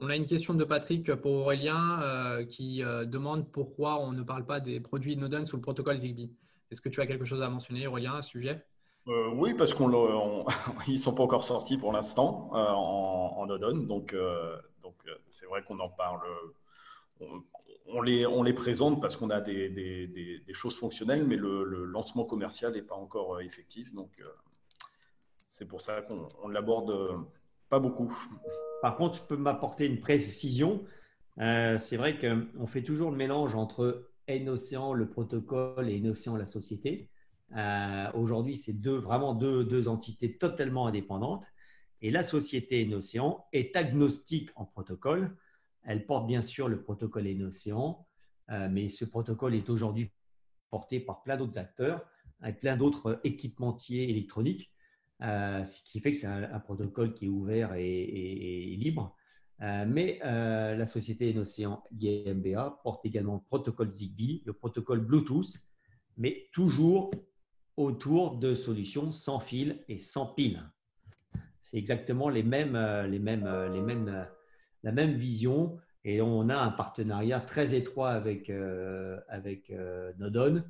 On 0.00 0.08
a 0.08 0.16
une 0.16 0.26
question 0.26 0.54
de 0.54 0.64
Patrick 0.64 1.14
pour 1.14 1.34
Aurélien 1.34 2.02
euh, 2.02 2.44
qui 2.46 2.82
demande 3.06 3.48
pourquoi 3.52 4.00
on 4.00 4.10
ne 4.10 4.24
parle 4.24 4.44
pas 4.44 4.58
des 4.58 4.80
produits 4.80 5.16
Nodon 5.16 5.44
sous 5.44 5.54
le 5.54 5.62
protocole 5.62 5.98
Zigbee. 5.98 6.32
Est-ce 6.72 6.80
que 6.80 6.88
tu 6.88 7.00
as 7.00 7.06
quelque 7.06 7.24
chose 7.24 7.40
à 7.40 7.48
mentionner, 7.48 7.86
Aurélien, 7.86 8.16
à 8.16 8.22
ce 8.22 8.30
sujet? 8.30 8.66
Oui, 9.06 9.54
parce 9.54 9.72
qu'ils 9.72 9.86
ne 10.88 10.96
sont 10.96 11.14
pas 11.14 11.22
encore 11.22 11.44
sortis 11.44 11.78
pour 11.78 11.92
l'instant 11.92 12.50
en, 12.52 13.36
en, 13.38 13.46
donc 13.46 14.16
c'est 15.28 15.46
vrai 15.46 15.62
qu'on 15.62 15.78
en 15.78 15.90
parle 15.90 16.22
on 17.90 18.02
les, 18.42 18.52
présente 18.52 19.00
parce 19.00 19.16
qu'on 19.16 19.30
a 19.30 19.40
des, 19.40 20.42
choses 20.52 20.76
fonctionnelles, 20.76 21.24
mais 21.26 21.36
le, 21.36 21.84
lancement 21.84 22.24
commercial 22.24 22.72
n'est 22.72 22.82
pas 22.82 22.94
encore 22.94 23.36
euh, 23.36 23.40
effectif. 23.40 23.92
Donc, 23.94 24.10
euh, 24.20 24.24
c'est 25.48 25.66
pour 25.66 25.80
ça 25.80 26.02
qu'on 26.02 26.48
l'aborde 26.48 26.90
euh, 26.90 27.16
pas 27.68 27.78
beaucoup. 27.78 28.12
Par 28.82 28.96
contre, 28.96 29.16
je 29.16 29.22
peux 29.22 29.36
m'apporter 29.36 29.86
une 29.86 30.00
précision. 30.00 30.84
c'est 31.36 31.96
vrai 31.96 32.18
qu'on 32.18 32.66
fait 32.66 32.82
toujours 32.82 33.10
le 33.10 33.16
mélange 33.16 33.54
entre 33.54 34.08
N-Océan, 34.26 34.92
le 34.92 35.08
protocole, 35.08 35.88
et 35.88 35.96
N-Océan, 35.96 36.36
la 36.36 36.46
société. 36.46 37.08
Aujourd'hui, 38.14 38.56
c'est 38.56 38.72
deux, 38.72 38.96
vraiment 38.96 39.34
deux, 39.34 39.64
deux, 39.64 39.88
entités 39.88 40.38
totalement 40.38 40.86
indépendantes. 40.86 41.46
Et 42.00 42.10
la 42.10 42.22
société 42.22 42.82
N-Océan 42.82 43.44
est 43.52 43.74
agnostique 43.76 44.50
en 44.54 44.64
protocole. 44.64 45.36
Elle 45.88 46.04
porte 46.04 46.26
bien 46.26 46.42
sûr 46.42 46.68
le 46.68 46.82
protocole 46.82 47.26
ENOCéan, 47.26 48.06
euh, 48.50 48.68
mais 48.70 48.88
ce 48.88 49.06
protocole 49.06 49.54
est 49.54 49.70
aujourd'hui 49.70 50.12
porté 50.68 51.00
par 51.00 51.22
plein 51.22 51.38
d'autres 51.38 51.56
acteurs, 51.56 52.04
avec 52.42 52.60
plein 52.60 52.76
d'autres 52.76 53.20
équipementiers 53.24 54.10
électroniques, 54.10 54.70
euh, 55.22 55.64
ce 55.64 55.82
qui 55.84 56.00
fait 56.00 56.12
que 56.12 56.18
c'est 56.18 56.26
un, 56.26 56.60
protocole 56.60 57.14
qui 57.14 57.24
est 57.24 57.28
ouvert 57.28 57.72
et, 57.74 58.76
libre. 58.78 59.16
Euh, 59.62 59.86
mais 59.88 60.18
la 60.22 60.84
société 60.84 61.32
Enocean 61.32 61.82
GmbH 61.90 62.82
porte 62.82 63.06
également 63.06 63.36
le 63.36 63.40
protocole 63.48 63.90
Zigbee, 63.90 64.42
le 64.44 64.52
protocole 64.52 65.00
Bluetooth, 65.00 65.56
mais 66.18 66.50
toujours 66.52 67.10
autour 67.78 68.36
de 68.36 68.54
solutions 68.54 69.10
sans 69.10 69.40
fil 69.40 69.82
et 69.88 69.96
sans 69.96 70.26
pile. 70.26 70.62
C'est 71.62 71.78
exactement 71.78 72.28
les 72.28 72.42
mêmes, 72.42 72.76
les 73.08 73.18
mêmes, 73.18 73.48
les 73.72 73.80
mêmes 73.80 74.26
la 74.82 74.92
même 74.92 75.14
vision 75.14 75.78
et 76.04 76.22
on 76.22 76.48
a 76.48 76.56
un 76.56 76.70
partenariat 76.70 77.40
très 77.40 77.74
étroit 77.74 78.10
avec, 78.10 78.50
euh, 78.50 79.20
avec 79.28 79.70
euh, 79.70 80.12
Nodon 80.18 80.64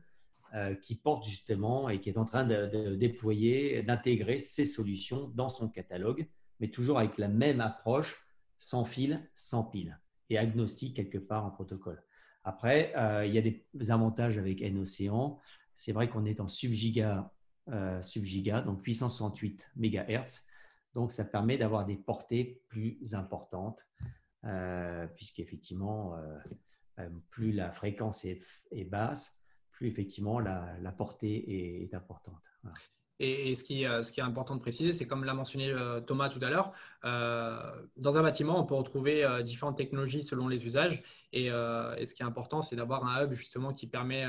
euh, 0.54 0.74
qui 0.74 0.94
porte 0.94 1.24
justement 1.26 1.88
et 1.88 2.00
qui 2.00 2.08
est 2.08 2.18
en 2.18 2.24
train 2.24 2.44
de, 2.44 2.96
déployer, 2.96 3.82
d'intégrer 3.82 4.38
ces 4.38 4.64
solutions 4.64 5.30
dans 5.34 5.48
son 5.48 5.68
catalogue, 5.68 6.26
mais 6.60 6.68
toujours 6.68 6.98
avec 6.98 7.18
la 7.18 7.28
même 7.28 7.60
approche, 7.60 8.26
sans 8.56 8.84
fil, 8.84 9.28
sans 9.34 9.62
pile 9.62 10.00
et 10.30 10.38
agnostique 10.38 10.96
quelque 10.96 11.18
part 11.18 11.44
en 11.44 11.50
protocole. 11.50 12.02
Après, 12.42 12.92
il 13.26 13.32
y 13.32 13.38
a 13.38 13.42
des 13.42 13.90
avantages 13.90 14.38
avec 14.38 14.62
N-Océan. 14.62 15.38
C'est 15.74 15.92
vrai 15.92 16.08
qu'on 16.08 16.24
est 16.24 16.40
en 16.40 16.48
subgiga, 16.48 17.30
donc 17.66 18.82
868 18.84 19.70
MHz. 19.76 20.47
Donc, 20.94 21.12
ça 21.12 21.24
permet 21.24 21.58
d'avoir 21.58 21.86
des 21.86 21.96
portées 21.96 22.62
plus 22.68 23.14
importantes, 23.14 23.86
euh, 24.44 25.06
puisqu'effectivement, 25.08 26.16
euh, 26.16 26.38
euh, 26.98 27.08
plus 27.30 27.52
la 27.52 27.72
fréquence 27.72 28.24
est, 28.24 28.40
basse, 28.84 29.40
plus 29.70 29.88
effectivement 29.88 30.40
la, 30.40 30.92
portée 30.96 31.82
est, 31.84 31.94
importante. 31.94 32.42
Et, 33.20 33.54
ce, 33.54 33.64
qui, 33.64 33.82
ce, 33.82 34.12
qui, 34.12 34.20
est 34.20 34.22
important 34.22 34.54
de 34.54 34.60
préciser, 34.60 34.92
c'est 34.92 35.06
comme 35.06 35.24
l'a 35.24 35.34
mentionné 35.34 35.74
Thomas 36.06 36.28
tout 36.28 36.38
à 36.40 36.50
l'heure, 36.50 36.72
dans 37.02 38.18
un 38.18 38.22
bâtiment, 38.22 38.60
on 38.60 38.64
peut 38.64 38.76
retrouver 38.76 39.26
différentes 39.42 39.76
technologies 39.76 40.22
selon 40.22 40.46
les 40.46 40.64
usages. 40.66 41.02
Et, 41.32 41.48
ce 41.48 42.14
qui 42.14 42.22
est 42.22 42.26
important, 42.26 42.62
c'est 42.62 42.76
d'avoir 42.76 43.04
un 43.04 43.24
hub 43.24 43.32
justement 43.32 43.72
qui 43.74 43.88
permet 43.88 44.24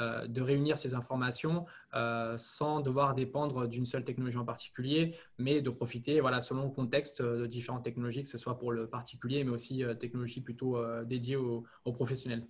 euh, 0.00 0.26
de 0.26 0.40
réunir 0.40 0.78
ces 0.78 0.94
informations 0.94 1.66
euh, 1.94 2.38
sans 2.38 2.80
devoir 2.80 3.14
dépendre 3.14 3.68
d'une 3.68 3.84
seule 3.84 4.04
technologie 4.04 4.38
en 4.38 4.44
particulier, 4.44 5.16
mais 5.36 5.60
de 5.60 5.68
profiter, 5.68 6.20
voilà, 6.20 6.40
selon 6.40 6.64
le 6.64 6.70
contexte, 6.70 7.20
euh, 7.20 7.40
de 7.40 7.46
différentes 7.46 7.84
technologies, 7.84 8.22
que 8.22 8.28
ce 8.28 8.38
soit 8.38 8.58
pour 8.58 8.72
le 8.72 8.88
particulier, 8.88 9.44
mais 9.44 9.50
aussi 9.50 9.84
technologies 9.98 10.40
plutôt 10.40 10.78
dédiées 11.04 11.36
aux, 11.36 11.64
professionnels. 11.92 12.46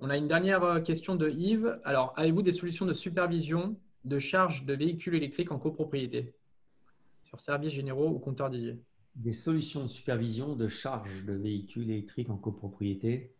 On 0.00 0.10
a 0.10 0.16
une 0.16 0.28
dernière 0.28 0.82
question 0.82 1.16
de 1.16 1.30
Yves. 1.30 1.80
Alors, 1.84 2.12
avez-vous 2.16 2.42
des 2.42 2.52
solutions 2.52 2.86
de 2.86 2.92
supervision 2.92 3.76
de 4.06 4.18
charge 4.18 4.64
de 4.64 4.74
véhicules 4.74 5.14
électriques 5.14 5.52
en 5.52 5.58
copropriété 5.58 6.34
sur 7.24 7.40
services 7.40 7.72
généraux 7.72 8.08
ou 8.08 8.18
compteurs 8.18 8.50
dédiés 8.50 8.78
Des 9.14 9.32
solutions 9.32 9.82
de 9.82 9.88
supervision 9.88 10.56
de 10.56 10.68
charge 10.68 11.24
de 11.24 11.34
véhicules 11.34 11.90
électriques 11.90 12.30
en 12.30 12.36
copropriété. 12.36 13.34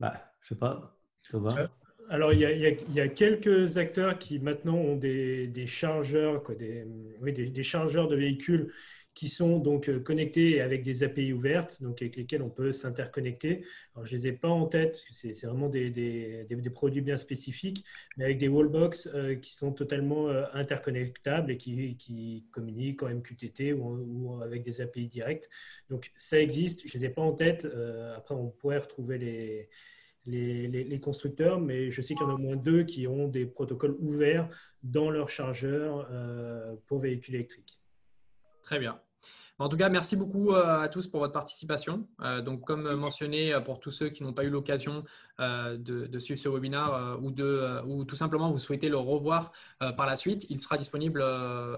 Bah, 0.00 0.32
je 0.40 0.48
sais 0.48 0.58
pas, 0.58 0.94
euh, 1.34 1.66
Alors, 2.10 2.32
il 2.32 2.40
y, 2.40 3.00
a, 3.00 3.08
quelques 3.08 3.78
acteurs 3.78 4.18
qui 4.18 4.38
maintenant 4.38 4.76
ont 4.76 4.96
des, 4.96 5.66
chargeurs, 5.66 6.42
quoi, 6.42 6.54
des, 6.54 6.86
des, 7.22 7.62
chargeurs 7.62 8.08
de 8.08 8.16
véhicules 8.16 8.72
qui 9.14 9.28
sont 9.28 9.58
donc 9.58 9.88
euh, 9.88 10.00
connectés 10.00 10.60
avec 10.60 10.82
des 10.82 11.02
API 11.04 11.32
ouvertes, 11.32 11.82
donc 11.82 12.02
avec 12.02 12.16
lesquels 12.16 12.42
on 12.42 12.50
peut 12.50 12.72
s'interconnecter. 12.72 13.64
Alors, 13.94 14.06
je 14.06 14.16
ne 14.16 14.20
les 14.20 14.28
ai 14.28 14.32
pas 14.32 14.48
en 14.48 14.66
tête, 14.66 15.02
c'est 15.10 15.40
vraiment 15.44 15.68
des, 15.68 16.46
produits 16.74 17.00
bien 17.00 17.16
spécifiques, 17.16 17.84
mais 18.16 18.24
avec 18.24 18.38
des 18.38 18.48
wallbox 18.48 19.08
euh, 19.14 19.36
qui 19.36 19.54
sont 19.54 19.72
totalement 19.72 20.28
interconnectables 20.52 21.50
et 21.52 21.56
qui, 21.56 22.46
communiquent 22.50 23.02
en 23.02 23.08
MQTT 23.08 23.72
ou, 23.72 24.40
avec 24.42 24.62
des 24.62 24.80
API 24.80 25.06
directes. 25.06 25.48
Donc, 25.88 26.12
ça 26.16 26.40
existe, 26.40 26.86
je 26.86 26.96
ne 26.96 27.00
les 27.00 27.06
ai 27.06 27.10
pas 27.10 27.22
en 27.22 27.32
tête. 27.32 27.66
après, 28.16 28.34
on 28.34 28.48
pourrait 28.48 28.78
retrouver 28.78 29.68
les, 30.26 31.00
constructeurs, 31.00 31.60
mais 31.60 31.90
je 31.90 32.00
sais 32.00 32.14
qu'il 32.14 32.22
y 32.22 32.26
en 32.26 32.30
a 32.30 32.34
au 32.34 32.38
moins 32.38 32.56
deux 32.56 32.84
qui 32.84 33.06
ont 33.06 33.28
des 33.28 33.46
protocoles 33.46 33.96
ouverts 34.00 34.48
dans 34.82 35.10
leurs 35.10 35.28
chargeurs 35.28 36.08
euh, 36.10 36.74
pour 36.86 37.00
véhicules 37.00 37.34
électriques. 37.34 37.80
Très 38.62 38.78
bien. 38.78 39.00
En 39.58 39.68
tout 39.68 39.76
cas, 39.76 39.88
merci 39.88 40.16
beaucoup 40.16 40.52
euh, 40.52 40.80
à 40.80 40.88
tous 40.88 41.06
pour 41.06 41.20
votre 41.20 41.32
participation. 41.32 42.08
Euh, 42.20 42.42
donc, 42.42 42.62
comme 42.62 42.92
mentionné, 42.94 43.56
pour 43.64 43.78
tous 43.78 43.92
ceux 43.92 44.08
qui 44.08 44.24
n'ont 44.24 44.32
pas 44.32 44.44
eu 44.44 44.50
l'occasion 44.50 45.04
de, 45.38 46.18
suivre 46.18 46.40
ce 46.40 46.48
webinaire 46.48 47.18
ou, 47.22 47.30
de, 47.30 47.80
ou 47.86 48.04
tout 48.04 48.16
simplement 48.16 48.50
vous 48.50 48.58
souhaitez 48.58 48.88
le 48.88 48.96
revoir 48.96 49.52
par 49.80 50.06
la 50.06 50.14
suite, 50.14 50.46
il 50.48 50.60
sera 50.60 50.78
disponible 50.78 51.24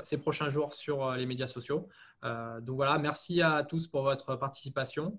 ces 0.02 0.18
prochains 0.18 0.50
jours 0.50 0.74
sur 0.74 1.12
les 1.12 1.24
médias 1.24 1.46
sociaux. 1.46 1.88
donc 2.22 2.76
voilà, 2.76 2.98
merci 2.98 3.40
à 3.40 3.64
tous 3.64 3.86
pour 3.86 4.02
votre 4.02 4.36
participation. 4.36 5.18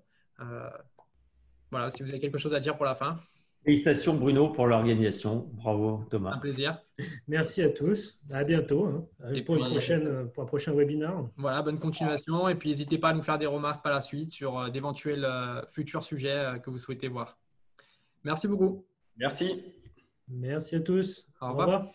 Voilà, 1.72 1.90
si 1.90 2.04
vous 2.04 2.10
avez 2.10 2.20
quelque 2.20 2.38
chose 2.38 2.54
à 2.54 2.60
dire 2.60 2.76
pour 2.76 2.86
la 2.86 2.94
fin. 2.94 3.18
Félicitations 3.64 4.14
Bruno 4.14 4.48
pour 4.48 4.66
l'organisation. 4.66 5.50
Bravo 5.52 6.04
Thomas. 6.10 6.34
Un 6.34 6.38
plaisir. 6.38 6.78
Merci 7.26 7.62
à 7.62 7.68
tous. 7.68 8.18
À 8.30 8.44
bientôt 8.44 8.86
hein. 8.86 9.06
pour, 9.44 9.56
une 9.56 9.66
prochaine, 9.66 10.30
pour 10.30 10.42
un 10.42 10.46
prochain 10.46 10.72
webinaire. 10.72 11.28
Voilà, 11.36 11.62
bonne 11.62 11.78
continuation. 11.78 12.48
Et 12.48 12.54
puis 12.54 12.70
n'hésitez 12.70 12.98
pas 12.98 13.10
à 13.10 13.14
nous 13.14 13.22
faire 13.22 13.38
des 13.38 13.46
remarques 13.46 13.82
par 13.82 13.92
la 13.92 14.00
suite 14.00 14.30
sur 14.30 14.58
euh, 14.58 14.70
d'éventuels 14.70 15.24
euh, 15.24 15.60
futurs 15.70 16.02
sujets 16.02 16.30
euh, 16.30 16.58
que 16.58 16.70
vous 16.70 16.78
souhaitez 16.78 17.08
voir. 17.08 17.38
Merci 18.24 18.48
beaucoup. 18.48 18.86
Merci. 19.16 19.64
Merci 20.28 20.76
à 20.76 20.80
tous. 20.80 21.26
Au 21.40 21.48
revoir. 21.48 21.92